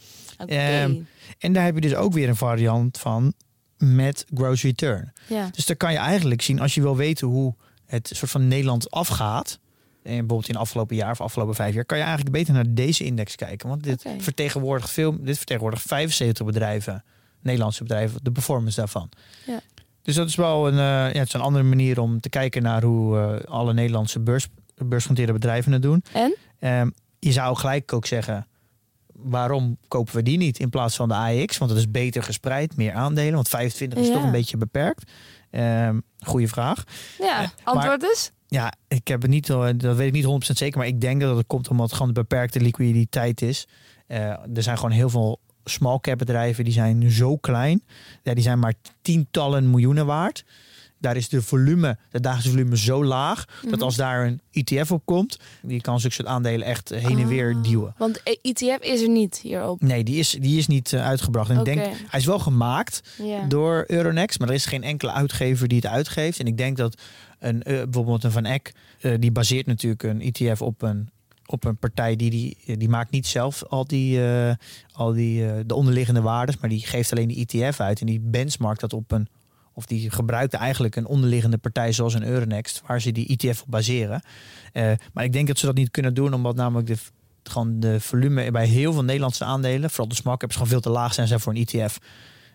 Ehm, 0.83 0.95
En 1.39 1.53
daar 1.53 1.65
heb 1.65 1.75
je 1.75 1.81
dus 1.81 1.95
ook 1.95 2.13
weer 2.13 2.29
een 2.29 2.37
variant 2.37 2.99
van 2.99 3.33
met 3.77 4.25
gross 4.35 4.63
return. 4.63 5.13
ja. 5.27 5.49
Dus 5.53 5.67
daar 5.67 5.77
kan 5.77 5.93
je 5.93 5.99
eigenlijk 5.99 6.43
zien, 6.43 6.61
als 6.61 6.75
je 6.75 6.81
wil 6.81 6.97
weten 6.97 7.27
hoe 7.27 7.55
het 7.87 8.11
soort 8.15 8.31
van 8.31 8.49
Nederland 8.49 8.91
afgaat, 8.91 9.59
en 10.03 10.11
bijvoorbeeld 10.11 10.49
in 10.49 10.55
het 10.55 10.63
afgelopen 10.63 10.97
jaar 10.97 11.11
of 11.11 11.21
afgelopen 11.21 11.55
vijf 11.55 11.75
jaar, 11.75 11.85
kan 11.85 11.99
je 11.99 12.05
eigenlijk 12.05 12.35
beter 12.37 12.55
naar 12.55 12.65
deze 12.75 13.05
index 13.05 13.35
kijken. 13.37 13.69
Want 13.69 13.83
dit 13.83 14.05
vertegenwoordigt 14.19 14.91
veel, 14.91 15.17
dit 15.23 15.37
vertegenwoordigt 15.37 15.83
75 15.87 16.47
bedrijven, 16.47 17.05
Nederlandse 17.41 17.83
bedrijven, 17.83 18.21
de 18.23 18.33
performance 18.33 18.79
daarvan. 18.79 19.09
Ja. 19.47 19.61
Dus 20.03 20.15
dat 20.15 20.29
is 20.29 20.35
wel 20.35 20.67
een, 20.69 20.73
eh, 20.79 21.13
ja, 21.15 21.19
het 21.19 21.27
is 21.27 21.33
een 21.33 21.41
andere 21.41 21.65
manier 21.65 22.01
om 22.01 22.21
te 22.21 22.29
kijken 22.29 22.63
naar 22.63 22.83
hoe 22.83 23.19
eh, 23.19 23.51
alle 23.51 23.73
Nederlandse 23.73 24.21
beurs, 24.21 24.47
beursgenoteerde 24.77 25.33
bedrijven 25.33 25.73
het 25.73 25.83
doen. 25.83 26.05
En? 26.13 26.37
Ehm, 26.59 26.91
je 27.19 27.33
zou 27.33 27.57
gelijk 27.57 27.93
ook 27.93 28.07
zeggen, 28.07 28.47
waarom 29.13 29.77
kopen 29.89 30.15
we 30.15 30.23
die 30.23 30.39
niet 30.39 30.59
in 30.59 30.71
plaats 30.71 30.97
van 30.97 31.09
de 31.09 31.15
AEX? 31.15 31.59
Want 31.59 31.71
het 31.71 31.81
is 31.81 31.91
beter 31.91 32.23
gespreid, 32.23 32.77
meer 32.77 32.93
aandelen. 32.93 33.35
Want 33.35 33.49
25 33.49 33.99
is 33.99 34.07
Ja. 34.07 34.13
toch 34.13 34.23
een 34.23 34.31
beetje 34.31 34.57
beperkt. 34.57 35.11
Ehm 35.53 35.99
goeie 36.21 36.49
vraag. 36.49 36.85
Ja, 37.19 37.43
Eh, 37.43 37.49
antwoord 37.65 38.01
dus? 38.01 38.31
Ja, 38.49 38.73
ik 38.89 39.09
heb 39.09 39.23
het 39.23 39.31
niet, 39.31 39.51
eh, 39.51 39.69
dat 39.77 39.97
weet 39.97 40.07
ik 40.07 40.13
niet 40.13 40.25
100% 40.25 40.59
zeker. 40.59 40.79
Maar 40.79 40.87
ik 40.87 41.01
denk 41.01 41.21
dat 41.21 41.37
het 41.37 41.47
komt 41.47 41.69
omdat 41.69 41.87
het 41.87 41.95
gewoon 41.97 42.13
de 42.15 42.21
beperkte 42.21 42.61
liquiditeit 42.61 43.43
is. 43.43 43.69
Eh, 44.07 44.19
er 44.55 44.63
zijn 44.63 44.77
gewoon 44.77 44.91
heel 44.91 45.11
veel 45.11 45.41
small 45.65 45.99
cap 46.01 46.19
bedrijven 46.19 46.65
die 46.65 46.73
zijn 46.73 47.11
zo 47.11 47.37
klein. 47.37 47.83
Ja, 48.23 48.35
die 48.35 48.43
zijn 48.43 48.59
maar 48.59 48.75
tientallen 49.03 49.71
miljoenen 49.71 50.07
waard. 50.07 50.45
Daar 51.03 51.17
is 51.17 51.29
de 51.29 51.43
volume, 51.43 51.97
de 52.11 52.21
dagelijkse 52.21 52.51
volume 52.51 52.77
zo 52.79 53.05
laag. 53.05 53.45
Dat 53.63 53.71
Mhm. 53.71 53.83
als 53.83 53.97
daar 53.97 54.27
een 54.27 54.41
ETF 54.51 54.91
op 54.93 55.03
komt, 55.05 55.37
die 55.63 55.81
kan 55.81 56.01
zulke 56.01 56.15
soort 56.15 56.29
aandelen 56.29 56.67
echt 56.67 56.89
heen 56.89 57.19
en 57.19 57.29
weer 57.29 57.55
Oh. 57.57 57.63
duwen. 57.63 57.95
Want 57.99 58.21
E- 58.25 58.37
ETF 58.43 58.79
is 58.81 59.03
er 59.03 59.09
niet 59.09 59.39
hierop. 59.43 59.81
Nee, 59.83 60.05
die 60.05 60.17
is, 60.19 60.31
die 60.41 60.59
is 60.59 60.67
niet 60.67 60.93
eh, 60.93 61.07
uitgebracht. 61.07 61.51
En 61.51 61.59
ik 61.59 61.65
denk, 61.65 61.81
hij 62.09 62.21
is 62.21 62.27
wel 62.27 62.39
gemaakt 62.39 63.01
door 63.49 63.85
Euronext, 63.87 64.39
maar 64.39 64.49
er 64.49 64.55
is 64.55 64.67
geen 64.67 64.83
enkele 64.83 65.13
uitgever 65.13 65.69
die 65.69 65.77
het 65.79 65.87
uitgeeft. 65.87 66.39
En 66.39 66.47
ik 66.47 66.57
denk 66.57 66.77
dat 66.77 67.01
een, 67.39 67.63
eh, 67.63 67.75
bijvoorbeeld 67.83 68.25
een 68.25 68.31
Van 68.33 68.45
Eck, 68.45 68.73
eh, 69.01 69.15
die 69.19 69.33
baseert 69.33 69.67
natuurlijk 69.67 70.03
een 70.03 70.21
ETF 70.21 70.63
op 70.63 70.83
een, 70.83 71.11
op 71.47 71.65
een 71.65 71.77
partij 71.77 72.17
die, 72.17 72.31
die, 72.31 72.77
die 72.77 72.89
maakt 72.89 73.11
niet 73.11 73.27
zelf 73.27 73.65
al 73.69 73.87
die, 73.87 74.21
al 74.93 75.13
die 75.13 75.67
de 75.67 75.75
onderliggende 75.75 76.21
waardes, 76.21 76.59
maar 76.59 76.71
die 76.71 76.87
geeft 76.87 77.13
alleen 77.13 77.29
die 77.29 77.47
ETF 77.47 77.81
uit 77.81 78.01
en 78.01 78.07
die 78.07 78.21
benchmarkt 78.21 78.81
dat 78.81 78.93
op 78.93 79.13
een 79.13 79.29
of 79.73 79.87
die 79.87 80.11
gebruikte 80.11 80.57
eigenlijk 80.57 80.97
een 80.97 81.07
onderliggende 81.07 81.59
partij 81.59 81.93
zoals 81.93 82.15
een 82.15 82.27
Euronext, 82.27 82.83
waar 82.87 83.01
ze 83.01 83.13
die 83.13 83.37
ETF 83.37 83.63
op 83.63 83.71
baseren. 83.71 84.23
Eh, 84.73 84.93
maar 85.13 85.25
ik 85.25 85.33
denk 85.33 85.47
dat 85.47 85.59
ze 85.59 85.67
dat 85.67 85.75
niet 85.75 85.91
kunnen 85.91 86.15
doen, 86.15 86.35
omdat 86.35 86.57
namelijk 86.57 86.87
de, 86.87 86.97
gewoon 87.43 87.81
de 87.81 88.01
volume 88.01 88.51
bij 88.51 88.67
heel 88.67 88.93
veel 88.93 89.05
Nederlandse 89.05 89.45
aandelen, 89.45 89.91
vooral 89.91 90.09
de 90.09 90.15
small 90.15 90.37
caps, 90.37 90.55
gewoon 90.55 90.69
veel 90.69 90.81
te 90.81 90.91
laag 90.91 91.15
zijn, 91.15 91.27
zijn 91.27 91.41
voor 91.41 91.55
een 91.55 91.67
ETF. 91.67 91.99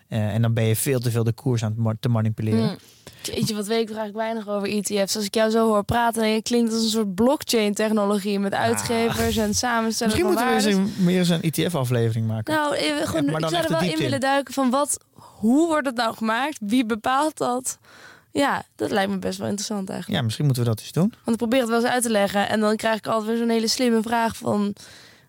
Eh, 0.08 0.34
en 0.34 0.42
dan 0.42 0.54
ben 0.54 0.64
je 0.64 0.76
veel 0.76 1.00
te 1.00 1.10
veel 1.10 1.24
de 1.24 1.32
koers 1.32 1.64
aan 1.64 1.74
het 1.84 1.96
te 2.00 2.08
manipuleren. 2.08 2.68
Hm. 2.68 2.76
Jeetje, 3.22 3.54
wat 3.54 3.66
weet 3.66 3.80
ik 3.80 3.96
eigenlijk 3.96 4.16
weinig 4.16 4.48
over 4.48 4.68
ETF's. 4.68 5.16
Als 5.16 5.24
ik 5.24 5.34
jou 5.34 5.50
zo 5.50 5.66
hoor 5.66 5.84
praten, 5.84 6.22
dan 6.22 6.42
klinkt 6.42 6.66
het 6.66 6.76
als 6.76 6.84
een 6.84 6.90
soort 6.90 7.14
blockchain-technologie 7.14 8.38
met 8.38 8.54
uitgevers 8.54 9.36
en 9.36 9.54
samenstellen 9.54 10.12
Misschien 10.12 10.32
moeten 10.32 10.74
we 10.74 10.80
eens 10.80 10.94
een, 10.98 11.04
meer 11.04 11.18
eens 11.18 11.28
een 11.28 11.42
ETF-aflevering 11.42 12.26
maken. 12.26 12.54
Nou, 12.54 12.76
eh, 12.76 13.06
gewoon, 13.06 13.24
Ja, 13.24 13.30
maar 13.30 13.40
ik 13.40 13.48
zou 13.48 13.64
er 13.64 13.70
wel 13.70 13.80
in 13.80 13.98
willen 13.98 14.20
duiken 14.20 14.54
van 14.54 14.70
wat, 14.70 14.98
hoe 15.38 15.66
wordt 15.66 15.86
het 15.86 15.96
nou 15.96 16.16
gemaakt? 16.16 16.58
Wie 16.60 16.86
bepaalt 16.86 17.36
dat? 17.38 17.78
Ja, 18.32 18.62
dat 18.76 18.90
lijkt 18.90 19.10
me 19.10 19.18
best 19.18 19.38
wel 19.38 19.46
interessant 19.48 19.88
eigenlijk. 19.88 20.18
ja, 20.18 20.24
misschien 20.24 20.44
moeten 20.44 20.62
we 20.62 20.68
dat 20.68 20.80
eens 20.80 20.92
doen. 20.92 21.08
Want 21.24 21.28
ik 21.30 21.36
probeer 21.36 21.60
het 21.60 21.68
wel 21.68 21.80
eens 21.80 21.88
uit 21.90 22.02
te 22.02 22.10
leggen 22.10 22.48
en 22.48 22.60
dan 22.60 22.76
krijg 22.76 22.96
ik 22.98 23.06
altijd 23.06 23.26
weer 23.28 23.36
zo'n 23.38 23.48
hele 23.48 23.68
slimme 23.68 24.02
vraag 24.02 24.36
van 24.36 24.74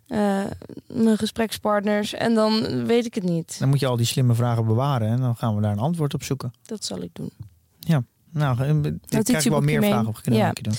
eh, 0.08 0.43
mijn 0.88 1.17
gesprekspartners 1.17 2.13
en 2.13 2.34
dan 2.34 2.86
weet 2.86 3.06
ik 3.06 3.13
het 3.13 3.24
niet. 3.24 3.60
Dan 3.60 3.69
moet 3.69 3.80
je 3.80 3.88
al 3.88 3.98
die 3.98 4.06
slimme 4.06 4.34
vragen 4.34 4.65
bewaren 4.65 5.08
en 5.08 5.17
dan 5.22 5.36
gaan 5.36 5.56
we 5.56 5.62
daar 5.62 5.72
een 5.72 5.80
antwoord 5.80 6.13
op 6.13 6.24
zoeken. 6.24 6.54
Dat 6.63 6.86
zal 6.86 7.02
ik 7.02 7.10
doen. 7.13 7.32
Nou, 8.32 8.62
eh, 8.62 9.19
ik 9.19 9.24
krijg 9.24 9.43
wel 9.43 9.62
meer 9.62 9.80
mee. 9.80 9.89
vragen 9.89 10.08
op. 10.08 10.19
Kunnen 10.22 10.39
Ja. 10.39 10.52
doen. 10.54 10.74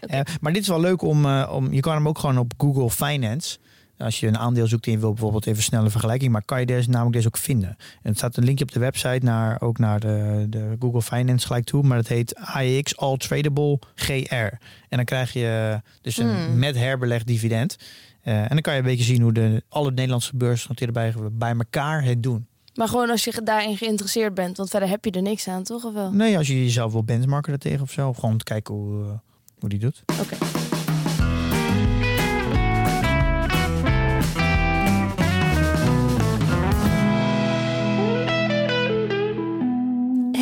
Eh, 0.00 0.20
maar 0.40 0.52
dit 0.52 0.62
is 0.62 0.68
wel 0.68 0.80
leuk 0.80 1.02
om, 1.02 1.26
om. 1.42 1.72
Je 1.72 1.80
kan 1.80 1.94
hem 1.94 2.08
ook 2.08 2.18
gewoon 2.18 2.38
op 2.38 2.52
Google 2.58 2.90
Finance. 2.90 3.58
Als 3.98 4.20
je 4.20 4.26
een 4.26 4.38
aandeel 4.38 4.66
zoekt 4.66 4.86
en 4.86 4.92
je 4.92 4.98
wil 4.98 5.10
bijvoorbeeld 5.12 5.46
even 5.46 5.62
snelle 5.62 5.90
vergelijking, 5.90 6.32
maar 6.32 6.44
kan 6.44 6.60
je 6.60 6.66
deze 6.66 6.90
namelijk 6.90 7.14
deze 7.14 7.26
ook 7.26 7.36
vinden. 7.36 7.76
En 8.02 8.10
er 8.10 8.16
staat 8.16 8.36
een 8.36 8.44
linkje 8.44 8.64
op 8.64 8.72
de 8.72 8.80
website 8.80 9.24
naar 9.24 9.60
ook 9.60 9.78
naar 9.78 10.00
de, 10.00 10.46
de 10.48 10.76
Google 10.78 11.02
Finance 11.02 11.46
gelijk 11.46 11.64
toe, 11.64 11.82
maar 11.82 11.96
het 11.96 12.08
heet 12.08 12.34
AEX 12.36 12.96
All 12.96 13.16
Tradable 13.16 13.78
GR. 13.94 14.34
En 14.34 14.56
dan 14.88 15.04
krijg 15.04 15.32
je 15.32 15.80
dus 16.00 16.16
een 16.16 16.32
Hmm. 16.34 16.58
met 16.58 16.76
herbelegd 16.76 17.26
dividend. 17.26 17.76
Eh, 18.22 18.40
en 18.42 18.48
dan 18.48 18.60
kan 18.60 18.72
je 18.72 18.78
een 18.78 18.84
beetje 18.84 19.04
zien 19.04 19.22
hoe 19.22 19.32
de 19.32 19.62
alle 19.68 19.90
Nederlandse 19.90 20.36
beursgenoteerde 20.36 20.92
bij, 20.92 21.14
bij 21.32 21.54
elkaar 21.56 22.04
het 22.04 22.22
doen. 22.22 22.46
Maar 22.74 22.88
gewoon 22.88 23.10
als 23.10 23.24
je 23.24 23.40
daarin 23.44 23.76
geïnteresseerd 23.76 24.34
bent, 24.34 24.56
want 24.56 24.70
verder 24.70 24.88
heb 24.88 25.04
je 25.04 25.10
er 25.10 25.22
niks 25.22 25.48
aan, 25.48 25.62
toch? 25.62 25.84
Of 25.84 25.92
wel? 25.94 26.12
Nee, 26.12 26.36
als 26.36 26.46
je 26.46 26.64
jezelf 26.64 26.92
wil 26.92 27.04
benchmarken 27.04 27.50
daartegen 27.50 27.80
of 27.82 27.90
zo, 27.90 28.08
of 28.08 28.14
gewoon 28.16 28.30
om 28.30 28.38
te 28.38 28.44
kijken 28.44 28.74
hoe, 28.74 29.04
eh, 29.04 29.10
hoe 29.58 29.68
die 29.68 29.78
doet. 29.78 30.02
Oké. 30.20 30.36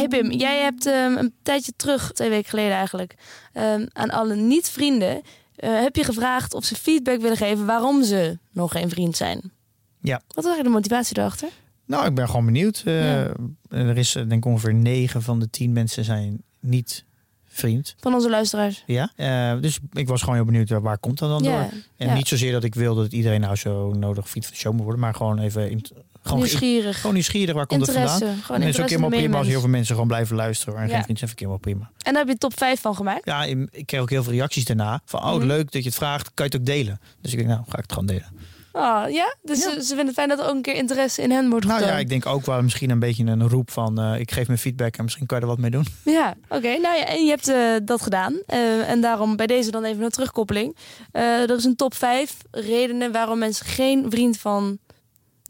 Hey 0.02 0.20
Pim, 0.20 0.30
jij 0.30 0.62
hebt 0.62 0.86
ehm, 0.86 1.16
een 1.16 1.32
tijdje 1.42 1.72
terug, 1.76 2.12
twee 2.12 2.28
weken 2.28 2.50
geleden 2.50 2.72
eigenlijk, 2.72 3.14
ehm, 3.52 3.86
aan 3.92 4.10
alle 4.10 4.34
niet-vrienden 4.34 5.22
eh, 5.54 5.80
heb 5.80 5.96
je 5.96 6.04
gevraagd 6.04 6.54
of 6.54 6.64
ze 6.64 6.74
feedback 6.74 7.20
willen 7.20 7.36
geven 7.36 7.66
waarom 7.66 8.04
ze 8.04 8.38
nog 8.52 8.72
geen 8.72 8.88
vriend 8.88 9.16
zijn. 9.16 9.52
Ja. 10.00 10.14
Wat 10.26 10.34
was 10.34 10.44
eigenlijk 10.44 10.64
de 10.64 10.70
motivatie 10.70 11.18
erachter? 11.18 11.48
Nou, 11.86 12.06
ik 12.06 12.14
ben 12.14 12.28
gewoon 12.28 12.44
benieuwd. 12.44 12.82
Ja. 12.84 13.32
Er 13.68 13.96
is 13.96 14.14
eh, 14.14 14.28
denk 14.28 14.44
ik 14.44 14.50
ongeveer 14.50 14.74
9 14.74 15.22
van 15.22 15.38
de 15.38 15.50
10 15.50 15.72
mensen 15.72 16.04
zijn 16.04 16.42
niet 16.60 17.04
vriend. 17.44 17.94
Van 18.00 18.14
onze 18.14 18.30
luisteraars. 18.30 18.84
Ja. 18.86 19.56
Dus 19.56 19.78
ik 19.92 20.08
was 20.08 20.20
gewoon 20.20 20.34
heel 20.34 20.44
benieuwd 20.44 20.68
waar 20.70 20.98
komt 20.98 21.18
dat 21.18 21.28
dan 21.28 21.42
door. 21.42 21.68
En 21.96 22.06
ja. 22.06 22.14
niet 22.14 22.28
zozeer 22.28 22.52
dat 22.52 22.64
ik 22.64 22.74
wil 22.74 22.94
dat 22.94 23.12
iedereen 23.12 23.40
nou 23.40 23.56
zo 23.56 23.92
nodig 23.92 24.28
vriend 24.28 24.44
van 24.44 24.54
de 24.54 24.60
show 24.60 24.72
moet 24.72 24.82
worden, 24.82 25.00
maar 25.00 25.14
gewoon 25.14 25.38
even 25.38 25.70
in, 25.70 25.84
gewoon, 26.22 26.38
nieuwsgierig. 26.38 26.96
gewoon 27.00 27.14
nieuwsgierig 27.14 27.54
waar 27.54 27.66
komt 27.66 27.80
het 27.80 27.88
interesse. 27.88 28.18
vandaan. 28.18 28.38
Gewoon 28.42 28.60
En 28.60 28.66
het 28.66 28.74
is 28.76 28.80
ook 28.82 28.88
helemaal 28.88 29.10
prima 29.10 29.38
als 29.38 29.46
heel 29.46 29.60
veel 29.60 29.68
mensen 29.68 29.92
gewoon 29.94 30.08
blijven 30.08 30.36
luisteren 30.36 30.74
en 30.80 30.88
Ja. 30.88 30.94
geen 30.94 31.02
vriend 31.02 31.18
zijn, 31.18 31.30
vind 31.30 31.40
ik 31.40 31.46
helemaal 31.46 31.58
prima. 31.58 31.90
En 32.02 32.12
daar 32.12 32.22
heb 32.22 32.32
je 32.32 32.38
top 32.38 32.58
5 32.58 32.80
van 32.80 32.94
gemaakt. 32.94 33.24
Ja, 33.24 33.44
ik 33.70 33.86
kreeg 33.86 34.00
ook 34.00 34.10
heel 34.10 34.22
veel 34.22 34.32
reacties 34.32 34.64
daarna 34.64 35.00
van 35.04 35.20
oh 35.22 35.34
Mhm. 35.36 35.46
leuk 35.46 35.72
dat 35.72 35.82
je 35.82 35.88
het 35.88 35.98
vraagt, 35.98 36.30
kan 36.34 36.46
je 36.46 36.52
het 36.52 36.60
ook 36.60 36.66
delen? 36.66 37.00
Dus 37.20 37.30
ik 37.32 37.38
denk 37.38 37.50
nou 37.50 37.62
ga 37.68 37.76
ik 37.76 37.82
het 37.82 37.92
gewoon 37.92 38.06
delen. 38.06 38.50
Oh, 38.74 39.04
ja? 39.08 39.34
Dus 39.42 39.62
Ja. 39.64 39.70
Ze, 39.72 39.80
ze 39.80 39.86
vinden 39.86 40.06
het 40.06 40.14
fijn 40.14 40.28
dat 40.28 40.38
er 40.38 40.44
ook 40.46 40.54
een 40.54 40.62
keer 40.62 40.74
interesse 40.74 41.22
in 41.22 41.30
hen 41.30 41.50
wordt 41.50 41.66
Nou 41.66 41.78
getoond. 41.78 41.94
ja, 41.96 42.02
ik 42.02 42.08
denk 42.08 42.26
ook 42.26 42.46
wel 42.46 42.62
misschien 42.62 42.90
een 42.90 42.98
beetje 42.98 43.24
een 43.24 43.48
roep 43.48 43.70
van 43.70 44.00
eh, 44.00 44.20
ik 44.20 44.30
geef 44.30 44.46
mijn 44.46 44.58
feedback 44.58 44.96
en 44.96 45.04
misschien 45.04 45.26
kan 45.26 45.36
je 45.38 45.42
er 45.42 45.48
wat 45.50 45.58
mee 45.58 45.70
doen. 45.70 45.86
Ja, 46.04 46.34
oké. 46.48 46.68
Nou 46.68 46.96
ja, 46.96 47.04
en 47.06 47.24
je 47.24 47.28
hebt 47.30 47.48
eh, 47.48 47.56
dat 47.84 48.02
gedaan. 48.02 48.40
Eh, 48.46 48.90
en 48.90 49.00
daarom 49.00 49.36
bij 49.36 49.46
deze 49.46 49.70
dan 49.70 49.84
even 49.84 50.02
een 50.04 50.10
terugkoppeling. 50.10 50.76
Er 51.12 51.56
is 51.56 51.64
een 51.64 51.76
top 51.76 51.94
5 51.94 52.36
redenen 52.50 53.12
waarom 53.12 53.38
mensen 53.38 53.66
geen 53.66 54.06
vriend 54.10 54.38
van 54.38 54.78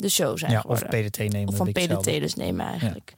de 0.03 0.09
show 0.09 0.38
zijn 0.38 0.51
Ja, 0.53 0.65
of. 0.67 0.83
PDT 0.83 1.19
nemen. 1.19 1.49
Of 1.49 1.57
van. 1.57 1.73
PDT 1.73 2.05
dus 2.05 2.35
nemen 2.35 2.67
eigenlijk. 2.67 3.12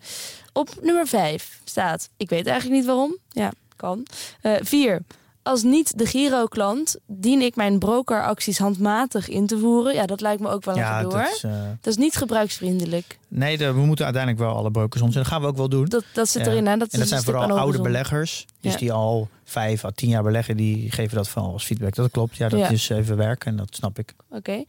Op 0.53 0.69
nummer 0.83 1.07
5 1.07 1.61
staat, 1.65 2.09
ik 2.17 2.29
weet 2.29 2.47
eigenlijk 2.47 2.77
niet 2.79 2.87
waarom. 2.87 3.17
Ja, 3.29 3.53
kan. 3.77 4.07
Eh 4.41 4.53
4. 4.63 5.03
als 5.43 5.63
niet 5.63 5.99
de 5.99 6.07
Giro-klant 6.07 6.97
dien 7.07 7.41
ik 7.41 7.57
mijn 7.57 7.79
brokeracties 7.79 8.59
handmatig 8.59 9.29
in 9.29 9.47
te 9.47 9.59
voeren. 9.59 9.95
Ja, 9.95 10.07
dat 10.07 10.21
lijkt 10.21 10.41
me 10.43 10.49
ook 10.49 10.65
wel 10.65 10.75
een 10.75 10.81
ja, 10.81 10.97
gedoe, 10.97 11.13
dat 11.13 11.31
is, 11.35 11.43
eh, 11.43 11.53
Dat 11.81 11.93
is 11.93 11.97
niet 11.97 12.17
gebruiksvriendelijk. 12.17 13.19
nee, 13.29 13.57
de- 13.59 13.73
we 13.73 13.81
moeten 13.81 14.05
uiteindelijk 14.05 14.43
wel 14.45 14.55
alle 14.57 14.71
brokers 14.71 15.03
om. 15.03 15.11
Dat 15.13 15.27
gaan 15.27 15.41
we 15.41 15.47
ook 15.47 15.57
wel 15.57 15.69
doen. 15.69 15.85
Dat, 15.85 16.05
dat 16.13 16.29
zit 16.29 16.47
erin, 16.47 16.67
hè? 16.67 16.77
Dat 16.77 16.93
en 16.93 16.99
dat 16.99 17.09
zijn 17.09 17.23
vooral 17.23 17.59
oude 17.59 17.81
beleggers. 17.81 18.47
Dus 18.61 18.73
Ja. 18.73 18.79
die 18.79 18.93
al 18.93 19.29
vijf 19.45 19.85
à 19.85 19.91
tien 19.95 20.09
jaar 20.09 20.23
beleggen, 20.23 20.57
die 20.57 20.91
geven 20.91 21.17
dat 21.17 21.29
vooral 21.29 21.53
als 21.53 21.65
feedback. 21.65 21.95
Dat 21.95 22.11
klopt. 22.11 22.37
Ja, 22.37 22.49
dat 22.49 22.59
Ja. 22.61 22.69
is 22.69 22.89
even 22.89 23.17
werken 23.17 23.51
en 23.51 23.57
dat 23.57 23.69
snap 23.75 23.99
ik. 23.99 24.15
Oké. 24.31 24.65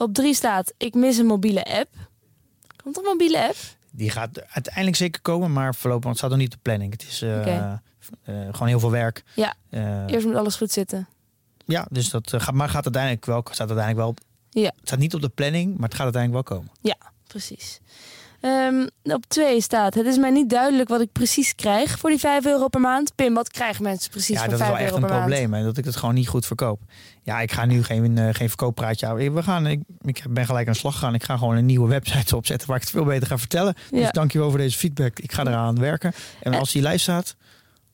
Op 0.00 0.14
drie 0.14 0.34
staat, 0.34 0.72
ik 0.76 0.94
mis 0.94 1.16
een 1.16 1.26
mobiele 1.26 1.64
app. 1.64 1.88
Komt 2.82 2.96
er 2.96 3.02
een 3.02 3.08
mobiele 3.10 3.46
app? 3.46 3.56
Die 3.90 4.10
gaat 4.10 4.40
uiteindelijk 4.46 4.96
zeker 4.96 5.20
komen, 5.20 5.52
maar 5.52 5.74
voorlopig 5.74 6.04
want 6.04 6.16
het 6.16 6.16
staat 6.16 6.30
nog 6.30 6.38
niet 6.38 6.48
op 6.48 6.64
de 6.64 6.70
planning. 6.70 6.92
Het 6.92 7.02
is 7.02 7.22
eh, 7.22 7.62
eh, 7.62 7.78
gewoon 8.24 8.68
heel 8.68 8.80
veel 8.80 8.90
werk. 8.90 9.22
Ja. 9.34 9.54
Eh, 9.70 10.06
Eerst 10.06 10.26
moet 10.26 10.34
alles 10.34 10.56
goed 10.56 10.70
zitten. 10.70 11.08
ja, 11.64 11.86
dus 11.90 12.10
dat 12.10 12.34
gaat, 12.36 12.54
maar 12.54 12.68
gaat 12.68 12.84
uiteindelijk 12.84 13.26
wel, 13.26 13.40
staat 13.44 13.58
uiteindelijk 13.58 13.96
wel 13.96 14.08
op. 14.08 14.20
Ja. 14.50 14.72
Het 14.76 14.88
staat 14.88 14.98
niet 14.98 15.14
op 15.14 15.20
de 15.20 15.28
planning, 15.28 15.72
maar 15.78 15.88
het 15.88 15.94
gaat 15.94 16.14
uiteindelijk 16.14 16.48
wel 16.48 16.58
komen. 16.58 16.72
Precies. 17.26 17.80
Ehm, 18.40 18.86
op 19.02 19.24
twee 19.28 19.60
staat, 19.60 19.94
het 19.94 20.06
is 20.06 20.16
mij 20.18 20.30
niet 20.30 20.50
duidelijk 20.50 20.88
wat 20.88 21.00
ik 21.00 21.12
precies 21.12 21.54
krijg 21.54 21.98
voor 21.98 22.10
die 22.10 22.18
5 22.18 22.46
euro 22.46 22.68
per 22.68 22.80
maand. 22.80 23.14
Pim, 23.14 23.34
wat 23.34 23.50
krijgen 23.50 23.82
mensen 23.82 24.10
precies 24.10 24.36
ja, 24.36 24.40
voor 24.40 24.50
dat 24.50 24.60
is 24.60 24.66
5 24.66 24.70
wel 24.70 24.80
echt 24.80 24.90
euro 24.90 25.02
een 25.02 25.08
per 25.08 25.18
maand? 25.18 25.30
probleem. 25.30 25.54
Hè, 25.54 25.64
dat 25.64 25.76
ik 25.76 25.84
het 25.84 25.96
gewoon 25.96 26.14
niet 26.14 26.28
goed 26.28 26.46
verkoop. 26.46 26.80
Ja, 27.22 27.40
ik 27.40 27.52
ga 27.52 27.64
nu 27.64 27.82
geen, 27.82 28.18
eh, 28.18 28.34
geen 28.34 28.48
verkooppraatje 28.48 29.06
houden. 29.06 29.34
We 29.34 29.42
gaan, 29.42 29.66
ik, 29.66 29.80
ik 30.02 30.24
ben 30.30 30.46
gelijk 30.46 30.66
aan 30.66 30.72
de 30.72 30.78
slag 30.78 30.92
gegaan. 30.94 31.14
Ik 31.14 31.22
ga 31.22 31.36
gewoon 31.36 31.56
een 31.56 31.66
nieuwe 31.66 31.88
website 31.88 32.36
opzetten 32.36 32.68
waar 32.68 32.76
ik 32.76 32.82
het 32.82 32.90
veel 32.92 33.04
beter 33.04 33.26
ga 33.26 33.38
vertellen. 33.38 33.74
Dus 33.90 34.00
Ja, 34.00 34.10
dankjewel 34.10 34.48
voor 34.50 34.58
deze 34.58 34.78
feedback. 34.78 35.18
Ik 35.18 35.32
ga 35.32 35.42
eraan 35.46 35.78
werken. 35.78 36.12
En 36.42 36.54
als 36.54 36.72
die 36.72 36.82
lijst 36.82 37.02
staat, 37.02 37.36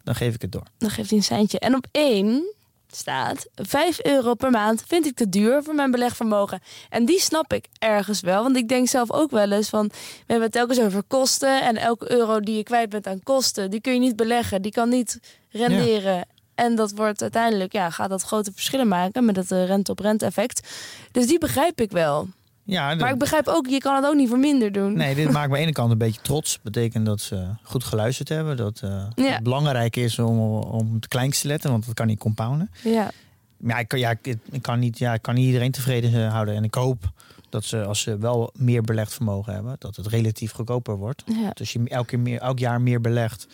dan 0.02 0.14
geef 0.14 0.34
ik 0.34 0.42
het 0.42 0.52
door. 0.52 0.62
dan 0.78 0.90
geeft 0.90 1.08
hij 1.08 1.18
een 1.18 1.24
seintje. 1.24 1.58
En 1.58 1.74
op 1.74 1.86
één 1.90 2.54
staat 2.96 3.46
5 3.54 4.04
euro 4.04 4.34
per 4.34 4.50
maand 4.50 4.82
vind 4.86 5.06
ik 5.06 5.16
te 5.16 5.28
duur 5.28 5.62
voor 5.62 5.74
mijn 5.74 5.90
belegvermogen. 5.90 6.60
En 6.90 7.04
die 7.04 7.20
snap 7.20 7.52
ik 7.52 7.66
ergens 7.78 8.20
wel. 8.20 8.42
Want 8.42 8.56
ik 8.56 8.68
denk 8.68 8.88
zelf 8.88 9.12
ook 9.12 9.30
wel 9.30 9.50
eens 9.50 9.68
van... 9.68 9.86
we 9.86 9.94
hebben 10.26 10.42
het 10.42 10.52
telkens 10.52 10.80
over 10.80 11.02
kosten. 11.02 11.62
En 11.62 11.76
elke 11.76 12.10
euro 12.10 12.40
die 12.40 12.56
je 12.56 12.62
kwijt 12.62 12.88
bent 12.88 13.06
aan 13.06 13.22
kosten... 13.22 13.70
die 13.70 13.80
kun 13.80 13.92
je 13.92 13.98
niet 13.98 14.16
beleggen. 14.16 14.62
Die 14.62 14.72
kan 14.72 14.88
niet 14.88 15.20
renderen. 15.50 16.26
En 16.54 16.74
dat 16.74 16.92
wordt 16.92 17.22
uiteindelijk... 17.22 17.72
ja, 17.72 17.90
gaat 17.90 18.10
dat 18.10 18.22
grote 18.22 18.52
verschillen 18.52 18.88
maken... 18.88 19.24
met 19.24 19.36
het 19.36 19.50
eh, 19.50 19.66
rente-op-rente 19.66 20.24
effect. 20.24 20.68
Dus 21.12 21.26
die 21.26 21.38
begrijp 21.38 21.80
ik 21.80 21.90
wel. 21.90 22.28
Ja, 22.66 22.94
Maar 22.94 23.12
ik 23.12 23.18
begrijp 23.18 23.46
ook... 23.48 23.66
je 23.66 23.78
kan 23.78 23.94
het 23.96 24.04
ook 24.04 24.14
niet 24.14 24.28
voor 24.28 24.38
minder 24.38 24.72
doen. 24.72 24.96
Nee, 24.96 25.14
dit 25.14 25.30
maakt 25.32 25.48
me 25.48 25.54
aan 25.54 25.58
de 25.60 25.64
ene 25.64 25.72
kant 25.72 25.90
een 25.90 25.98
beetje 25.98 26.20
trots. 26.20 26.58
Betekent 26.62 27.06
dat 27.06 27.20
ze 27.20 27.46
goed 27.62 27.84
geluisterd 27.84 28.28
hebben. 28.28 28.56
Dat 28.56 28.80
eh, 28.84 29.06
Ja. 29.14 29.24
het 29.32 29.42
belangrijk 29.42 29.96
is 29.96 30.18
om, 30.18 30.38
om 30.58 30.94
het 30.94 31.08
kleinst 31.08 31.40
te 31.40 31.46
letten, 31.48 31.70
want 31.70 31.86
dat 31.86 31.94
kan 31.94 32.06
niet 32.06 32.18
compounden. 32.18 32.70
Ja, 32.84 33.10
Maar 33.56 33.74
ja, 33.74 33.78
ik, 33.80 33.88
kan, 33.88 33.98
ja, 33.98 34.14
ik, 34.22 34.62
kan 34.62 34.78
niet, 34.78 34.98
ja, 34.98 35.14
ik 35.14 35.22
kan 35.22 35.34
niet 35.34 35.46
iedereen 35.46 35.70
tevreden 35.70 36.14
eh, 36.24 36.32
houden. 36.32 36.54
En 36.54 36.64
ik 36.64 36.74
hoop 36.74 37.10
dat 37.48 37.64
ze, 37.64 37.84
als 37.84 38.00
ze 38.00 38.18
wel 38.18 38.50
meer 38.54 38.82
belegd 38.82 39.14
vermogen 39.14 39.52
hebben, 39.54 39.76
dat 39.78 39.96
het 39.96 40.06
relatief 40.06 40.52
goedkoper 40.52 40.96
wordt. 40.96 41.22
ja. 41.26 41.34
Dus 41.48 41.58
als 41.58 41.72
je 41.72 41.82
elke 41.88 42.06
keer 42.06 42.18
meer, 42.20 42.40
elk 42.40 42.58
jaar 42.58 42.80
meer 42.80 43.00
belegt, 43.00 43.46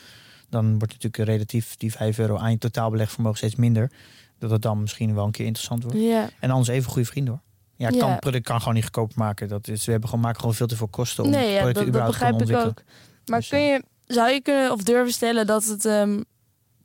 dan 0.48 0.78
wordt 0.78 0.92
natuurlijk 1.02 1.28
relatief 1.30 1.76
die 1.76 1.92
5 1.92 2.18
euro 2.18 2.36
aan 2.36 2.50
je 2.50 2.58
totaal 2.58 2.90
belegvermogen 2.90 3.38
steeds 3.38 3.54
minder. 3.56 3.90
Dat 4.38 4.50
het 4.50 4.62
dan 4.62 4.80
misschien 4.80 5.14
wel 5.14 5.24
een 5.24 5.30
keer 5.30 5.46
interessant 5.46 5.82
wordt. 5.82 5.98
ja. 5.98 6.28
En 6.40 6.50
anders 6.50 6.68
even 6.68 6.90
goede 6.90 7.08
vrienden 7.08 7.32
hoor. 7.34 7.42
Ja, 7.82 7.88
Ja. 7.92 7.98
kan 7.98 8.10
het 8.10 8.20
product 8.20 8.44
kan 8.44 8.58
gewoon 8.58 8.74
niet 8.74 8.82
goedkoper 8.82 9.18
maken. 9.18 9.48
Dat 9.48 9.68
is, 9.68 9.84
we 9.84 9.90
hebben 9.90 10.08
gewoon, 10.08 10.24
maken 10.24 10.40
gewoon 10.40 10.54
veel 10.54 10.66
te 10.66 10.76
veel 10.76 10.88
kosten 10.88 11.24
om 11.24 11.30
Nee, 11.30 11.40
het 11.40 11.48
ja, 11.48 11.56
product 11.56 11.74
dat, 11.74 11.84
dat 11.84 11.88
überhaupt 11.94 12.18
te 12.18 12.24
begrijp 12.24 12.46
kunnen 12.46 12.64
ik 12.64 12.70
ook. 12.70 12.82
Maar 13.26 13.38
Dus, 13.40 13.48
kun 13.48 13.60
je, 13.60 13.82
zou 14.06 14.30
je 14.30 14.40
kunnen 14.42 14.72
of 14.72 14.82
durven 14.82 15.12
stellen 15.12 15.46
dat 15.46 15.64
het 15.64 15.84
ehm, 15.84 16.20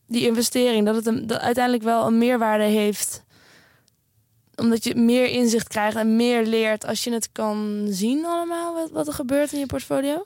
die 0.08 0.26
investering, 0.28 0.86
dat 0.86 0.96
het 0.96 1.06
een, 1.06 1.28
dat 1.28 1.40
uiteindelijk 1.40 1.84
wel 1.84 2.08
een 2.08 2.18
meerwaarde 2.18 2.64
heeft? 2.64 3.24
Omdat 4.56 4.84
je 4.84 4.96
meer 4.96 5.28
inzicht 5.30 5.68
krijgt 5.68 5.98
en 5.98 6.16
meer 6.16 6.46
leert 6.46 6.86
als 6.86 7.04
je 7.04 7.12
het 7.14 7.30
kan 7.32 7.86
zien 7.90 8.26
allemaal, 8.26 8.74
wat, 8.74 8.92
wat 8.92 9.08
er 9.08 9.14
gebeurt 9.14 9.52
in 9.54 9.60
je 9.60 9.66
portfolio? 9.66 10.24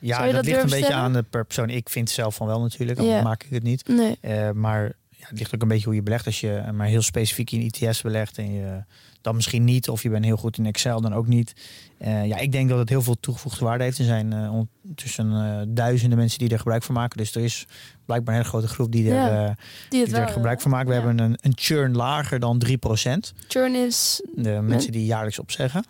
Ja, 0.00 0.24
dat, 0.24 0.32
dat 0.34 0.44
ligt 0.44 0.62
een 0.62 0.70
beetje 0.70 0.92
aan 0.94 1.12
de 1.12 1.22
per 1.22 1.44
persoon. 1.44 1.70
Ik 1.70 1.88
vind 1.88 2.10
zelf 2.10 2.34
van 2.34 2.46
wel 2.46 2.60
natuurlijk, 2.60 2.98
anders 2.98 3.16
Ja. 3.16 3.22
maak 3.22 3.42
ik 3.42 3.50
het 3.50 3.62
niet. 3.62 3.88
Nee. 3.88 4.18
Eh, 4.20 4.50
maar 4.50 4.82
ja, 5.10 5.26
het 5.28 5.38
ligt 5.38 5.54
ook 5.54 5.62
een 5.62 5.68
beetje 5.68 5.84
hoe 5.84 5.94
je 5.94 6.02
belegt. 6.02 6.26
Als 6.26 6.40
je 6.40 6.64
maar 6.74 6.86
heel 6.86 7.02
specifiek 7.02 7.50
in 7.50 7.60
ITS 7.60 8.02
belegt 8.02 8.38
en 8.38 8.52
je 8.52 8.84
dan 9.24 9.34
misschien 9.34 9.64
niet, 9.64 9.88
of 9.88 10.02
je 10.02 10.10
bent 10.10 10.24
heel 10.24 10.36
goed 10.36 10.58
in 10.58 10.66
Excel, 10.66 11.00
dan 11.00 11.14
ook 11.14 11.26
niet. 11.26 11.52
Eh, 11.98 12.26
ja, 12.26 12.36
ik 12.36 12.52
denk 12.52 12.68
dat 12.68 12.78
het 12.78 12.88
heel 12.88 13.02
veel 13.02 13.20
toegevoegde 13.20 13.64
waarde 13.64 13.84
heeft. 13.84 13.98
Er 13.98 14.04
zijn 14.04 14.32
eh, 14.32 14.54
ondertussen 14.54 15.32
eh, 15.32 15.66
duizenden 15.68 16.18
mensen 16.18 16.38
die 16.38 16.48
er 16.48 16.58
gebruik 16.58 16.82
van 16.82 16.94
maken. 16.94 17.16
Dus 17.18 17.34
er 17.34 17.42
is 17.42 17.66
blijkbaar 18.04 18.34
een 18.34 18.40
hele 18.40 18.52
grote 18.52 18.68
groep 18.68 18.92
die 18.92 19.10
er, 19.10 19.14
Ja, 19.14 19.56
Die 19.88 20.16
er 20.16 20.28
gebruik 20.28 20.60
van 20.60 20.70
maken. 20.70 20.88
We 20.88 20.94
ja. 20.94 21.00
hebben 21.00 21.24
een, 21.24 21.38
een 21.40 21.52
churn 21.54 21.96
lager 21.96 22.38
dan 22.38 22.62
3%. 22.66 22.70
Churn 23.48 23.74
is... 23.74 24.22
De 24.34 24.60
mensen 24.62 24.92
die 24.92 25.04
jaarlijks 25.04 25.38
opzeggen. 25.38 25.84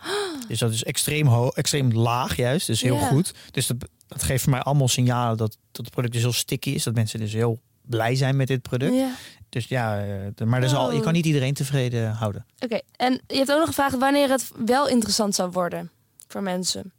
Dus 0.48 0.58
dat 0.58 0.72
is 0.72 0.84
extreem, 0.84 1.26
hoog, 1.26 1.54
extreem 1.54 1.92
laag 1.92 2.36
juist. 2.36 2.66
Dus 2.66 2.80
heel 2.82 2.96
Ja. 2.96 3.06
goed. 3.06 3.34
Dus 3.50 3.66
dat, 3.66 3.76
dat 4.06 4.22
geeft 4.22 4.42
voor 4.42 4.52
mij 4.52 4.60
allemaal 4.62 4.88
signalen 4.88 5.36
dat, 5.36 5.58
dat 5.72 5.84
het 5.84 5.90
product 5.90 6.14
dus 6.14 6.22
heel 6.22 6.32
sticky 6.32 6.70
is. 6.70 6.82
Dat 6.82 6.94
mensen 6.94 7.18
dus 7.18 7.32
heel 7.32 7.60
blij 7.86 8.14
zijn 8.14 8.36
met 8.36 8.46
dit 8.46 8.62
product. 8.62 8.94
Ja. 8.94 9.10
Dus 9.48 9.66
ja, 9.68 9.98
eh, 10.36 10.46
maar 10.46 10.60
dat 10.60 10.70
is 10.70 10.76
al, 10.76 10.90
je 10.92 10.96
Oh. 10.98 11.02
kan 11.02 11.12
niet 11.12 11.26
iedereen 11.26 11.54
tevreden 11.54 12.10
houden. 12.10 12.46
Oké, 12.58 12.80
en 12.96 13.20
je 13.26 13.36
hebt 13.36 13.52
ook 13.52 13.58
nog 13.58 13.66
gevraagd 13.68 13.98
wanneer 13.98 14.28
het 14.30 14.50
wel 14.64 14.88
interessant 14.88 15.34
zou 15.34 15.50
worden 15.50 15.90
voor 16.28 16.42
mensen 16.42 16.92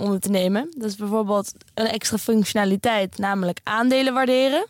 om 0.00 0.10
het 0.10 0.22
te 0.22 0.30
nemen. 0.30 0.74
Dat 0.78 0.88
is 0.90 0.96
bijvoorbeeld 0.96 1.52
een 1.74 1.86
extra 1.86 2.18
functionaliteit, 2.18 3.18
namelijk 3.18 3.60
aandelen 3.62 4.14
waarderen. 4.14 4.66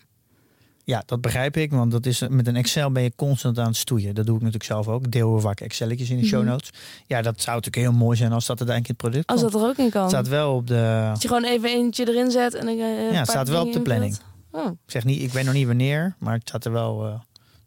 Ja, 0.84 1.02
dat 1.06 1.20
begrijp 1.20 1.56
ik. 1.56 1.70
Want 1.70 1.90
dat 1.90 2.06
is, 2.06 2.22
met 2.28 2.46
een 2.46 2.56
Excel 2.56 2.92
ben 2.92 3.02
je 3.02 3.12
constant 3.16 3.58
aan 3.58 3.66
het 3.66 3.76
stoeien. 3.76 4.14
Dat 4.14 4.26
doe 4.26 4.34
ik 4.34 4.40
natuurlijk 4.42 4.70
zelf 4.70 4.88
ook. 4.88 5.04
Ik 5.04 5.12
deel 5.12 5.28
heel 5.30 5.40
vaak 5.40 5.60
Excelletjes 5.60 6.10
in 6.10 6.18
de 6.20 6.26
show 6.26 6.40
Mhm. 6.40 6.50
notes. 6.50 6.70
Ja, 7.06 7.22
dat 7.22 7.40
zou 7.40 7.56
natuurlijk 7.56 7.84
heel 7.90 7.98
mooi 7.98 8.16
zijn 8.16 8.32
als 8.32 8.46
dat 8.46 8.58
uiteindelijk 8.60 9.00
in 9.00 9.06
het 9.06 9.12
product 9.24 9.26
Als 9.30 9.40
komt. 9.40 9.52
dat 9.52 9.62
er 9.62 9.68
ook 9.68 9.76
in 9.86 9.90
kan. 9.90 10.00
Het 10.00 10.10
staat 10.10 10.28
wel 10.28 10.54
op 10.54 10.66
de... 10.66 11.08
Dat 11.12 11.22
je 11.22 11.28
gewoon 11.28 11.44
even 11.44 11.68
eentje 11.70 12.08
erin 12.08 12.30
zet 12.30 12.54
en 12.54 12.66
dan. 12.66 12.78
eh, 12.78 13.18
het 13.18 13.28
staat 13.28 13.48
wel 13.48 13.66
op 13.66 13.72
de 13.72 13.80
planning. 13.80 14.18
Oh. 14.58 14.66
Ik 14.66 14.90
zeg 14.90 15.04
niet, 15.04 15.22
ik 15.22 15.32
weet 15.32 15.44
nog 15.44 15.54
niet 15.54 15.66
wanneer, 15.66 16.14
maar 16.18 16.34
het 16.34 16.48
staat 16.48 16.64
er 16.64 16.72
wel, 16.72 17.06
eh, 17.06 17.20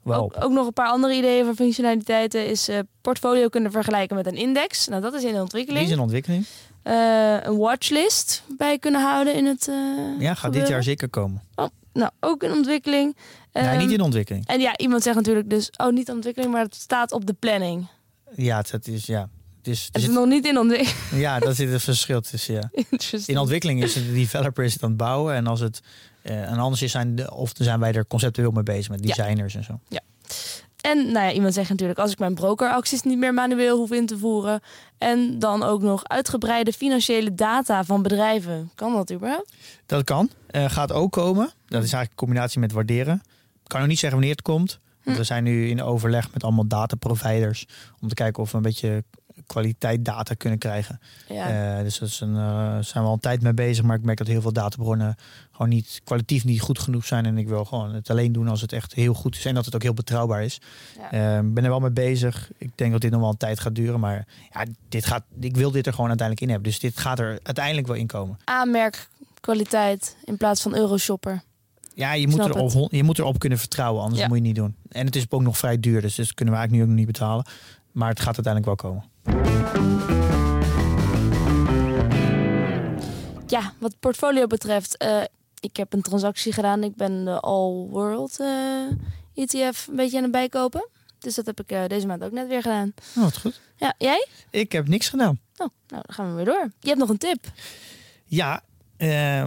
wel 0.03 0.23
op. 0.23 0.33
Ook, 0.35 0.43
ook 0.43 0.51
nog 0.51 0.67
een 0.67 0.73
paar 0.73 0.87
andere 0.89 1.13
ideeën 1.15 1.45
van 1.45 1.55
functionaliteiten 1.55 2.47
is 2.47 2.67
eh, 2.67 2.79
portfolio 3.01 3.47
kunnen 3.47 3.71
vergelijken 3.71 4.15
met 4.15 4.25
een 4.25 4.35
index. 4.35 4.87
Nou, 4.87 5.01
dat 5.01 5.13
is 5.13 5.21
in 5.21 5.27
de 5.27 5.31
Die 5.33 5.41
ontwikkeling. 5.41 5.85
is 5.85 5.91
in 5.91 5.99
ontwikkeling. 5.99 6.45
Eh, 6.83 7.37
een 7.43 7.57
watchlist 7.57 8.43
bij 8.57 8.77
kunnen 8.79 9.01
houden 9.01 9.35
in 9.35 9.45
het. 9.45 9.69
Ja, 10.19 10.33
gaat 10.33 10.53
dit 10.53 10.67
jaar 10.67 10.83
zeker 10.83 11.09
komen. 11.09 11.41
Nou, 11.93 12.11
ook 12.19 12.43
in 12.43 12.51
ontwikkeling. 12.51 13.15
nee, 13.53 13.63
Ehm, 13.63 13.77
niet 13.77 13.91
in 13.91 14.01
ontwikkeling. 14.01 14.47
En 14.47 14.59
ja, 14.59 14.77
iemand 14.77 15.03
zegt 15.03 15.15
natuurlijk 15.15 15.49
dus, 15.49 15.69
oh, 15.77 15.91
niet 15.91 16.09
ontwikkeling, 16.09 16.51
maar 16.51 16.61
het 16.63 16.75
staat 16.75 17.11
op 17.11 17.25
de 17.25 17.33
planning. 17.33 17.87
Ja, 18.35 18.57
het, 18.57 18.71
het 18.71 18.87
is, 18.87 19.05
ja. 19.05 19.29
Het 19.57 19.67
is, 19.67 19.85
Het 19.85 19.95
is 19.95 20.03
zit- 20.03 20.11
nog 20.13 20.25
niet 20.27 20.45
in 20.45 20.57
ontwikkeling. 20.57 21.21
ja, 21.23 21.39
daar 21.39 21.53
zit 21.53 21.71
een 21.71 21.79
verschil 21.79 22.21
tussen, 22.21 22.53
ja. 22.53 22.69
In 23.25 23.37
ontwikkeling 23.37 23.83
is 23.83 23.95
het 23.95 24.05
de 24.05 24.13
developer 24.13 24.63
is 24.63 24.73
het 24.73 24.83
aan 24.83 24.89
het 24.89 24.97
bouwen. 24.97 25.35
En 25.35 25.47
als 25.47 25.59
het 25.59 25.79
en 26.21 26.57
anders 26.57 26.81
is, 26.81 26.91
zijn 26.91 27.15
de, 27.15 27.33
of 27.33 27.51
zijn 27.53 27.79
wij 27.79 27.93
er 27.93 28.07
conceptueel 28.07 28.51
mee 28.51 28.63
bezig 28.63 28.89
met 28.89 28.99
Ja. 29.07 29.13
designers 29.15 29.55
en 29.55 29.63
zo. 29.63 29.79
En 30.81 31.11
nou 31.11 31.25
ja, 31.25 31.31
iemand 31.31 31.53
zegt 31.53 31.69
natuurlijk, 31.69 31.99
als 31.99 32.11
ik 32.11 32.19
mijn 32.19 32.35
brokeracties 32.35 33.01
niet 33.01 33.17
meer 33.17 33.33
manueel 33.33 33.77
hoef 33.77 33.91
in 33.91 34.05
te 34.05 34.17
voeren. 34.17 34.59
En 34.97 35.39
dan 35.39 35.63
ook 35.63 35.81
nog 35.81 36.03
uitgebreide 36.03 36.73
financiële 36.73 37.33
data 37.35 37.83
van 37.83 38.01
bedrijven. 38.01 38.71
Kan 38.75 38.93
dat 38.93 39.11
überhaupt? 39.11 39.53
Dat 39.85 40.03
kan. 40.03 40.29
Eh, 40.47 40.69
gaat 40.69 40.91
ook 40.91 41.11
komen. 41.11 41.45
Dat 41.45 41.83
is 41.83 41.93
eigenlijk 41.93 42.09
een 42.11 42.15
combinatie 42.15 42.59
met 42.59 42.71
waarderen. 42.71 43.21
Ik 43.63 43.67
kan 43.67 43.79
nog 43.79 43.89
niet 43.89 43.99
zeggen 43.99 44.17
wanneer 44.19 44.35
het 44.37 44.45
komt. 44.45 44.79
Hm. 45.03 45.13
we 45.13 45.23
zijn 45.23 45.43
nu 45.43 45.69
in 45.69 45.81
overleg 45.81 46.33
met 46.33 46.43
allemaal 46.43 46.67
dataproviders. 46.67 47.65
Om 48.01 48.07
te 48.07 48.13
kijken 48.13 48.43
of 48.43 48.51
we 48.51 48.57
een 48.57 48.63
beetje 48.63 49.03
kwaliteit 49.51 50.05
data 50.05 50.33
kunnen 50.33 50.59
krijgen. 50.59 50.99
Ja. 51.27 51.77
Eh, 51.77 51.83
dus 51.83 51.99
dat 51.99 52.07
is 52.09 52.19
een, 52.19 52.35
eh, 52.35 52.77
zijn 52.81 53.03
we 53.03 53.09
al 53.09 53.13
een 53.13 53.19
tijd 53.19 53.41
mee 53.41 53.53
bezig. 53.53 53.83
Maar 53.83 53.97
ik 53.97 54.03
merk 54.03 54.17
dat 54.17 54.27
heel 54.27 54.41
veel 54.41 54.53
databronnen 54.53 55.15
gewoon 55.51 55.69
niet 55.69 56.01
kwalitatief 56.03 56.43
niet 56.45 56.61
goed 56.61 56.79
genoeg 56.79 57.05
zijn. 57.05 57.25
En 57.25 57.37
ik 57.37 57.47
wil 57.47 57.65
gewoon 57.65 57.93
het 57.93 58.09
alleen 58.09 58.31
doen 58.31 58.47
als 58.47 58.61
het 58.61 58.73
echt 58.73 58.93
heel 58.93 59.13
goed 59.13 59.35
is. 59.35 59.45
En 59.45 59.53
dat 59.55 59.65
het 59.65 59.75
ook 59.75 59.81
heel 59.83 59.93
betrouwbaar 59.93 60.43
is. 60.43 60.61
Ja. 61.11 61.37
Ik 61.39 61.53
ben 61.53 61.63
er 61.63 61.69
wel 61.69 61.79
mee 61.79 61.91
bezig. 61.91 62.51
Ik 62.57 62.69
denk 62.75 62.91
dat 62.91 63.01
dit 63.01 63.11
nog 63.11 63.19
wel 63.19 63.29
een 63.29 63.37
tijd 63.37 63.59
gaat 63.59 63.75
duren. 63.75 63.99
Maar 63.99 64.25
ja, 64.53 64.65
dit 64.89 65.05
gaat, 65.05 65.23
ik 65.39 65.55
wil 65.55 65.71
dit 65.71 65.87
er 65.87 65.93
gewoon 65.93 66.09
uiteindelijk 66.09 66.47
in 66.47 66.53
hebben. 66.53 66.71
Dus 66.71 66.79
dit 66.79 66.97
gaat 66.97 67.19
er 67.19 67.39
uiteindelijk 67.43 67.87
wel 67.87 67.95
in 67.95 68.07
komen. 68.07 68.37
Aanmerkkwaliteit 68.43 70.15
in 70.23 70.37
plaats 70.37 70.61
van 70.61 70.75
Euroshopper. 70.75 71.43
Ja, 71.93 72.13
je 72.13 72.27
moet, 72.27 72.39
erop, 72.39 72.73
het. 72.73 72.87
je 72.91 73.03
moet 73.03 73.19
erop 73.19 73.39
kunnen 73.39 73.57
vertrouwen. 73.59 74.03
Anders 74.03 74.21
Ja. 74.21 74.27
moet 74.27 74.37
je 74.37 74.43
niet 74.43 74.55
doen. 74.55 74.75
En 74.89 75.05
het 75.05 75.15
is 75.15 75.25
ook 75.29 75.41
nog 75.41 75.57
vrij 75.57 75.79
duur. 75.79 76.01
Dus 76.01 76.15
dat 76.15 76.33
kunnen 76.33 76.53
we 76.53 76.59
eigenlijk 76.59 76.71
nu 76.71 76.81
ook 76.81 76.87
nog 76.87 76.97
niet 76.97 77.19
betalen. 77.19 77.45
Maar 77.91 78.09
het 78.09 78.19
gaat 78.19 78.35
uiteindelijk 78.35 78.65
wel 78.65 78.75
komen. 78.91 79.09
Ja, 83.51 83.73
wat 83.79 83.99
portfolio 83.99 84.47
betreft, 84.47 84.97
eh, 84.97 85.21
ik 85.59 85.77
heb 85.77 85.93
een 85.93 86.01
transactie 86.01 86.53
gedaan. 86.53 86.83
Ik 86.83 86.95
ben 86.95 87.25
de 87.25 87.39
All 87.39 87.87
World 87.89 88.39
eh, 88.39 88.85
ETF 89.33 89.87
een 89.87 89.95
beetje 89.95 90.17
aan 90.17 90.23
het 90.23 90.31
bijkopen. 90.31 90.89
Dus 91.19 91.35
dat 91.35 91.45
heb 91.45 91.59
ik 91.59 91.71
eh, 91.71 91.85
deze 91.87 92.07
maand 92.07 92.23
ook 92.23 92.31
net 92.31 92.47
weer 92.47 92.61
gedaan. 92.61 92.93
Oh, 93.17 93.23
wat 93.23 93.37
goed. 93.37 93.61
Ja, 93.75 93.93
jij? 93.97 94.27
Ik 94.49 94.71
heb 94.71 94.87
niks 94.87 95.09
gedaan. 95.09 95.39
Oh, 95.57 95.67
nou, 95.87 96.03
dan 96.05 96.15
gaan 96.15 96.29
we 96.29 96.35
weer 96.35 96.45
door. 96.45 96.71
Je 96.79 96.87
hebt 96.87 96.99
nog 96.99 97.09
een 97.09 97.17
tip. 97.17 97.45
Ja, 98.25 98.63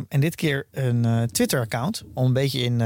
en 0.09 0.21
dit 0.21 0.35
keer 0.35 0.67
een 0.71 1.29
Twitter-account. 1.33 2.03
Om 2.15 2.25
een 2.25 2.33
beetje 2.33 2.61
in, 2.61 2.81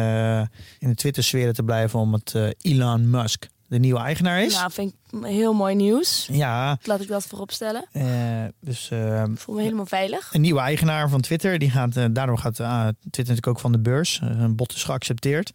in 0.78 0.88
de 0.88 0.94
Twitter-sfeer 0.94 1.52
te 1.52 1.62
blijven. 1.62 1.98
Omdat 1.98 2.32
eh, 2.34 2.48
Elon 2.58 3.10
Musk 3.10 3.46
de 3.68 3.78
nieuwe 3.78 4.00
eigenaar 4.00 4.42
is. 4.42 4.54
Nou, 4.54 4.70
vind 4.72 4.92
ik 5.10 5.24
heel 5.24 5.52
mooi 5.52 5.74
nieuws. 5.74 6.28
Ja, 6.32 6.78
Laat 6.82 7.00
ik 7.00 7.08
dat 7.08 7.26
voorop 7.26 7.50
stellen. 7.50 7.86
eh, 7.92 8.44
dus 8.60 8.90
eh, 8.90 9.22
Ik 9.24 9.38
voel 9.38 9.54
me 9.54 9.62
helemaal 9.62 9.86
veilig. 9.86 10.34
een 10.34 10.40
nieuwe 10.40 10.60
eigenaar 10.60 11.08
van 11.08 11.20
Twitter. 11.20 11.58
Die 11.58 11.70
gaat, 11.70 11.96
eh, 11.96 12.04
daardoor 12.10 12.38
gaat 12.38 12.54
Twitter 12.54 12.94
natuurlijk 13.10 13.46
ook 13.46 13.60
van 13.60 13.72
de 13.72 13.78
beurs. 13.80 14.20
Eh, 14.22 14.28
een 14.28 14.56
bod 14.56 14.74
is 14.74 14.84
geaccepteerd. 14.84 15.50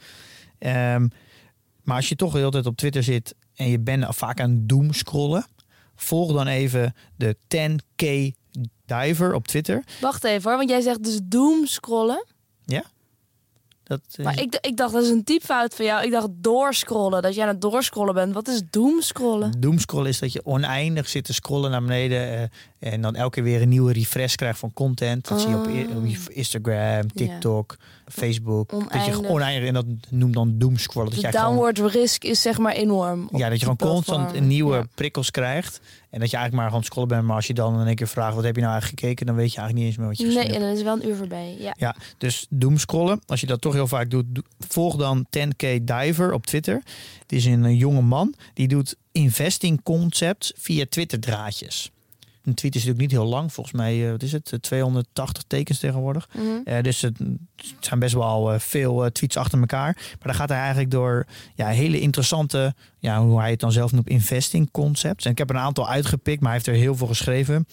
Ehm, 0.60 1.08
maar 1.84 1.96
als 1.96 2.10
je 2.10 2.16
toch 2.16 2.32
de 2.32 2.38
hele 2.38 2.52
tijd 2.52 2.66
op 2.66 2.78
Twitter 2.78 3.04
zit 3.04 3.36
en 3.56 3.70
je 3.70 3.80
bent 3.80 4.06
vaak 4.10 4.40
aan 4.40 4.50
het 4.52 4.70
doomscrollen. 4.70 5.46
Volg 5.96 6.34
dan 6.34 6.48
even 6.48 6.96
de 7.16 7.36
10k 7.48 8.32
diver 8.86 9.34
op 9.34 9.48
Twitter. 9.48 9.84
Wacht 10.02 10.24
even 10.24 10.50
hoor, 10.50 10.58
want 10.58 10.70
jij 10.70 10.82
zegt 10.82 11.04
dus 11.04 11.20
doom 11.24 11.66
scrollen. 11.66 12.26
Dat, 13.84 14.00
is- 14.18 14.24
Maar 14.26 14.40
ik, 14.42 14.58
ik 14.62 14.78
dacht, 14.78 14.94
dat 14.94 15.04
is 15.04 15.10
een 15.10 15.24
typfout 15.24 15.76
van 15.76 15.86
jou. 15.86 16.06
Ik 16.06 16.12
dacht 16.12 16.28
doorscrollen, 16.32 17.22
dat 17.22 17.36
jij 17.36 17.44
aan 17.44 17.50
het 17.50 17.62
doorscrollen 17.62 18.14
bent. 18.14 18.34
Wat 18.34 18.48
is 18.48 18.62
doom 18.70 19.02
scrollen? 19.02 19.52
Doomscrollen 19.60 20.10
is 20.10 20.20
dat 20.20 20.32
je 20.34 20.46
oneindig 20.46 21.10
zit 21.10 21.24
te 21.26 21.34
scrollen 21.34 21.72
naar 21.72 21.82
beneden. 21.82 22.50
eh, 22.80 22.94
en 22.94 23.02
dan 23.02 23.16
elke 23.16 23.32
keer 23.36 23.44
weer 23.44 23.62
een 23.62 23.70
nieuwe 23.70 23.94
refresh 23.94 24.36
krijgt 24.36 24.60
van 24.60 24.74
content. 24.74 25.28
Dat 25.28 25.42
zie 25.42 25.50
je 25.50 25.56
op, 25.56 25.68
i- 25.68 25.88
op 25.96 26.30
Instagram, 26.30 27.08
TikTok, 27.14 27.76
Facebook. 28.08 28.70
Dat 28.70 29.06
je 29.06 29.28
Oneindig. 29.30 29.68
en 29.68 29.74
dat 29.74 29.86
noemt 30.10 30.34
dan 30.34 30.58
doomscrollen. 30.58 31.10
Dat 31.10 31.16
De 31.20 31.22
jij 31.22 31.32
gewoon, 31.40 31.56
downward 31.56 31.94
risk 31.94 32.24
is 32.24 32.42
zeg 32.42 32.58
maar 32.58 32.74
enorm. 32.74 33.30
ja, 33.32 33.50
dat 33.50 33.60
je 33.60 33.66
gewoon 33.66 33.90
constant 33.92 34.40
nieuwe 34.40 34.76
Ja. 34.76 34.86
prikkels 34.96 35.32
krijgt. 35.32 35.80
En 36.10 36.20
dat 36.20 36.30
je 36.30 36.36
eigenlijk 36.38 36.54
maar 36.56 36.68
gewoon 36.68 36.84
scrollen 36.84 37.10
bent. 37.10 37.24
Maar 37.24 37.36
als 37.36 37.48
je 37.48 37.54
dan 37.54 37.80
in 37.82 37.88
één 37.88 37.96
keer 37.96 38.08
vraagt, 38.08 38.36
wat 38.36 38.44
heb 38.44 38.56
je 38.56 38.62
nou 38.62 38.74
eigenlijk 38.74 39.02
gekeken? 39.02 39.26
Dan 39.26 39.36
weet 39.36 39.54
je 39.54 39.58
eigenlijk 39.60 39.78
niet 39.88 39.88
eens 39.88 39.98
meer 39.98 40.08
wat 40.08 40.18
je 40.18 40.26
gezien 40.26 40.40
Nee, 40.48 40.54
en 40.56 40.62
dan 40.62 40.70
is 40.78 40.84
wel 40.84 40.94
een 41.02 41.08
uur 41.08 41.16
voorbij. 41.16 41.56
Ja. 41.60 41.74
Ja, 41.78 41.96
dus 42.18 42.46
doomscrollen. 42.50 43.22
Als 43.26 43.40
je 43.42 43.46
dat 43.48 43.62
toch 43.62 43.74
heel 43.74 43.88
vaak 43.88 44.10
doet, 44.10 44.26
doe- 44.28 44.44
volg 44.60 44.96
dan 44.96 45.26
10k 45.30 45.80
Diver 45.82 46.34
op 46.34 46.46
Twitter. 46.46 46.82
Het 47.22 47.32
is 47.32 47.46
een 47.46 47.66
eh, 47.66 47.80
jonge 47.80 48.02
man 48.02 48.34
die 48.54 48.68
doet 48.68 48.96
investing 49.12 49.84
concepts 49.84 50.54
via 50.56 50.86
Twitter 50.90 51.20
draadjes. 51.20 51.92
Een 52.44 52.54
tweet 52.54 52.76
is 52.76 52.86
natuurlijk 52.86 53.12
niet 53.12 53.22
heel 53.22 53.30
lang, 53.30 53.54
volgens 53.54 53.76
mij, 53.76 54.06
eh, 54.06 54.12
wat 54.12 54.24
is 54.24 54.32
het, 54.32 54.52
eh, 54.52 54.60
280 54.60 55.44
tekens 55.48 55.80
tegenwoordig. 55.80 56.30
Mhm. 56.34 56.46
Eh, 56.64 56.82
dus 56.84 57.02
het, 57.02 57.18
het 57.56 57.76
zijn 57.80 58.00
best 58.00 58.14
wel 58.14 58.54
eh, 58.54 58.60
veel 58.60 59.06
eh, 59.06 59.12
tweets 59.12 59.38
achter 59.38 59.60
elkaar. 59.60 59.94
Maar 59.94 60.18
dan 60.22 60.36
gaat 60.36 60.50
hij 60.50 60.58
eigenlijk 60.58 60.92
door 60.92 61.26
ja, 61.56 61.68
hele 61.68 62.00
interessante, 62.00 62.76
ja, 63.00 63.22
hoe 63.22 63.40
hij 63.40 63.50
het 63.50 63.60
dan 63.60 63.72
zelf 63.72 63.92
noemt, 63.92 64.08
investing 64.08 64.72
concepts. 64.72 65.26
En 65.26 65.32
ik 65.32 65.38
heb 65.38 65.50
er 65.50 65.56
een 65.56 65.62
aantal 65.62 65.90
uitgepikt, 65.90 66.42
maar 66.42 66.52
hij 66.52 66.60
heeft 66.64 66.78
er 66.78 66.84
heel 66.84 66.96
veel 66.96 67.08
geschreven. 67.08 67.68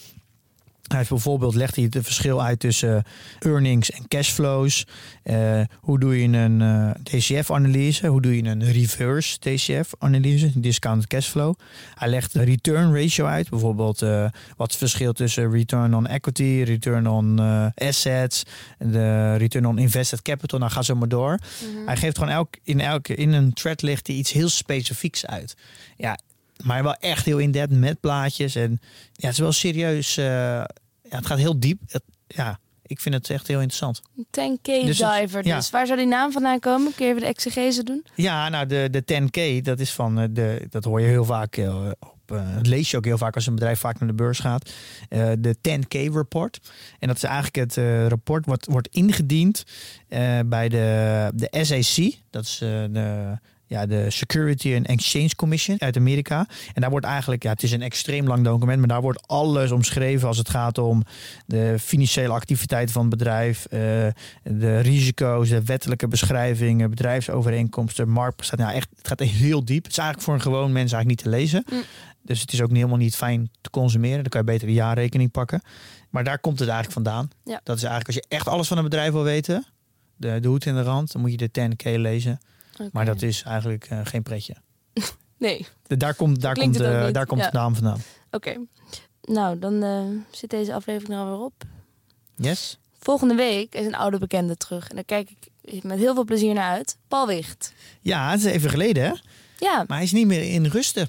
Hij 0.91 0.99
heeft 0.99 1.11
bijvoorbeeld 1.11 1.55
legt 1.55 1.75
hij 1.75 1.85
het 1.91 1.99
verschil 2.01 2.43
uit 2.43 2.61
tussen 2.61 3.05
earnings 3.39 3.91
en 3.91 4.09
cashflows. 4.09 4.87
Eh, 5.23 5.61
hoe 5.81 5.99
doe 5.99 6.21
je 6.21 6.39
een 6.39 6.61
eh, 6.61 6.91
DCF-analyse? 7.03 8.07
Hoe 8.07 8.23
doe 8.23 8.37
je 8.37 8.43
een 8.43 8.73
reverse 8.73 9.39
DCF-analyse? 9.39 10.61
Discounted 10.61 11.09
cashflow. 11.09 11.55
Hij 11.95 12.09
legt 12.09 12.33
de 12.33 12.43
return 12.43 12.95
ratio 12.95 13.27
uit. 13.27 13.51
Bijvoorbeeld 13.51 14.03
eh, 14.03 14.27
wat 14.57 14.71
het 14.71 14.77
verschil 14.77 15.13
tussen 15.13 15.51
return 15.51 15.95
on 15.95 16.07
equity, 16.07 16.63
return 16.65 17.07
on 17.07 17.39
assets, 17.75 18.43
de 18.79 19.37
return 19.37 19.67
on 19.67 19.79
invested 19.79 20.23
capital. 20.23 20.59
Nou, 20.59 20.71
ga 20.71 20.83
zo 20.83 20.95
maar 20.95 21.09
door. 21.09 21.39
Mhm. 21.39 21.87
Hij 21.87 21.97
geeft 21.97 22.19
gewoon 22.19 22.35
elk, 22.35 22.57
in, 22.63 22.81
elke, 22.81 23.15
in 23.15 23.33
een 23.33 23.53
thread 23.53 23.83
ligt 23.83 24.07
hij 24.07 24.17
iets 24.17 24.33
heel 24.33 24.49
specifieks 24.49 25.27
uit. 25.27 25.57
Ja, 25.97 26.19
maar 26.65 26.83
wel 26.83 26.95
echt 26.95 27.25
heel 27.25 27.39
in-depth 27.39 27.73
met 27.75 28.01
plaatjes. 28.01 28.55
En 28.55 28.71
ja, 29.13 29.27
het 29.27 29.33
is 29.33 29.39
wel 29.39 29.53
serieus. 29.53 30.17
eh, 30.17 30.25
ja, 30.25 30.67
het 31.09 31.27
gaat 31.27 31.39
heel 31.39 31.61
diep. 31.61 31.81
Het- 31.87 32.03
ja, 32.27 32.59
ik 32.83 33.01
vind 33.01 33.15
het 33.15 33.31
echt 33.31 33.47
heel 33.47 33.61
interessant. 33.61 34.03
10k 34.31 34.63
Dus 34.87 34.99
het- 34.99 35.21
diver. 35.21 35.47
ja. 35.47 35.57
Dus 35.57 35.71
waar 35.71 35.87
zou 35.87 35.99
die 35.99 36.07
naam 36.09 36.33
vandaan 36.33 36.59
komen? 36.59 36.95
Kun 36.95 37.05
je 37.05 37.11
even 37.11 37.23
de 37.23 37.29
exegese 37.29 37.83
doen? 37.83 38.05
Ja, 38.15 38.49
nou, 38.49 38.67
de, 38.67 38.89
de 38.91 39.03
10K, 39.05 39.65
dat 39.65 39.79
is 39.81 39.93
van 39.93 40.19
eh, 40.19 40.25
de. 40.31 40.67
Dat 40.71 40.85
hoor 40.85 41.01
je 41.01 41.07
heel 41.07 41.25
vaak. 41.25 41.57
eh, 41.57 41.91
op, 42.01 42.37
eh, 42.37 42.55
dat 42.55 42.67
lees 42.67 42.91
je 42.91 42.97
ook 42.97 43.05
heel 43.05 43.19
vaak 43.19 43.35
als 43.35 43.47
een 43.47 43.55
bedrijf 43.55 43.79
vaak 43.81 43.99
naar 43.99 44.09
de 44.09 44.15
beurs 44.15 44.39
gaat. 44.39 44.71
De 45.39 45.57
10K 45.61 45.95
report. 46.15 46.61
En 46.99 47.09
dat 47.09 47.17
is 47.17 47.23
eigenlijk 47.23 47.57
het 47.57 47.75
rapport 48.09 48.47
wat 48.47 48.67
wordt 48.71 48.89
ingediend 48.91 49.65
bij 50.47 50.69
de, 50.69 51.31
de 51.35 51.49
SEC. 51.65 52.19
Dat 52.31 52.45
is 52.45 52.57
de. 52.59 53.39
Ja, 53.71 53.87
de 53.87 54.11
Security 54.11 54.75
and 54.77 54.87
Exchange 54.87 55.35
Commission 55.35 55.81
uit 55.81 55.97
Amerika. 55.97 56.47
En 56.75 56.81
daar 56.81 56.91
wordt 56.91 57.07
eigenlijk, 57.07 57.43
ja, 57.43 57.51
het 57.51 57.63
is 57.63 57.73
een 57.73 57.83
extreem 57.83 58.27
lang 58.27 58.45
document, 58.45 58.79
maar 58.79 58.89
daar 58.89 59.01
wordt 59.01 59.29
alles 59.29 59.71
omschreven 59.71 60.29
als 60.29 60.39
het 60.39 60.49
gaat 60.49 60.79
om 60.79 61.03
de 61.47 61.77
financiële 61.79 62.33
activiteiten 62.33 62.93
van 62.93 63.03
het 63.03 63.11
bedrijf, 63.11 63.65
eh, 63.65 63.81
de 64.43 64.79
risico's, 64.79 65.49
de 65.49 65.65
wettelijke 65.65 66.09
beschrijvingen, 66.09 66.91
bedrijfsovereenkomsten, 66.91 68.09
marktprestaties. 68.09 68.65
Nou, 68.65 68.77
echt, 68.77 68.89
het 68.97 69.09
gaat 69.09 69.21
heel 69.21 69.65
diep. 69.65 69.83
Het 69.83 69.93
is 69.93 69.99
eigenlijk 69.99 70.27
voor 70.27 70.35
een 70.35 70.41
gewoon 70.53 70.73
mens 70.73 70.93
eigenlijk 70.93 71.09
niet 71.09 71.33
te 71.33 71.39
lezen. 71.39 71.65
Mm. 71.71 71.83
Dus 72.23 72.41
het 72.41 72.53
is 72.53 72.63
ook 72.63 72.71
helemaal 72.71 72.97
niet 72.97 73.17
fijn 73.17 73.51
te 73.61 73.71
consumeren. 73.71 74.19
Dan 74.19 74.29
kan 74.29 74.41
je 74.41 74.47
beter 74.47 74.67
de 74.67 74.73
jaarrekening 74.73 75.31
pakken. 75.31 75.63
Maar 76.09 76.25
daar 76.25 76.39
komt 76.39 76.59
het 76.59 76.69
eigenlijk 76.69 77.07
vandaan. 77.07 77.31
Ja. 77.45 77.61
Dat 77.65 77.77
is 77.77 77.83
eigenlijk 77.83 78.07
als 78.07 78.17
je 78.17 78.37
echt 78.37 78.49
alles 78.49 78.69
van 78.69 78.77
een 78.77 78.85
bedrijf 78.85 79.13
wil 79.13 79.23
weten, 79.23 79.65
de, 80.17 80.41
de 80.41 80.49
hoed 80.49 80.67
in 80.67 80.75
de 80.75 80.83
rand, 80.83 81.13
dan 81.13 81.21
moet 81.21 81.31
je 81.31 81.49
de 81.51 81.51
10K 81.61 82.01
lezen. 82.01 82.41
Maar 82.93 83.05
dat 83.05 83.23
is 83.23 83.43
eigenlijk 83.43 83.85
eh, 83.85 84.01
geen 84.05 84.23
pretje. 84.23 84.55
Nee, 85.39 85.67
De- 85.87 85.97
daar 85.97 86.15
komt, 86.15 86.41
daar 86.41 86.55
Klinkt 86.55 86.77
komt, 86.77 87.15
daar 87.15 87.27
komt 87.27 87.41
Ja. 87.41 87.51
de 87.51 87.57
naam 87.57 87.75
vandaan. 87.75 88.01
oké. 88.31 88.57
Nou, 89.23 89.59
dan 89.59 89.83
eh, 89.83 90.05
zit 90.31 90.51
deze 90.51 90.75
aflevering 90.75 91.13
er 91.19 91.25
alweer 91.25 91.45
op. 91.45 91.53
Yes? 92.37 92.79
Volgende 92.99 93.35
week 93.35 93.75
is 93.75 93.87
een 93.87 93.95
oude 93.95 94.19
bekende 94.19 94.57
terug. 94.57 94.89
En 94.89 94.95
daar 94.95 95.05
kijk 95.05 95.31
ik 95.63 95.83
met 95.83 95.99
heel 95.99 96.15
veel 96.15 96.25
plezier 96.25 96.55
naar 96.55 96.71
uit. 96.71 96.97
Paul 97.09 97.27
Wicht. 97.27 97.73
Ja, 98.01 98.31
het 98.31 98.41
is 98.41 98.47
even 98.47 98.71
geleden 98.71 99.03
hè. 99.05 99.13
Ja, 99.59 99.85
Maar 99.87 99.97
hij 99.97 100.03
is 100.07 100.13
niet 100.13 100.27
meer 100.27 100.43
in 100.53 100.67
rusten. 100.67 101.09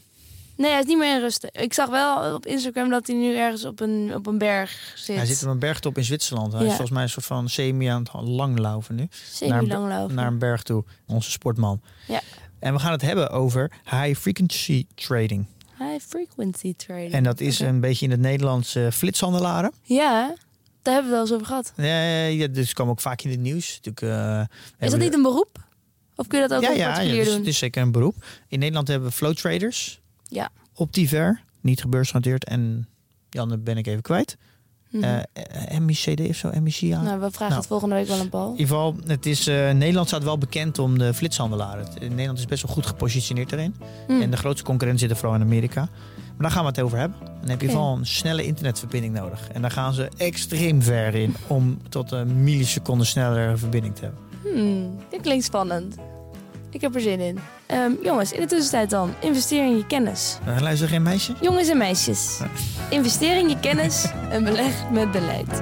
Nee, 0.57 0.71
hij 0.71 0.79
is 0.79 0.85
niet 0.85 0.97
meer 0.97 1.15
in 1.15 1.21
rusten. 1.21 1.49
Ik 1.53 1.73
zag 1.73 1.89
wel 1.89 2.33
op 2.35 2.45
Instagram 2.45 2.89
dat 2.89 3.07
hij 3.07 3.15
nu 3.15 3.35
ergens 3.35 3.65
op 3.65 3.79
een, 3.79 4.11
op 4.15 4.27
een 4.27 4.37
berg 4.37 4.93
zit. 4.95 5.15
Hij 5.15 5.25
zit 5.25 5.43
op 5.43 5.49
een 5.49 5.59
bergtop 5.59 5.97
in 5.97 6.03
Zwitserland. 6.03 6.51
Hij 6.53 6.61
Ja. 6.61 6.67
is 6.67 6.71
volgens 6.73 6.91
mij 6.91 7.03
een 7.03 7.09
soort 7.09 7.25
van 7.25 7.49
semi 7.49 7.85
aan 7.85 8.01
het 8.11 8.27
langlaufen 8.27 8.95
nu. 8.95 9.07
Semi-langlopen. 9.31 10.15
Naar 10.15 10.27
een 10.27 10.39
berg 10.39 10.63
toe. 10.63 10.83
Onze 11.07 11.31
sportman. 11.31 11.81
Ja. 12.07 12.21
En 12.59 12.73
we 12.73 12.79
gaan 12.79 12.91
het 12.91 13.01
hebben 13.01 13.29
over 13.29 13.71
high 13.89 14.19
frequency 14.19 14.85
trading. 14.95 15.45
High 15.77 16.05
frequency 16.07 16.73
trading. 16.75 17.11
En 17.11 17.23
dat 17.23 17.39
is 17.39 17.59
een 17.59 17.79
beetje 17.79 18.05
in 18.05 18.11
het 18.11 18.19
Nederlands 18.19 18.77
flitshandelaren. 18.91 19.71
Ja, 19.83 20.35
daar 20.81 20.93
hebben 20.93 21.11
we 21.11 21.17
het 21.17 21.19
wel 21.19 21.19
eens 21.21 21.31
over 21.31 21.45
gehad. 21.45 21.73
Nee, 21.75 22.37
ja, 22.37 22.47
dus 22.47 22.73
kwam 22.73 22.89
ook 22.89 23.01
vaak 23.01 23.21
in 23.21 23.29
het 23.29 23.39
nieuws. 23.39 23.79
Eh, 23.93 24.41
Is 24.79 24.89
dat 24.91 24.99
niet 24.99 25.13
een 25.13 25.21
beroep? 25.21 25.69
Of 26.15 26.27
kun 26.27 26.41
je 26.41 26.47
dat 26.47 26.57
ook 26.57 26.63
ja, 26.63 26.71
ja, 26.71 26.99
ja, 26.99 27.13
dus 27.15 27.25
doen? 27.27 27.37
het 27.37 27.47
is 27.47 27.57
zeker 27.57 27.81
een 27.81 27.91
beroep. 27.91 28.15
In 28.47 28.59
Nederland 28.59 28.87
hebben 28.87 29.09
we 29.09 29.15
flow 29.15 29.33
traders. 29.33 30.00
Ja. 30.31 30.49
Optiver, 30.73 31.43
niet 31.61 31.81
gebeursgenoteerd. 31.81 32.45
En 32.45 32.87
Jan, 33.29 33.49
dat 33.49 33.63
ben 33.63 33.77
ik 33.77 33.87
even 33.87 34.01
kwijt. 34.01 34.37
Mhm. 34.89 35.03
Eh, 35.03 35.19
eh, 35.73 35.79
MICD 35.79 36.29
of 36.29 36.35
zo, 36.35 36.51
MICA. 36.61 37.01
nou, 37.01 37.19
we 37.19 37.31
vragen 37.31 37.39
nou. 37.39 37.53
het 37.53 37.67
volgende 37.67 37.95
week 37.95 38.07
wel 38.07 38.19
aan 38.19 38.29
Paul. 38.29 38.45
In 38.45 38.51
ieder 38.51 38.67
geval, 38.67 38.95
het 39.05 39.25
is, 39.25 39.47
eh, 39.47 39.71
Nederland 39.71 40.07
staat 40.07 40.23
wel 40.23 40.37
bekend 40.37 40.79
om 40.79 40.97
de 40.97 41.13
flitshandelaren. 41.13 41.87
Nederland 41.99 42.37
is 42.37 42.45
best 42.45 42.63
wel 42.63 42.73
goed 42.73 42.85
gepositioneerd 42.85 43.51
erin. 43.51 43.75
Hm. 44.07 44.21
En 44.21 44.31
de 44.31 44.37
grootste 44.37 44.63
concurrent 44.63 44.99
zit 44.99 45.09
er 45.09 45.15
vooral 45.15 45.35
in 45.35 45.41
Amerika. 45.41 45.79
Maar 46.25 46.49
daar 46.49 46.51
gaan 46.51 46.61
we 46.61 46.69
het 46.69 46.81
over 46.81 46.97
hebben. 46.97 47.17
Dan 47.39 47.49
heb 47.49 47.61
je 47.61 47.67
Oké. 47.67 47.75
vooral 47.75 47.97
een 47.97 48.05
snelle 48.05 48.45
internetverbinding 48.45 49.13
nodig. 49.13 49.47
En 49.51 49.61
daar 49.61 49.71
gaan 49.71 49.93
ze 49.93 50.09
extreem 50.17 50.81
ver 50.81 51.15
in 51.15 51.35
om 51.47 51.77
tot 51.89 52.11
een 52.11 52.43
milliseconde 52.43 53.03
sneller 53.03 53.59
verbinding 53.59 53.95
te 53.95 54.01
hebben. 54.01 54.19
Hmm, 54.53 54.97
dit 55.09 55.21
klinkt 55.21 55.45
spannend. 55.45 55.95
Ik 56.71 56.81
heb 56.81 56.95
er 56.95 57.01
zin 57.01 57.19
in. 57.19 57.39
Ehm, 57.65 57.91
jongens, 58.03 58.31
in 58.31 58.41
de 58.41 58.47
tussentijd 58.47 58.89
dan, 58.89 59.13
investeer 59.19 59.65
in 59.65 59.77
je 59.77 59.85
kennis. 59.85 60.37
Uh, 60.47 60.59
luister 60.59 60.87
geen 60.87 61.01
meisje? 61.01 61.33
Jongens 61.41 61.67
en 61.67 61.77
meisjes, 61.77 62.39
investeer 62.89 63.37
in 63.37 63.49
je 63.49 63.59
kennis 63.59 64.05
en 64.29 64.43
beleg 64.43 64.89
met 64.91 65.11
beleid. 65.11 65.61